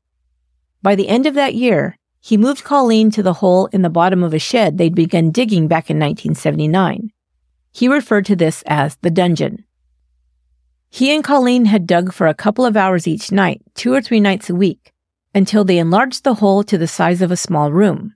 By 0.82 0.94
the 0.94 1.08
end 1.08 1.26
of 1.26 1.34
that 1.34 1.54
year, 1.54 1.98
he 2.20 2.36
moved 2.36 2.62
Colleen 2.62 3.10
to 3.12 3.22
the 3.22 3.34
hole 3.34 3.66
in 3.66 3.82
the 3.82 3.90
bottom 3.90 4.22
of 4.22 4.32
a 4.32 4.38
shed 4.38 4.78
they'd 4.78 4.94
begun 4.94 5.30
digging 5.30 5.66
back 5.66 5.90
in 5.90 5.98
1979. 5.98 7.10
He 7.72 7.88
referred 7.88 8.26
to 8.26 8.36
this 8.36 8.62
as 8.66 8.96
the 8.96 9.10
dungeon. 9.10 9.64
He 10.90 11.14
and 11.14 11.24
Colleen 11.24 11.64
had 11.64 11.86
dug 11.86 12.12
for 12.12 12.26
a 12.26 12.34
couple 12.34 12.66
of 12.66 12.76
hours 12.76 13.08
each 13.08 13.32
night, 13.32 13.62
two 13.74 13.92
or 13.92 14.02
three 14.02 14.20
nights 14.20 14.50
a 14.50 14.54
week, 14.54 14.92
until 15.34 15.64
they 15.64 15.78
enlarged 15.78 16.22
the 16.22 16.34
hole 16.34 16.62
to 16.64 16.76
the 16.76 16.86
size 16.86 17.22
of 17.22 17.30
a 17.30 17.36
small 17.36 17.72
room. 17.72 18.14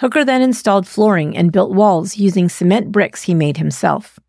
Hooker 0.00 0.24
then 0.24 0.40
installed 0.40 0.86
flooring 0.86 1.36
and 1.36 1.50
built 1.50 1.74
walls 1.74 2.16
using 2.16 2.48
cement 2.48 2.92
bricks 2.92 3.24
he 3.24 3.34
made 3.34 3.56
himself. 3.56 4.20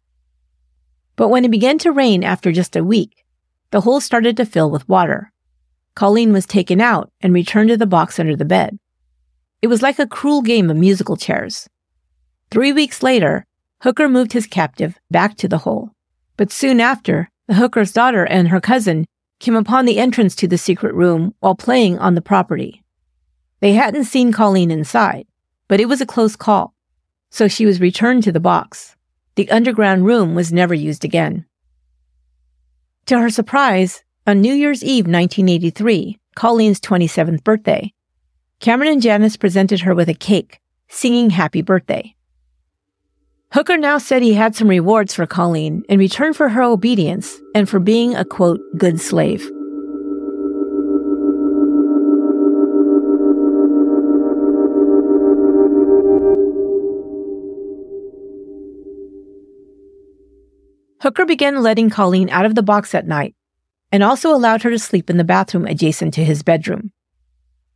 But 1.16 1.30
when 1.30 1.46
it 1.46 1.52
began 1.52 1.78
to 1.80 1.92
rain 1.92 2.24
after 2.24 2.52
just 2.52 2.76
a 2.76 2.84
week, 2.84 3.19
the 3.72 3.82
hole 3.82 4.02
started 4.02 4.38
to 4.38 4.46
fill 4.46 4.70
with 4.70 4.88
water. 4.90 5.32
Colleen 5.96 6.34
was 6.34 6.46
taken 6.46 6.80
out 6.80 7.12
and 7.22 7.34
returned 7.34 7.70
to 7.70 7.78
the 7.78 7.86
box 7.86 8.20
under 8.20 8.36
the 8.36 8.46
bed. 8.46 8.80
It 9.62 9.68
was 9.68 9.82
like 9.82 10.00
a 10.00 10.08
cruel 10.08 10.42
game 10.42 10.70
of 10.70 10.78
musical 10.78 11.18
chairs. 11.18 11.68
Three 12.52 12.72
weeks 12.72 13.04
later, 13.04 13.46
Hooker 13.82 14.10
moved 14.10 14.34
his 14.34 14.48
captive 14.48 14.98
back 15.12 15.36
to 15.38 15.48
the 15.48 15.60
hole. 15.60 15.92
But 16.38 16.52
soon 16.52 16.80
after, 16.80 17.30
the 17.48 17.56
Hooker's 17.56 17.92
daughter 17.92 18.26
and 18.26 18.48
her 18.48 18.62
cousin 18.62 19.06
came 19.40 19.56
upon 19.56 19.86
the 19.86 20.00
entrance 20.00 20.36
to 20.36 20.48
the 20.48 20.58
secret 20.58 20.94
room 20.94 21.34
while 21.40 21.56
playing 21.56 22.00
on 22.00 22.16
the 22.16 22.22
property. 22.22 22.84
They 23.60 23.74
hadn't 23.74 24.06
seen 24.06 24.32
Colleen 24.32 24.72
inside, 24.72 25.28
but 25.68 25.80
it 25.80 25.88
was 25.88 26.02
a 26.02 26.06
close 26.06 26.36
call, 26.36 26.74
so 27.30 27.48
she 27.48 27.66
was 27.66 27.82
returned 27.82 28.24
to 28.24 28.32
the 28.32 28.40
box. 28.40 28.96
The 29.36 29.50
underground 29.52 30.06
room 30.06 30.36
was 30.36 30.52
never 30.54 30.74
used 30.74 31.04
again. 31.04 31.46
To 33.10 33.18
her 33.18 33.32
surprise, 33.32 34.04
on 34.28 34.40
New 34.40 34.54
Year's 34.54 34.84
Eve 34.84 35.08
1983, 35.08 36.20
Colleen's 36.36 36.80
27th 36.80 37.44
birthday, 37.44 37.92
Cameron 38.60 38.92
and 38.92 39.02
Janice 39.02 39.36
presented 39.36 39.80
her 39.80 39.96
with 39.96 40.10
a 40.10 40.14
cake, 40.14 40.60
singing 40.90 41.32
happy 41.32 41.64
birthday. 41.64 42.14
Hooker 43.52 43.78
now 43.78 43.98
said 43.98 44.22
he 44.22 44.36
had 44.36 44.56
some 44.56 44.68
rewards 44.68 45.16
for 45.16 45.26
Colleen 45.26 45.82
in 45.90 45.98
return 45.98 46.36
for 46.36 46.50
her 46.50 46.62
obedience 46.62 47.36
and 47.56 47.68
for 47.68 47.80
being 47.80 48.14
a 48.14 48.24
quote, 48.24 48.60
good 48.78 49.02
slave. 49.02 49.50
Hooker 61.02 61.26
began 61.26 61.62
letting 61.62 61.90
Colleen 61.90 62.30
out 62.30 62.46
of 62.46 62.56
the 62.56 62.64
box 62.64 62.94
at 62.94 63.08
night 63.08 63.36
and 63.92 64.04
also 64.04 64.34
allowed 64.34 64.64
her 64.64 64.70
to 64.70 64.80
sleep 64.80 65.10
in 65.10 65.18
the 65.18 65.24
bathroom 65.24 65.66
adjacent 65.66 66.14
to 66.16 66.26
his 66.26 66.44
bedroom. 66.44 66.92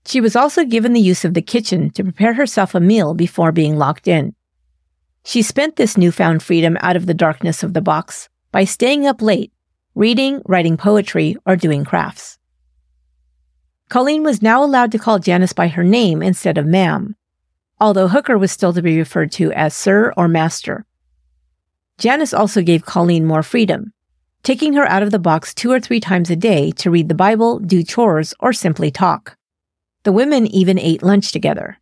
She 0.06 0.20
was 0.20 0.36
also 0.36 0.66
given 0.66 0.94
the 0.94 1.00
use 1.00 1.24
of 1.24 1.34
the 1.34 1.42
kitchen 1.42 1.90
to 1.92 2.04
prepare 2.04 2.34
herself 2.34 2.76
a 2.76 2.80
meal 2.80 3.14
before 3.14 3.52
being 3.52 3.78
locked 3.78 4.08
in. 4.08 4.36
She 5.24 5.42
spent 5.42 5.78
this 5.78 5.98
newfound 5.98 6.44
freedom 6.44 6.78
out 6.82 6.98
of 6.98 7.06
the 7.06 7.14
darkness 7.14 7.64
of 7.64 7.74
the 7.74 7.82
box 7.82 8.28
by 8.52 8.66
staying 8.66 9.08
up 9.08 9.22
late, 9.22 9.54
reading, 9.96 10.42
writing 10.46 10.76
poetry, 10.76 11.38
or 11.46 11.56
doing 11.56 11.86
crafts. 11.86 12.38
Colleen 13.88 14.24
was 14.24 14.42
now 14.42 14.64
allowed 14.64 14.92
to 14.92 15.00
call 15.00 15.20
Janice 15.20 15.54
by 15.54 15.70
her 15.70 15.84
name 15.84 16.22
instead 16.22 16.58
of 16.58 16.66
ma'am, 16.66 17.16
although 17.80 18.10
Hooker 18.10 18.38
was 18.38 18.52
still 18.52 18.74
to 18.74 18.82
be 18.82 18.98
referred 18.98 19.32
to 19.34 19.54
as 19.54 19.74
sir 19.74 20.14
or 20.18 20.28
master. 20.28 20.86
Janice 21.98 22.34
also 22.34 22.62
gave 22.62 22.86
Colleen 22.86 23.26
more 23.26 23.44
freedom, 23.44 23.94
taking 24.42 24.74
her 24.74 24.86
out 24.88 25.04
of 25.04 25.12
the 25.12 25.20
box 25.20 25.54
two 25.54 25.72
or 25.72 25.80
three 25.80 26.00
times 26.00 26.30
a 26.30 26.36
day 26.36 26.72
to 26.72 26.92
read 26.92 27.08
the 27.08 27.16
Bible, 27.16 27.60
do 27.60 27.84
chores, 27.84 28.34
or 28.40 28.52
simply 28.52 28.92
talk. 28.92 29.38
The 30.04 30.12
women 30.12 30.48
even 30.48 30.80
ate 30.80 31.04
lunch 31.04 31.32
together. 31.32 31.78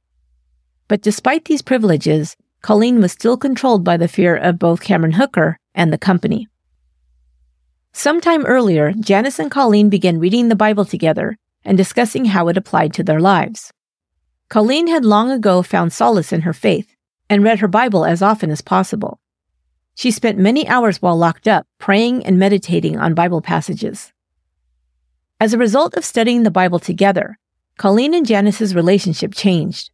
But 0.87 1.01
despite 1.01 1.45
these 1.45 1.61
privileges, 1.61 2.35
Colleen 2.61 2.99
was 2.99 3.13
still 3.13 3.37
controlled 3.37 3.83
by 3.83 3.97
the 3.97 4.07
fear 4.07 4.35
of 4.35 4.59
both 4.59 4.81
Cameron 4.81 5.13
Hooker 5.13 5.57
and 5.73 5.91
the 5.91 5.97
company. 5.97 6.47
Sometime 7.93 8.45
earlier, 8.45 8.91
Janice 8.91 9.39
and 9.39 9.49
Colleen 9.49 9.89
began 9.89 10.19
reading 10.19 10.49
the 10.49 10.55
Bible 10.55 10.85
together 10.85 11.37
and 11.63 11.77
discussing 11.77 12.25
how 12.25 12.49
it 12.49 12.57
applied 12.57 12.93
to 12.93 13.03
their 13.03 13.19
lives. 13.19 13.71
Colleen 14.49 14.87
had 14.87 15.05
long 15.05 15.31
ago 15.31 15.63
found 15.63 15.93
solace 15.93 16.33
in 16.33 16.41
her 16.41 16.51
faith 16.51 16.93
and 17.29 17.43
read 17.43 17.59
her 17.59 17.69
Bible 17.69 18.05
as 18.05 18.21
often 18.21 18.51
as 18.51 18.59
possible. 18.59 19.20
She 19.95 20.11
spent 20.11 20.37
many 20.37 20.67
hours 20.67 21.01
while 21.01 21.17
locked 21.17 21.47
up 21.47 21.67
praying 21.77 22.25
and 22.25 22.39
meditating 22.39 22.97
on 22.97 23.13
Bible 23.13 23.41
passages. 23.41 24.11
As 25.39 25.53
a 25.53 25.57
result 25.57 25.95
of 25.95 26.05
studying 26.05 26.43
the 26.43 26.51
Bible 26.51 26.79
together, 26.79 27.37
Colleen 27.77 28.13
and 28.13 28.25
Janice's 28.25 28.75
relationship 28.75 29.33
changed. 29.33 29.89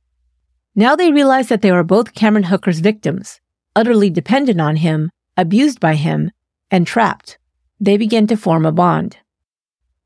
Now 0.75 0.95
they 0.95 1.11
realized 1.11 1.49
that 1.49 1.61
they 1.61 1.71
were 1.71 1.83
both 1.83 2.13
Cameron 2.13 2.43
Hooker's 2.43 2.81
victims, 2.81 3.39
utterly 3.75 4.09
dependent 4.09 4.61
on 4.61 4.75
him, 4.75 5.09
abused 5.35 5.79
by 5.79 5.95
him, 5.95 6.31
and 6.69 6.85
trapped. 6.85 7.37
They 7.79 7.97
began 7.97 8.27
to 8.27 8.37
form 8.37 8.65
a 8.65 8.71
bond. 8.71 9.17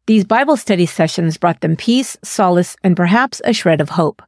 These 0.06 0.25
Bible 0.25 0.58
study 0.58 0.86
sessions 0.86 1.38
brought 1.38 1.62
them 1.62 1.75
peace, 1.75 2.17
solace, 2.23 2.75
and 2.84 2.95
perhaps 2.95 3.41
a 3.45 3.54
shred 3.54 3.82
of 3.82 3.89
hope. 3.89 4.21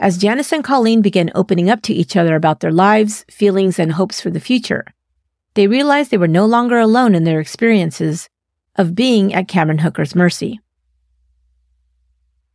As 0.00 0.16
Janice 0.16 0.50
and 0.50 0.64
Colleen 0.64 1.02
began 1.02 1.30
opening 1.34 1.68
up 1.68 1.82
to 1.82 1.92
each 1.92 2.16
other 2.16 2.34
about 2.34 2.60
their 2.60 2.72
lives, 2.72 3.26
feelings, 3.30 3.78
and 3.78 3.92
hopes 3.92 4.18
for 4.18 4.30
the 4.30 4.40
future, 4.40 4.86
they 5.52 5.66
realized 5.66 6.10
they 6.10 6.16
were 6.16 6.26
no 6.26 6.46
longer 6.46 6.78
alone 6.78 7.14
in 7.14 7.24
their 7.24 7.38
experiences 7.38 8.30
of 8.76 8.94
being 8.94 9.34
at 9.34 9.46
Cameron 9.46 9.80
Hooker's 9.80 10.14
mercy. 10.14 10.58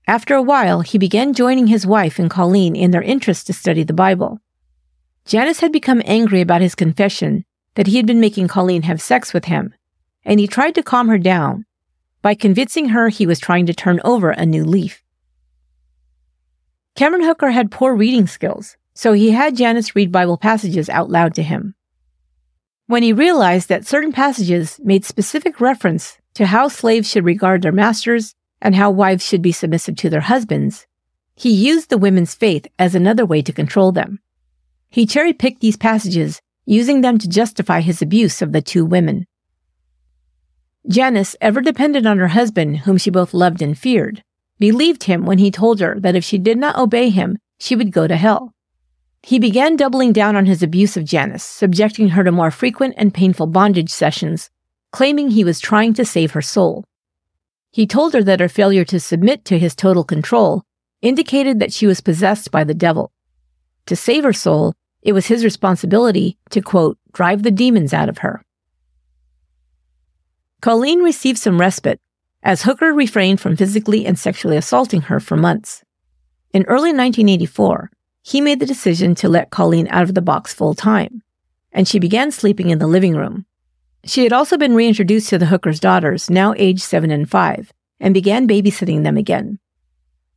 After 0.08 0.34
a 0.34 0.42
while, 0.42 0.82
he 0.82 0.98
began 0.98 1.34
joining 1.34 1.68
his 1.68 1.86
wife 1.86 2.18
and 2.18 2.32
Colleen 2.32 2.76
in 2.76 2.90
their 2.90 3.04
interest 3.04 3.46
to 3.46 3.54
study 3.54 3.84
the 3.84 3.94
Bible. 3.94 4.40
Janice 5.26 5.60
had 5.60 5.72
become 5.72 6.02
angry 6.06 6.42
about 6.42 6.62
his 6.62 6.74
confession 6.74 7.46
that 7.76 7.86
he 7.86 7.98
had 7.98 8.08
been 8.08 8.20
making 8.20 8.48
Colleen 8.48 8.82
have 8.84 9.00
sex 9.00 9.36
with 9.36 9.46
him, 9.46 9.72
and 10.24 10.40
he 10.40 10.48
tried 10.48 10.74
to 10.74 10.84
calm 10.84 11.10
her 11.10 11.20
down 11.20 11.66
by 12.24 12.34
convincing 12.34 12.90
her 12.90 13.10
he 13.10 13.28
was 13.28 13.40
trying 13.40 13.68
to 13.68 13.74
turn 13.74 14.02
over 14.04 14.32
a 14.32 14.48
new 14.48 14.66
leaf. 14.66 15.05
Cameron 16.96 17.26
Hooker 17.26 17.52
had 17.52 17.72
poor 17.72 17.94
reading 17.94 18.26
skills, 18.26 18.78
so 18.94 19.12
he 19.12 19.32
had 19.32 19.58
Janice 19.58 19.96
read 19.98 20.14
Bible 20.14 20.38
passages 20.38 20.90
out 20.90 21.10
loud 21.10 21.36
to 21.36 21.44
him. 21.44 21.76
When 22.88 23.04
he 23.04 23.12
realized 23.12 23.68
that 23.68 23.86
certain 23.86 24.14
passages 24.14 24.80
made 24.82 25.04
specific 25.04 25.60
reference 25.60 26.18
to 26.36 26.46
how 26.46 26.70
slaves 26.70 27.10
should 27.10 27.26
regard 27.26 27.62
their 27.62 27.74
masters 27.74 28.34
and 28.62 28.76
how 28.76 28.92
wives 28.92 29.26
should 29.26 29.42
be 29.42 29.52
submissive 29.52 29.98
to 29.98 30.10
their 30.10 30.22
husbands, 30.22 30.88
he 31.36 31.52
used 31.52 31.90
the 31.90 31.98
women's 31.98 32.34
faith 32.34 32.66
as 32.80 32.96
another 32.96 33.26
way 33.26 33.42
to 33.42 33.52
control 33.52 33.92
them. 33.92 34.20
He 34.90 35.06
cherry 35.06 35.34
picked 35.34 35.60
these 35.60 35.76
passages, 35.76 36.42
using 36.66 37.02
them 37.02 37.18
to 37.18 37.28
justify 37.28 37.82
his 37.82 38.02
abuse 38.02 38.42
of 38.42 38.54
the 38.54 38.62
two 38.62 38.86
women. 38.86 39.28
Janice, 40.88 41.36
ever 41.42 41.60
depended 41.60 42.06
on 42.06 42.20
her 42.20 42.30
husband, 42.30 42.80
whom 42.80 42.98
she 42.98 43.10
both 43.10 43.34
loved 43.34 43.62
and 43.62 43.78
feared, 43.78 44.24
believed 44.60 45.04
him 45.04 45.26
when 45.26 45.38
he 45.38 45.52
told 45.52 45.80
her 45.80 46.00
that 46.00 46.16
if 46.16 46.24
she 46.24 46.38
did 46.38 46.58
not 46.58 46.78
obey 46.78 47.10
him, 47.10 47.38
she 47.60 47.76
would 47.76 47.92
go 47.92 48.08
to 48.08 48.16
hell. 48.16 48.54
He 49.24 49.40
began 49.40 49.76
doubling 49.76 50.14
down 50.14 50.36
on 50.36 50.46
his 50.46 50.62
abuse 50.62 50.96
of 50.96 51.06
Janice, 51.06 51.44
subjecting 51.44 52.10
her 52.10 52.24
to 52.24 52.32
more 52.32 52.52
frequent 52.52 52.94
and 52.98 53.14
painful 53.14 53.48
bondage 53.48 53.90
sessions, 53.90 54.52
claiming 54.92 55.30
he 55.30 55.44
was 55.44 55.60
trying 55.60 55.94
to 55.96 56.06
save 56.06 56.32
her 56.32 56.42
soul. 56.42 56.86
He 57.72 57.88
told 57.88 58.14
her 58.14 58.24
that 58.24 58.40
her 58.40 58.48
failure 58.48 58.86
to 58.86 59.00
submit 59.00 59.44
to 59.46 59.60
his 59.60 59.76
total 59.76 60.04
control 60.04 60.64
indicated 61.02 61.60
that 61.60 61.74
she 61.74 61.88
was 61.88 62.02
possessed 62.02 62.52
by 62.52 62.64
the 62.64 62.74
devil. 62.74 63.12
To 63.88 63.96
save 63.96 64.24
her 64.24 64.34
soul, 64.34 64.76
it 65.02 65.14
was 65.14 65.28
his 65.28 65.44
responsibility 65.44 66.38
to, 66.52 66.62
quote, 66.62 66.98
drive 67.12 67.44
the 67.44 67.52
demons 67.52 67.94
out 67.94 68.10
of 68.10 68.20
her. 68.20 68.44
Colleen 70.62 71.00
received 71.00 71.38
some 71.38 71.60
respite 71.60 72.00
as 72.46 72.62
Hooker 72.62 72.94
refrained 72.94 73.42
from 73.42 73.58
physically 73.58 74.06
and 74.06 74.18
sexually 74.18 74.56
assaulting 74.56 75.02
her 75.02 75.20
for 75.20 75.36
months. 75.36 75.84
In 76.54 76.64
early 76.68 76.94
1984, 76.94 77.90
he 78.22 78.40
made 78.40 78.60
the 78.60 78.68
decision 78.68 79.16
to 79.16 79.28
let 79.28 79.50
Colleen 79.50 79.88
out 79.90 80.04
of 80.04 80.14
the 80.14 80.22
box 80.22 80.54
full 80.54 80.76
time, 80.76 81.24
and 81.72 81.88
she 81.88 81.98
began 81.98 82.32
sleeping 82.32 82.70
in 82.70 82.78
the 82.78 82.88
living 82.88 83.16
room. 83.16 83.46
She 84.06 84.24
had 84.24 84.32
also 84.32 84.58
been 84.58 84.76
reintroduced 84.76 85.30
to 85.30 85.40
the 85.40 85.48
Hooker's 85.48 85.80
daughters, 85.80 86.30
now 86.30 86.54
aged 86.56 86.84
seven 86.84 87.10
and 87.10 87.30
five, 87.30 87.74
and 88.00 88.14
began 88.14 88.48
babysitting 88.48 89.04
them 89.04 89.18
again. 89.18 89.58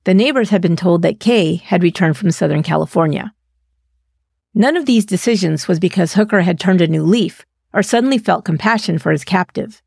The 0.04 0.14
neighbors 0.14 0.48
had 0.48 0.62
been 0.62 0.76
told 0.76 1.02
that 1.02 1.20
Kay 1.20 1.56
had 1.56 1.82
returned 1.82 2.16
from 2.16 2.30
Southern 2.30 2.62
California. 2.62 3.34
None 4.54 4.78
of 4.78 4.86
these 4.86 5.04
decisions 5.04 5.68
was 5.68 5.78
because 5.78 6.14
Hooker 6.14 6.40
had 6.40 6.58
turned 6.58 6.80
a 6.80 6.88
new 6.88 7.02
leaf 7.02 7.44
or 7.74 7.82
suddenly 7.82 8.16
felt 8.16 8.46
compassion 8.46 8.98
for 8.98 9.12
his 9.12 9.24
captive. 9.24 9.82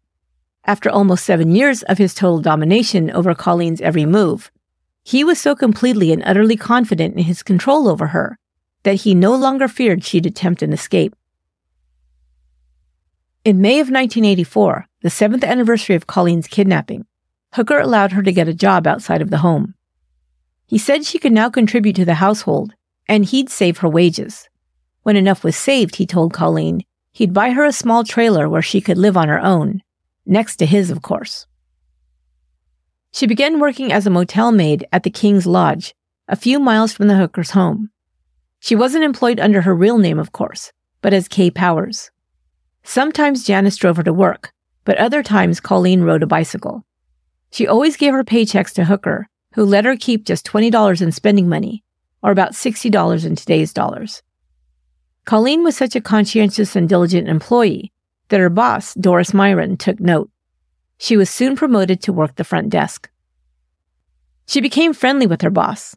After 0.66 0.90
almost 0.90 1.26
seven 1.26 1.56
years 1.56 1.82
of 1.84 1.98
his 1.98 2.14
total 2.14 2.40
domination 2.40 3.10
over 3.12 3.34
Colleen's 3.34 3.82
every 3.82 4.06
move, 4.06 4.52
he 5.04 5.24
was 5.24 5.40
so 5.40 5.56
completely 5.56 6.12
and 6.12 6.22
utterly 6.26 6.56
confident 6.56 7.16
in 7.16 7.24
his 7.24 7.42
control 7.42 7.88
over 7.88 8.08
her 8.08 8.38
that 8.84 9.02
he 9.02 9.16
no 9.16 9.36
longer 9.36 9.68
feared 9.68 10.04
she'd 10.04 10.26
attempt 10.26 10.62
an 10.62 10.74
escape. 10.74 11.16
In 13.44 13.60
May 13.62 13.80
of 13.80 13.88
1984, 13.88 14.88
the 15.02 15.10
seventh 15.10 15.44
anniversary 15.44 15.96
of 15.96 16.06
Colleen's 16.06 16.48
kidnapping, 16.48 17.06
Hooker 17.54 17.80
allowed 17.80 18.12
her 18.12 18.22
to 18.22 18.32
get 18.32 18.48
a 18.48 18.54
job 18.54 18.86
outside 18.86 19.22
of 19.22 19.32
the 19.32 19.40
home. 19.40 19.74
He 20.68 20.78
said 20.78 21.06
she 21.06 21.18
could 21.18 21.34
now 21.34 21.50
contribute 21.50 21.96
to 21.96 22.06
the 22.06 22.16
household, 22.16 22.74
and 23.08 23.26
he'd 23.26 23.50
save 23.50 23.80
her 23.80 23.90
wages. 23.90 24.48
When 25.04 25.16
enough 25.16 25.44
was 25.44 25.56
saved, 25.56 25.96
he 25.96 26.06
told 26.06 26.34
Colleen, 26.34 26.84
he'd 27.12 27.34
buy 27.34 27.50
her 27.52 27.66
a 27.66 27.74
small 27.74 28.04
trailer 28.04 28.48
where 28.48 28.62
she 28.62 28.80
could 28.80 28.98
live 28.98 29.18
on 29.18 29.28
her 29.28 29.44
own, 29.44 29.82
next 30.26 30.58
to 30.58 30.66
his, 30.66 30.92
of 30.92 31.02
course. 31.02 31.48
She 33.14 33.28
began 33.28 33.60
working 33.60 33.92
as 33.92 34.08
a 34.08 34.10
motel 34.10 34.52
maid 34.52 34.86
at 34.94 35.04
the 35.04 35.10
King's 35.10 35.46
Lodge, 35.46 35.94
a 36.28 36.36
few 36.36 36.60
miles 36.60 36.94
from 36.94 37.08
the 37.08 37.18
Hooker's 37.18 37.52
home. 37.52 37.90
She 38.60 38.76
wasn't 38.76 39.04
employed 39.04 39.40
under 39.40 39.62
her 39.62 39.76
real 39.76 39.98
name, 39.98 40.20
of 40.20 40.32
course, 40.32 40.72
but 41.02 41.14
as 41.14 41.28
Kay 41.28 41.52
Powers. 41.52 42.10
Sometimes 42.84 43.44
Janice 43.44 43.76
drove 43.76 43.98
her 43.98 44.04
to 44.04 44.14
work, 44.14 44.54
but 44.86 44.98
other 44.98 45.24
times 45.24 45.60
Colleen 45.60 46.04
rode 46.04 46.24
a 46.24 46.28
bicycle. 46.28 46.86
She 47.52 47.68
always 47.68 47.98
gave 47.98 48.14
her 48.14 48.24
paychecks 48.24 48.72
to 48.74 48.86
Hooker, 48.86 49.28
who 49.56 49.66
let 49.66 49.86
her 49.86 49.98
keep 49.98 50.26
just 50.26 50.46
$20 50.46 51.02
in 51.02 51.12
spending 51.12 51.50
money, 51.50 51.84
or 52.24 52.32
about 52.32 52.54
$60 52.54 53.26
in 53.26 53.36
today's 53.36 53.74
dollars. 53.74 54.24
Colleen 55.26 55.64
was 55.64 55.76
such 55.76 55.96
a 55.96 56.02
conscientious 56.02 56.76
and 56.76 56.88
diligent 56.88 57.28
employee 57.28 57.92
that 58.32 58.40
her 58.40 58.50
boss, 58.50 58.96
Doris 58.96 59.34
Myron, 59.34 59.78
took 59.78 60.00
note. 60.00 60.30
She 60.98 61.18
was 61.18 61.30
soon 61.30 61.56
promoted 61.56 62.02
to 62.02 62.14
work 62.14 62.36
the 62.36 62.44
front 62.44 62.70
desk. 62.70 63.10
She 64.48 64.62
became 64.62 64.94
friendly 64.94 65.28
with 65.28 65.42
her 65.42 65.50
boss. 65.50 65.96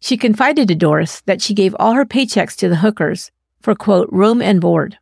She 0.00 0.16
confided 0.16 0.68
to 0.68 0.74
Doris 0.74 1.20
that 1.22 1.42
she 1.42 1.54
gave 1.54 1.76
all 1.78 1.92
her 1.92 2.04
paychecks 2.04 2.56
to 2.56 2.68
the 2.68 2.76
Hookers 2.76 3.30
for, 3.60 3.74
quote, 3.74 4.08
room 4.10 4.40
and 4.40 4.60
board. 4.60 4.98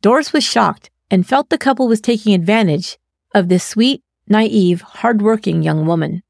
Doris 0.00 0.32
was 0.32 0.44
shocked 0.44 0.90
and 1.10 1.26
felt 1.26 1.50
the 1.50 1.58
couple 1.58 1.88
was 1.88 2.00
taking 2.00 2.34
advantage 2.34 2.98
of 3.34 3.48
this 3.48 3.64
sweet, 3.64 4.02
naive, 4.28 4.80
hardworking 4.80 5.62
young 5.62 5.86
woman. 5.86 6.22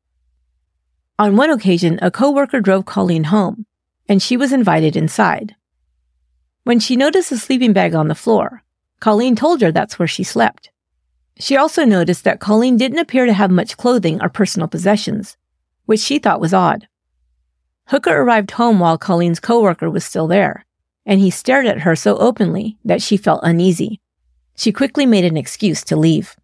On 1.19 1.37
one 1.37 1.51
occasion, 1.51 1.99
a 2.03 2.11
coworker 2.11 2.61
drove 2.61 2.85
Colleen 2.85 3.25
home, 3.25 3.67
and 4.09 4.23
she 4.23 4.37
was 4.37 4.53
invited 4.53 4.97
inside. 4.97 5.55
When 6.65 6.81
she 6.81 6.97
noticed 6.97 7.33
a 7.33 7.39
sleeping 7.39 7.73
bag 7.73 7.95
on 7.95 8.09
the 8.09 8.15
floor, 8.15 8.63
Colleen 9.07 9.37
told 9.37 9.61
her 9.61 9.71
that's 9.71 10.01
where 10.01 10.09
she 10.09 10.25
slept. 10.25 10.73
She 11.39 11.57
also 11.57 11.85
noticed 11.85 12.25
that 12.25 12.41
Colleen 12.41 12.77
didn't 12.77 12.99
appear 12.99 13.25
to 13.25 13.33
have 13.33 13.53
much 13.53 13.77
clothing 13.77 14.21
or 14.21 14.29
personal 14.29 14.67
possessions, 14.67 15.37
which 15.85 16.01
she 16.01 16.19
thought 16.19 16.41
was 16.41 16.53
odd. 16.53 16.89
Hooker 17.91 18.21
arrived 18.21 18.51
home 18.51 18.81
while 18.81 18.99
Colleen's 18.99 19.39
coworker 19.39 19.89
was 19.89 20.05
still 20.05 20.27
there, 20.27 20.67
and 21.05 21.21
he 21.21 21.31
stared 21.31 21.67
at 21.67 21.83
her 21.83 21.95
so 21.95 22.17
openly 22.17 22.79
that 22.85 23.01
she 23.01 23.17
felt 23.17 23.39
uneasy. 23.45 24.01
She 24.57 24.73
quickly 24.73 25.07
made 25.07 25.25
an 25.25 25.37
excuse 25.37 25.85
to 25.85 25.95
leave. 25.95 26.35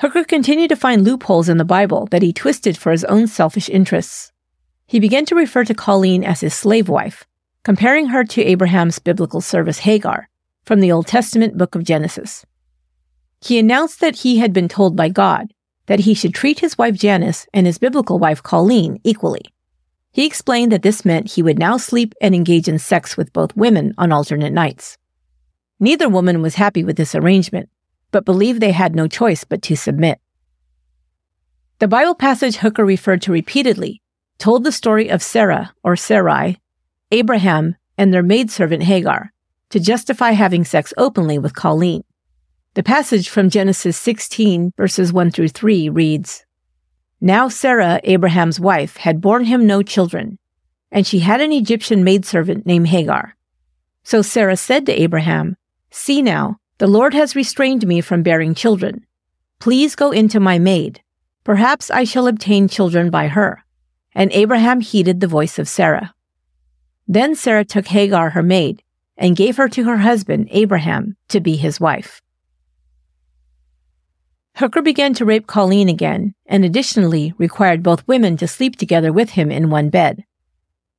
Hooker 0.00 0.22
continued 0.22 0.68
to 0.68 0.76
find 0.76 1.02
loopholes 1.02 1.48
in 1.48 1.56
the 1.56 1.64
Bible 1.64 2.08
that 2.10 2.20
he 2.20 2.30
twisted 2.34 2.76
for 2.76 2.92
his 2.92 3.04
own 3.04 3.26
selfish 3.26 3.70
interests. 3.70 4.32
He 4.86 5.00
began 5.00 5.24
to 5.24 5.34
refer 5.34 5.64
to 5.64 5.72
Colleen 5.72 6.22
as 6.22 6.42
his 6.42 6.52
slave 6.52 6.90
wife, 6.90 7.24
comparing 7.64 8.08
her 8.08 8.22
to 8.24 8.44
Abraham's 8.44 8.98
biblical 8.98 9.40
service 9.40 9.78
Hagar 9.78 10.28
from 10.64 10.80
the 10.80 10.92
Old 10.92 11.06
Testament 11.06 11.58
book 11.58 11.74
of 11.74 11.84
Genesis. 11.84 12.44
He 13.40 13.58
announced 13.58 14.00
that 14.00 14.16
he 14.16 14.38
had 14.38 14.52
been 14.52 14.68
told 14.68 14.96
by 14.96 15.08
God 15.08 15.52
that 15.86 16.00
he 16.00 16.14
should 16.14 16.34
treat 16.34 16.60
his 16.60 16.78
wife 16.78 16.94
Janice 16.94 17.46
and 17.52 17.66
his 17.66 17.78
biblical 17.78 18.18
wife 18.18 18.42
Colleen 18.42 19.00
equally. 19.04 19.42
He 20.12 20.26
explained 20.26 20.70
that 20.72 20.82
this 20.82 21.04
meant 21.04 21.32
he 21.32 21.42
would 21.42 21.58
now 21.58 21.76
sleep 21.76 22.14
and 22.20 22.34
engage 22.34 22.68
in 22.68 22.78
sex 22.78 23.16
with 23.16 23.32
both 23.32 23.56
women 23.56 23.94
on 23.98 24.12
alternate 24.12 24.52
nights. 24.52 24.98
Neither 25.80 26.08
woman 26.08 26.42
was 26.42 26.54
happy 26.54 26.84
with 26.84 26.96
this 26.96 27.14
arrangement, 27.14 27.68
but 28.12 28.24
believed 28.24 28.60
they 28.60 28.72
had 28.72 28.94
no 28.94 29.08
choice 29.08 29.42
but 29.42 29.62
to 29.62 29.76
submit. 29.76 30.20
The 31.80 31.88
Bible 31.88 32.14
passage 32.14 32.56
Hooker 32.56 32.84
referred 32.84 33.22
to 33.22 33.32
repeatedly 33.32 34.02
told 34.38 34.64
the 34.64 34.72
story 34.72 35.08
of 35.08 35.22
Sarah, 35.22 35.72
or 35.84 35.94
Sarai, 35.94 36.58
Abraham, 37.12 37.76
and 37.96 38.12
their 38.12 38.22
maidservant 38.22 38.82
Hagar, 38.82 39.32
to 39.72 39.80
justify 39.80 40.32
having 40.32 40.64
sex 40.64 40.92
openly 40.98 41.38
with 41.38 41.54
Colleen. 41.54 42.04
The 42.74 42.82
passage 42.82 43.30
from 43.30 43.48
Genesis 43.48 43.96
16, 43.96 44.72
verses 44.76 45.14
1 45.14 45.30
through 45.30 45.48
3 45.48 45.88
reads 45.88 46.44
Now 47.22 47.48
Sarah, 47.48 47.98
Abraham's 48.04 48.60
wife, 48.60 48.98
had 48.98 49.22
borne 49.22 49.46
him 49.46 49.66
no 49.66 49.82
children, 49.82 50.38
and 50.90 51.06
she 51.06 51.20
had 51.20 51.40
an 51.40 51.52
Egyptian 51.52 52.04
maidservant 52.04 52.66
named 52.66 52.88
Hagar. 52.88 53.34
So 54.04 54.20
Sarah 54.20 54.58
said 54.58 54.84
to 54.86 55.00
Abraham, 55.00 55.56
See 55.90 56.20
now, 56.20 56.58
the 56.76 56.86
Lord 56.86 57.14
has 57.14 57.34
restrained 57.34 57.86
me 57.86 58.02
from 58.02 58.22
bearing 58.22 58.54
children. 58.54 59.06
Please 59.58 59.96
go 59.96 60.10
into 60.10 60.38
my 60.38 60.58
maid. 60.58 61.00
Perhaps 61.44 61.90
I 61.90 62.04
shall 62.04 62.26
obtain 62.26 62.68
children 62.68 63.08
by 63.08 63.28
her. 63.28 63.64
And 64.14 64.30
Abraham 64.32 64.80
heeded 64.80 65.20
the 65.20 65.26
voice 65.26 65.58
of 65.58 65.68
Sarah. 65.68 66.14
Then 67.08 67.34
Sarah 67.34 67.64
took 67.64 67.86
Hagar, 67.86 68.30
her 68.30 68.42
maid, 68.42 68.82
and 69.22 69.36
gave 69.36 69.56
her 69.56 69.68
to 69.68 69.84
her 69.84 69.98
husband, 69.98 70.48
Abraham, 70.50 71.16
to 71.28 71.40
be 71.40 71.54
his 71.54 71.78
wife. 71.78 72.20
Hooker 74.56 74.82
began 74.82 75.14
to 75.14 75.24
rape 75.24 75.46
Colleen 75.46 75.88
again, 75.88 76.34
and 76.44 76.64
additionally 76.64 77.32
required 77.38 77.84
both 77.84 78.06
women 78.08 78.36
to 78.38 78.48
sleep 78.48 78.74
together 78.74 79.12
with 79.12 79.30
him 79.30 79.52
in 79.52 79.70
one 79.70 79.90
bed. 79.90 80.24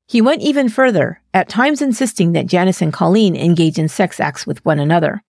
He 0.08 0.22
went 0.22 0.42
even 0.42 0.70
further, 0.70 1.22
at 1.34 1.50
times 1.50 1.82
insisting 1.82 2.32
that 2.32 2.48
Janice 2.48 2.82
and 2.82 2.94
Colleen 2.94 3.36
engage 3.36 3.78
in 3.78 3.90
sex 3.90 4.22
acts 4.22 4.48
with 4.48 4.64
one 4.64 4.80
another. 4.80 5.22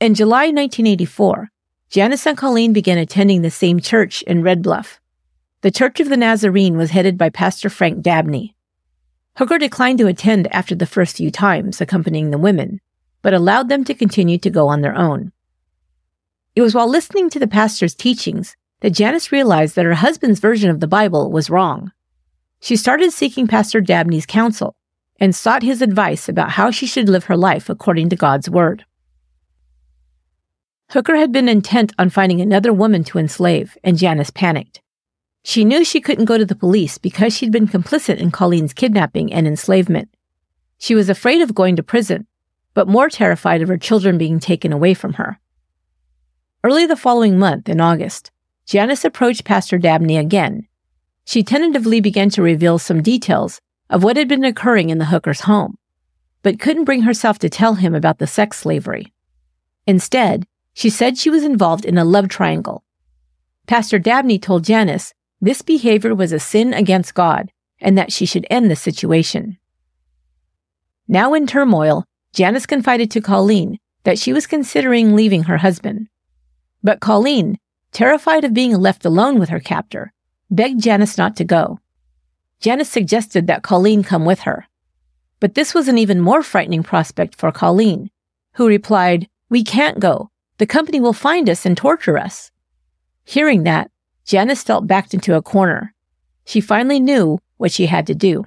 In 0.00 0.14
July 0.14 0.46
1984, 0.46 1.50
Janice 1.90 2.26
and 2.26 2.36
Colleen 2.36 2.72
began 2.72 2.96
attending 2.96 3.42
the 3.42 3.50
same 3.50 3.78
church 3.78 4.22
in 4.22 4.42
Red 4.42 4.62
Bluff. 4.62 5.00
The 5.60 5.70
Church 5.70 6.00
of 6.00 6.08
the 6.08 6.16
Nazarene 6.16 6.78
was 6.78 6.92
headed 6.92 7.18
by 7.18 7.28
Pastor 7.28 7.68
Frank 7.68 8.00
Dabney. 8.00 8.53
Hooker 9.36 9.58
declined 9.58 9.98
to 9.98 10.06
attend 10.06 10.46
after 10.54 10.74
the 10.74 10.86
first 10.86 11.16
few 11.16 11.30
times, 11.30 11.80
accompanying 11.80 12.30
the 12.30 12.38
women, 12.38 12.80
but 13.20 13.34
allowed 13.34 13.68
them 13.68 13.84
to 13.84 13.94
continue 13.94 14.38
to 14.38 14.50
go 14.50 14.68
on 14.68 14.80
their 14.80 14.96
own. 14.96 15.32
It 16.54 16.62
was 16.62 16.74
while 16.74 16.88
listening 16.88 17.30
to 17.30 17.40
the 17.40 17.48
pastor's 17.48 17.94
teachings 17.94 18.56
that 18.80 18.90
Janice 18.90 19.32
realized 19.32 19.74
that 19.74 19.86
her 19.86 19.94
husband's 19.94 20.38
version 20.38 20.70
of 20.70 20.78
the 20.78 20.86
Bible 20.86 21.32
was 21.32 21.50
wrong. 21.50 21.90
She 22.60 22.76
started 22.76 23.12
seeking 23.12 23.48
Pastor 23.48 23.80
Dabney's 23.80 24.26
counsel 24.26 24.76
and 25.18 25.34
sought 25.34 25.62
his 25.62 25.82
advice 25.82 26.28
about 26.28 26.50
how 26.50 26.70
she 26.70 26.86
should 26.86 27.08
live 27.08 27.24
her 27.24 27.36
life 27.36 27.68
according 27.68 28.10
to 28.10 28.16
God's 28.16 28.48
Word. 28.48 28.84
Hooker 30.90 31.16
had 31.16 31.32
been 31.32 31.48
intent 31.48 31.92
on 31.98 32.10
finding 32.10 32.40
another 32.40 32.72
woman 32.72 33.02
to 33.04 33.18
enslave, 33.18 33.76
and 33.82 33.98
Janice 33.98 34.30
panicked. 34.30 34.80
She 35.46 35.64
knew 35.64 35.84
she 35.84 36.00
couldn't 36.00 36.24
go 36.24 36.38
to 36.38 36.46
the 36.46 36.56
police 36.56 36.96
because 36.96 37.36
she'd 37.36 37.52
been 37.52 37.68
complicit 37.68 38.16
in 38.16 38.30
Colleen's 38.30 38.72
kidnapping 38.72 39.30
and 39.30 39.46
enslavement. 39.46 40.08
She 40.78 40.94
was 40.94 41.10
afraid 41.10 41.42
of 41.42 41.54
going 41.54 41.76
to 41.76 41.82
prison, 41.82 42.26
but 42.72 42.88
more 42.88 43.10
terrified 43.10 43.60
of 43.60 43.68
her 43.68 43.76
children 43.76 44.16
being 44.16 44.40
taken 44.40 44.72
away 44.72 44.94
from 44.94 45.12
her. 45.14 45.38
Early 46.64 46.86
the 46.86 46.96
following 46.96 47.38
month, 47.38 47.68
in 47.68 47.78
August, 47.78 48.30
Janice 48.66 49.04
approached 49.04 49.44
Pastor 49.44 49.76
Dabney 49.76 50.16
again. 50.16 50.66
She 51.26 51.42
tentatively 51.42 52.00
began 52.00 52.30
to 52.30 52.42
reveal 52.42 52.78
some 52.78 53.02
details 53.02 53.60
of 53.90 54.02
what 54.02 54.16
had 54.16 54.28
been 54.28 54.44
occurring 54.44 54.88
in 54.88 54.96
the 54.96 55.06
Hooker's 55.06 55.42
home, 55.42 55.76
but 56.42 56.58
couldn't 56.58 56.84
bring 56.84 57.02
herself 57.02 57.38
to 57.40 57.50
tell 57.50 57.74
him 57.74 57.94
about 57.94 58.18
the 58.18 58.26
sex 58.26 58.58
slavery. 58.58 59.12
Instead, 59.86 60.46
she 60.72 60.88
said 60.88 61.18
she 61.18 61.28
was 61.28 61.44
involved 61.44 61.84
in 61.84 61.98
a 61.98 62.04
love 62.04 62.30
triangle. 62.30 62.82
Pastor 63.66 63.98
Dabney 63.98 64.38
told 64.38 64.64
Janice 64.64 65.12
this 65.44 65.62
behavior 65.62 66.14
was 66.14 66.32
a 66.32 66.38
sin 66.38 66.72
against 66.72 67.14
God 67.14 67.52
and 67.80 67.98
that 67.98 68.12
she 68.12 68.24
should 68.24 68.46
end 68.50 68.70
the 68.70 68.76
situation. 68.76 69.58
Now 71.06 71.34
in 71.34 71.46
turmoil, 71.46 72.04
Janice 72.32 72.66
confided 72.66 73.10
to 73.10 73.20
Colleen 73.20 73.78
that 74.04 74.18
she 74.18 74.32
was 74.32 74.46
considering 74.46 75.14
leaving 75.14 75.44
her 75.44 75.58
husband. 75.58 76.08
But 76.82 77.00
Colleen, 77.00 77.58
terrified 77.92 78.44
of 78.44 78.54
being 78.54 78.74
left 78.74 79.04
alone 79.04 79.38
with 79.38 79.50
her 79.50 79.60
captor, 79.60 80.12
begged 80.50 80.82
Janice 80.82 81.18
not 81.18 81.36
to 81.36 81.44
go. 81.44 81.78
Janice 82.60 82.90
suggested 82.90 83.46
that 83.46 83.62
Colleen 83.62 84.02
come 84.02 84.24
with 84.24 84.40
her. 84.40 84.66
But 85.40 85.54
this 85.54 85.74
was 85.74 85.88
an 85.88 85.98
even 85.98 86.20
more 86.20 86.42
frightening 86.42 86.82
prospect 86.82 87.34
for 87.34 87.52
Colleen, 87.52 88.10
who 88.54 88.66
replied, 88.66 89.28
We 89.50 89.62
can't 89.62 90.00
go. 90.00 90.30
The 90.58 90.66
company 90.66 91.00
will 91.00 91.12
find 91.12 91.50
us 91.50 91.66
and 91.66 91.76
torture 91.76 92.16
us. 92.16 92.50
Hearing 93.24 93.64
that, 93.64 93.90
Janice 94.24 94.62
felt 94.62 94.86
backed 94.86 95.12
into 95.12 95.36
a 95.36 95.42
corner. 95.42 95.92
She 96.46 96.60
finally 96.60 96.98
knew 96.98 97.38
what 97.58 97.72
she 97.72 97.86
had 97.86 98.06
to 98.06 98.14
do. 98.14 98.44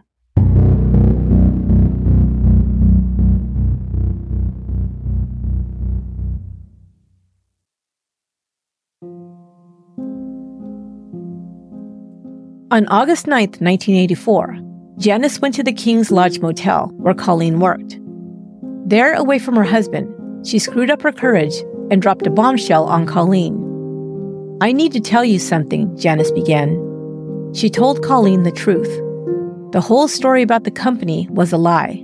On 12.69 12.85
August 12.87 13.27
9, 13.27 13.39
1984, 13.39 14.59
Janice 14.97 15.39
went 15.39 15.55
to 15.55 15.63
the 15.63 15.71
King's 15.71 16.11
Lodge 16.11 16.39
Motel 16.39 16.87
where 16.97 17.13
Colleen 17.13 17.59
worked. 17.59 17.99
There, 18.85 19.13
away 19.13 19.39
from 19.39 19.55
her 19.55 19.63
husband, 19.63 20.13
she 20.45 20.59
screwed 20.59 20.89
up 20.89 21.01
her 21.03 21.11
courage 21.11 21.55
and 21.91 22.01
dropped 22.01 22.27
a 22.27 22.31
bombshell 22.31 22.85
on 22.85 23.05
Colleen. 23.05 23.67
I 24.59 24.71
need 24.71 24.91
to 24.93 24.99
tell 24.99 25.23
you 25.23 25.37
something, 25.37 25.95
Janice 25.95 26.31
began. 26.31 26.73
She 27.53 27.69
told 27.69 28.03
Colleen 28.03 28.41
the 28.41 28.51
truth. 28.51 28.89
The 29.71 29.81
whole 29.81 30.07
story 30.07 30.41
about 30.41 30.63
the 30.63 30.71
company 30.71 31.27
was 31.29 31.53
a 31.53 31.57
lie. 31.57 32.03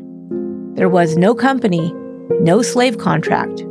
There 0.75 0.87
was 0.87 1.17
no 1.17 1.33
company, 1.33 1.91
no 2.41 2.61
slave 2.61 2.99
contract. 2.99 3.61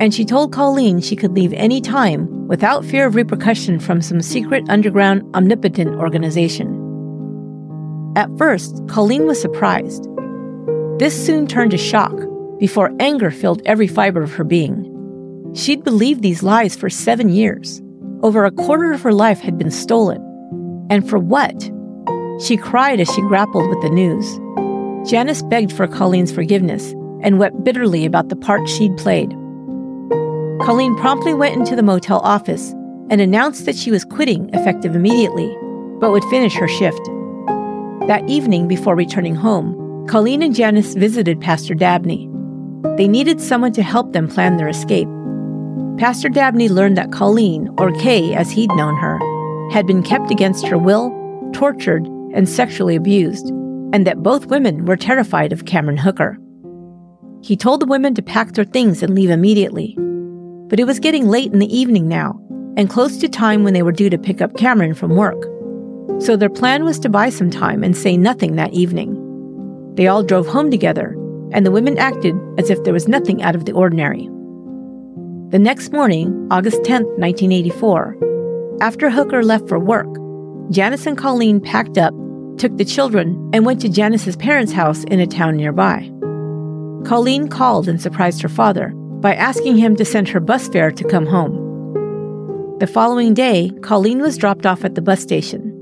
And 0.00 0.14
she 0.14 0.24
told 0.24 0.54
Colleen 0.54 1.02
she 1.02 1.16
could 1.16 1.32
leave 1.32 1.52
any 1.52 1.82
time 1.82 2.48
without 2.48 2.82
fear 2.82 3.06
of 3.06 3.14
repercussion 3.14 3.78
from 3.78 4.00
some 4.00 4.22
secret 4.22 4.64
underground 4.70 5.22
omnipotent 5.36 5.94
organization. 5.96 6.68
At 8.16 8.30
first, 8.38 8.88
Colleen 8.88 9.26
was 9.26 9.38
surprised. 9.38 10.08
This 10.98 11.14
soon 11.26 11.46
turned 11.46 11.72
to 11.72 11.78
shock 11.78 12.14
before 12.58 12.96
anger 13.00 13.30
filled 13.30 13.60
every 13.66 13.86
fiber 13.86 14.22
of 14.22 14.32
her 14.32 14.44
being. 14.44 15.52
She'd 15.54 15.84
believed 15.84 16.22
these 16.22 16.42
lies 16.42 16.74
for 16.74 16.88
seven 16.88 17.28
years. 17.28 17.82
Over 18.22 18.44
a 18.44 18.50
quarter 18.50 18.92
of 18.92 19.02
her 19.02 19.12
life 19.12 19.38
had 19.40 19.58
been 19.58 19.70
stolen. 19.70 20.20
And 20.90 21.08
for 21.08 21.18
what? 21.18 21.70
She 22.44 22.56
cried 22.56 22.98
as 22.98 23.08
she 23.14 23.20
grappled 23.22 23.68
with 23.68 23.80
the 23.80 23.90
news. 23.90 24.38
Janice 25.08 25.42
begged 25.42 25.72
for 25.72 25.86
Colleen's 25.86 26.32
forgiveness 26.32 26.92
and 27.22 27.38
wept 27.38 27.62
bitterly 27.62 28.04
about 28.04 28.28
the 28.28 28.36
part 28.36 28.68
she'd 28.68 28.96
played. 28.96 29.30
Colleen 30.62 30.96
promptly 30.96 31.32
went 31.32 31.56
into 31.56 31.76
the 31.76 31.82
motel 31.82 32.18
office 32.20 32.72
and 33.10 33.20
announced 33.20 33.66
that 33.66 33.76
she 33.76 33.90
was 33.90 34.04
quitting 34.04 34.50
effective 34.52 34.96
immediately, 34.96 35.56
but 36.00 36.10
would 36.10 36.24
finish 36.24 36.54
her 36.54 36.68
shift. 36.68 37.04
That 38.08 38.24
evening, 38.26 38.66
before 38.66 38.96
returning 38.96 39.34
home, 39.34 40.06
Colleen 40.08 40.42
and 40.42 40.54
Janice 40.54 40.94
visited 40.94 41.40
Pastor 41.40 41.74
Dabney. 41.74 42.28
They 42.96 43.06
needed 43.06 43.40
someone 43.40 43.72
to 43.72 43.82
help 43.82 44.12
them 44.12 44.28
plan 44.28 44.56
their 44.56 44.68
escape. 44.68 45.08
Pastor 45.98 46.28
Dabney 46.28 46.68
learned 46.68 46.96
that 46.96 47.10
Colleen, 47.10 47.74
or 47.76 47.90
Kay 47.90 48.32
as 48.32 48.52
he'd 48.52 48.70
known 48.76 48.94
her, 48.96 49.18
had 49.72 49.84
been 49.84 50.04
kept 50.04 50.30
against 50.30 50.66
her 50.68 50.78
will, 50.78 51.10
tortured, 51.52 52.06
and 52.32 52.48
sexually 52.48 52.94
abused, 52.94 53.48
and 53.92 54.06
that 54.06 54.22
both 54.22 54.46
women 54.46 54.84
were 54.84 54.96
terrified 54.96 55.52
of 55.52 55.64
Cameron 55.64 55.96
Hooker. 55.96 56.38
He 57.42 57.56
told 57.56 57.80
the 57.80 57.86
women 57.86 58.14
to 58.14 58.22
pack 58.22 58.52
their 58.52 58.64
things 58.64 59.02
and 59.02 59.12
leave 59.12 59.30
immediately, 59.30 59.96
but 60.68 60.78
it 60.78 60.86
was 60.86 61.00
getting 61.00 61.26
late 61.26 61.52
in 61.52 61.58
the 61.58 61.76
evening 61.76 62.06
now, 62.06 62.40
and 62.76 62.88
close 62.88 63.16
to 63.16 63.28
time 63.28 63.64
when 63.64 63.74
they 63.74 63.82
were 63.82 63.90
due 63.90 64.08
to 64.08 64.18
pick 64.18 64.40
up 64.40 64.56
Cameron 64.56 64.94
from 64.94 65.16
work. 65.16 65.42
So 66.22 66.36
their 66.36 66.48
plan 66.48 66.84
was 66.84 67.00
to 67.00 67.08
buy 67.08 67.28
some 67.28 67.50
time 67.50 67.82
and 67.82 67.96
say 67.96 68.16
nothing 68.16 68.54
that 68.54 68.72
evening. 68.72 69.16
They 69.96 70.06
all 70.06 70.22
drove 70.22 70.46
home 70.46 70.70
together, 70.70 71.16
and 71.50 71.66
the 71.66 71.72
women 71.72 71.98
acted 71.98 72.36
as 72.56 72.70
if 72.70 72.84
there 72.84 72.94
was 72.94 73.08
nothing 73.08 73.42
out 73.42 73.56
of 73.56 73.64
the 73.64 73.72
ordinary. 73.72 74.28
The 75.50 75.58
next 75.58 75.94
morning, 75.94 76.46
August 76.50 76.84
10, 76.84 77.04
1984, 77.16 78.78
after 78.82 79.08
Hooker 79.08 79.42
left 79.42 79.66
for 79.66 79.78
work, 79.78 80.06
Janice 80.70 81.06
and 81.06 81.16
Colleen 81.16 81.58
packed 81.58 81.96
up, 81.96 82.12
took 82.58 82.76
the 82.76 82.84
children, 82.84 83.48
and 83.54 83.64
went 83.64 83.80
to 83.80 83.88
Janice's 83.88 84.36
parents' 84.36 84.72
house 84.72 85.04
in 85.04 85.20
a 85.20 85.26
town 85.26 85.56
nearby. 85.56 86.00
Colleen 87.06 87.48
called 87.48 87.88
and 87.88 87.98
surprised 87.98 88.42
her 88.42 88.50
father, 88.50 88.90
by 89.22 89.34
asking 89.34 89.78
him 89.78 89.96
to 89.96 90.04
send 90.04 90.28
her 90.28 90.38
bus 90.38 90.68
fare 90.68 90.90
to 90.90 91.08
come 91.08 91.24
home. 91.24 92.76
The 92.78 92.86
following 92.86 93.32
day, 93.32 93.70
Colleen 93.80 94.20
was 94.20 94.36
dropped 94.36 94.66
off 94.66 94.84
at 94.84 94.96
the 94.96 95.00
bus 95.00 95.22
station. 95.22 95.72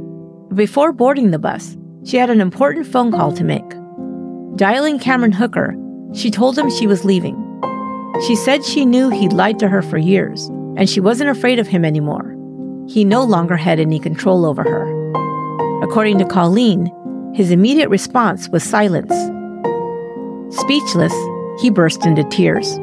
Before 0.55 0.93
boarding 0.93 1.33
the 1.33 1.41
bus, 1.41 1.77
she 2.05 2.19
had 2.19 2.31
an 2.31 2.41
important 2.41 2.87
phone 2.87 3.11
call 3.11 3.33
to 3.33 3.43
make. 3.43 3.69
Dialing 4.55 5.01
Cameron 5.01 5.33
Hooker, 5.33 5.75
she 6.15 6.31
told 6.31 6.57
him 6.57 6.71
she 6.71 6.87
was 6.87 7.05
leaving. 7.05 7.46
She 8.25 8.35
said 8.35 8.65
she 8.65 8.87
knew 8.87 9.11
he'd 9.11 9.33
lied 9.33 9.59
to 9.59 9.69
her 9.69 9.83
for 9.83 9.99
years, 9.99 10.47
and 10.77 10.89
she 10.89 11.01
wasn't 11.01 11.31
afraid 11.31 11.59
of 11.59 11.67
him 11.67 11.85
anymore. 11.85 12.35
He 12.89 13.05
no 13.05 13.23
longer 13.23 13.57
had 13.57 13.79
any 13.79 13.99
control 13.99 14.47
over 14.47 14.63
her. 14.63 15.83
According 15.83 16.19
to 16.19 16.25
Colleen, 16.25 16.91
his 17.35 17.51
immediate 17.51 17.91
response 17.91 18.49
was 18.49 18.63
silence. 18.63 19.13
Speechless, 20.57 21.13
he 21.61 21.71
burst 21.71 22.07
into 22.07 22.25
tears. 22.25 22.79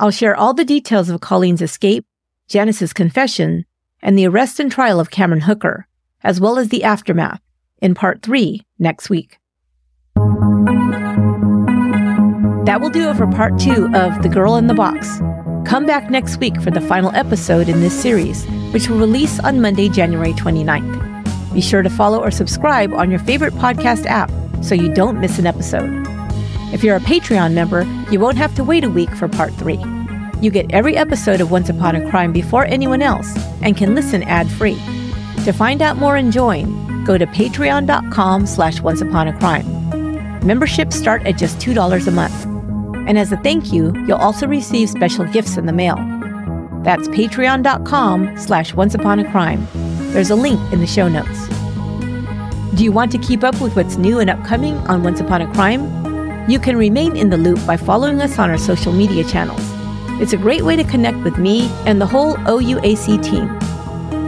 I'll 0.00 0.10
share 0.10 0.34
all 0.34 0.54
the 0.54 0.64
details 0.64 1.10
of 1.10 1.20
Colleen's 1.20 1.60
escape, 1.60 2.06
Janice's 2.48 2.92
confession, 2.92 3.66
and 4.02 4.18
the 4.18 4.26
arrest 4.26 4.58
and 4.58 4.72
trial 4.72 4.98
of 4.98 5.10
Cameron 5.10 5.42
Hooker, 5.42 5.86
as 6.24 6.40
well 6.40 6.58
as 6.58 6.70
the 6.70 6.84
aftermath, 6.84 7.42
in 7.82 7.94
part 7.94 8.22
three 8.22 8.62
next 8.78 9.10
week. 9.10 9.39
That 12.66 12.78
will 12.80 12.90
do 12.90 13.08
it 13.10 13.16
for 13.16 13.26
part 13.26 13.58
two 13.58 13.88
of 13.94 14.22
The 14.22 14.28
Girl 14.28 14.56
in 14.56 14.66
the 14.66 14.74
Box. 14.74 15.18
Come 15.68 15.86
back 15.86 16.10
next 16.10 16.38
week 16.38 16.60
for 16.60 16.70
the 16.70 16.80
final 16.80 17.14
episode 17.14 17.68
in 17.68 17.80
this 17.80 18.00
series, 18.00 18.44
which 18.72 18.88
will 18.88 18.98
release 18.98 19.38
on 19.40 19.60
Monday, 19.60 19.88
January 19.88 20.32
29th. 20.32 21.54
Be 21.54 21.60
sure 21.60 21.82
to 21.82 21.90
follow 21.90 22.20
or 22.22 22.30
subscribe 22.30 22.92
on 22.92 23.10
your 23.10 23.18
favorite 23.20 23.54
podcast 23.54 24.06
app 24.06 24.30
so 24.62 24.74
you 24.74 24.92
don't 24.94 25.20
miss 25.20 25.38
an 25.38 25.46
episode. 25.46 26.06
If 26.72 26.84
you're 26.84 26.96
a 26.96 27.00
Patreon 27.00 27.54
member, 27.54 27.82
you 28.10 28.20
won't 28.20 28.38
have 28.38 28.54
to 28.56 28.64
wait 28.64 28.84
a 28.84 28.90
week 28.90 29.10
for 29.10 29.26
part 29.28 29.52
three. 29.54 29.82
You 30.40 30.50
get 30.50 30.72
every 30.72 30.96
episode 30.96 31.40
of 31.40 31.50
Once 31.50 31.68
Upon 31.68 31.96
a 31.96 32.08
Crime 32.10 32.32
before 32.32 32.64
anyone 32.64 33.02
else 33.02 33.32
and 33.62 33.76
can 33.76 33.94
listen 33.94 34.22
ad-free. 34.22 34.78
To 35.44 35.52
find 35.52 35.82
out 35.82 35.96
more 35.96 36.16
and 36.16 36.32
join, 36.32 37.04
go 37.04 37.18
to 37.18 37.26
patreon.com 37.26 38.46
slash 38.46 38.80
onceuponacrime. 38.80 39.79
Memberships 40.44 40.96
start 40.96 41.26
at 41.26 41.36
just 41.36 41.58
$2 41.58 42.06
a 42.06 42.10
month. 42.10 42.44
And 43.08 43.18
as 43.18 43.32
a 43.32 43.36
thank 43.38 43.72
you, 43.72 43.92
you'll 44.06 44.18
also 44.18 44.46
receive 44.46 44.88
special 44.88 45.24
gifts 45.26 45.56
in 45.56 45.66
the 45.66 45.72
mail. 45.72 45.96
That's 46.82 47.08
patreon.com 47.08 48.38
slash 48.38 48.72
onceuponacrime. 48.72 49.66
There's 50.12 50.30
a 50.30 50.36
link 50.36 50.60
in 50.72 50.80
the 50.80 50.86
show 50.86 51.08
notes. 51.08 51.48
Do 52.76 52.84
you 52.84 52.92
want 52.92 53.12
to 53.12 53.18
keep 53.18 53.44
up 53.44 53.60
with 53.60 53.76
what's 53.76 53.96
new 53.96 54.20
and 54.20 54.30
upcoming 54.30 54.76
on 54.88 55.02
Once 55.02 55.20
Upon 55.20 55.42
a 55.42 55.52
Crime? 55.52 56.48
You 56.48 56.58
can 56.58 56.76
remain 56.76 57.16
in 57.16 57.30
the 57.30 57.36
loop 57.36 57.64
by 57.66 57.76
following 57.76 58.20
us 58.22 58.38
on 58.38 58.48
our 58.48 58.58
social 58.58 58.92
media 58.92 59.24
channels. 59.24 59.60
It's 60.20 60.32
a 60.32 60.38
great 60.38 60.62
way 60.62 60.76
to 60.76 60.84
connect 60.84 61.18
with 61.18 61.36
me 61.36 61.68
and 61.84 62.00
the 62.00 62.06
whole 62.06 62.36
OUAC 62.36 63.22
team. 63.22 63.48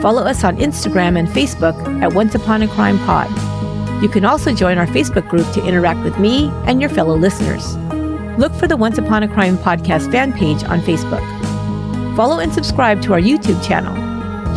Follow 0.02 0.22
us 0.22 0.44
on 0.44 0.56
Instagram 0.56 1.18
and 1.18 1.28
Facebook 1.28 2.02
at 2.02 2.12
Once 2.12 2.34
Upon 2.34 2.62
a 2.62 2.68
Crime 2.68 2.98
Pod. 3.06 3.51
You 4.02 4.08
can 4.08 4.24
also 4.24 4.52
join 4.52 4.78
our 4.78 4.86
Facebook 4.86 5.28
group 5.28 5.48
to 5.52 5.64
interact 5.64 6.02
with 6.02 6.18
me 6.18 6.48
and 6.66 6.80
your 6.80 6.90
fellow 6.90 7.16
listeners. 7.16 7.76
Look 8.36 8.52
for 8.52 8.66
the 8.66 8.76
Once 8.76 8.98
Upon 8.98 9.22
a 9.22 9.28
Crime 9.28 9.56
podcast 9.56 10.10
fan 10.10 10.32
page 10.32 10.64
on 10.64 10.80
Facebook. 10.80 11.22
Follow 12.16 12.40
and 12.40 12.52
subscribe 12.52 13.00
to 13.02 13.12
our 13.12 13.20
YouTube 13.20 13.64
channel. 13.64 13.94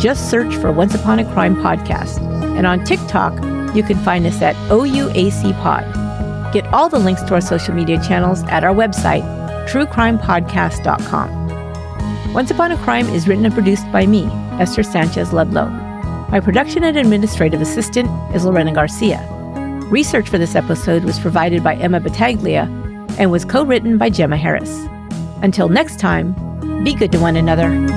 Just 0.00 0.30
search 0.30 0.52
for 0.56 0.72
Once 0.72 0.96
Upon 0.96 1.20
a 1.20 1.32
Crime 1.32 1.54
podcast. 1.54 2.20
And 2.56 2.66
on 2.66 2.84
TikTok, 2.84 3.34
you 3.76 3.84
can 3.84 3.96
find 3.98 4.26
us 4.26 4.42
at 4.42 4.56
OUAC 4.68 5.52
Pod. 5.62 5.84
Get 6.52 6.66
all 6.74 6.88
the 6.88 6.98
links 6.98 7.22
to 7.22 7.34
our 7.34 7.40
social 7.40 7.72
media 7.72 8.02
channels 8.02 8.42
at 8.44 8.64
our 8.64 8.74
website, 8.74 9.22
truecrimepodcast.com. 9.68 12.32
Once 12.32 12.50
Upon 12.50 12.72
a 12.72 12.76
Crime 12.78 13.08
is 13.10 13.28
written 13.28 13.44
and 13.44 13.54
produced 13.54 13.84
by 13.92 14.06
me, 14.06 14.24
Esther 14.58 14.82
Sanchez 14.82 15.32
Ludlow. 15.32 15.68
My 16.30 16.40
production 16.40 16.82
and 16.82 16.98
administrative 16.98 17.60
assistant 17.60 18.10
is 18.34 18.44
Lorena 18.44 18.72
Garcia. 18.72 19.35
Research 19.90 20.28
for 20.28 20.36
this 20.36 20.56
episode 20.56 21.04
was 21.04 21.20
provided 21.20 21.62
by 21.62 21.76
Emma 21.76 22.00
Battaglia 22.00 22.62
and 23.18 23.30
was 23.30 23.44
co 23.44 23.64
written 23.64 23.98
by 23.98 24.10
Gemma 24.10 24.36
Harris. 24.36 24.84
Until 25.42 25.68
next 25.68 26.00
time, 26.00 26.34
be 26.82 26.92
good 26.92 27.12
to 27.12 27.20
one 27.20 27.36
another. 27.36 27.95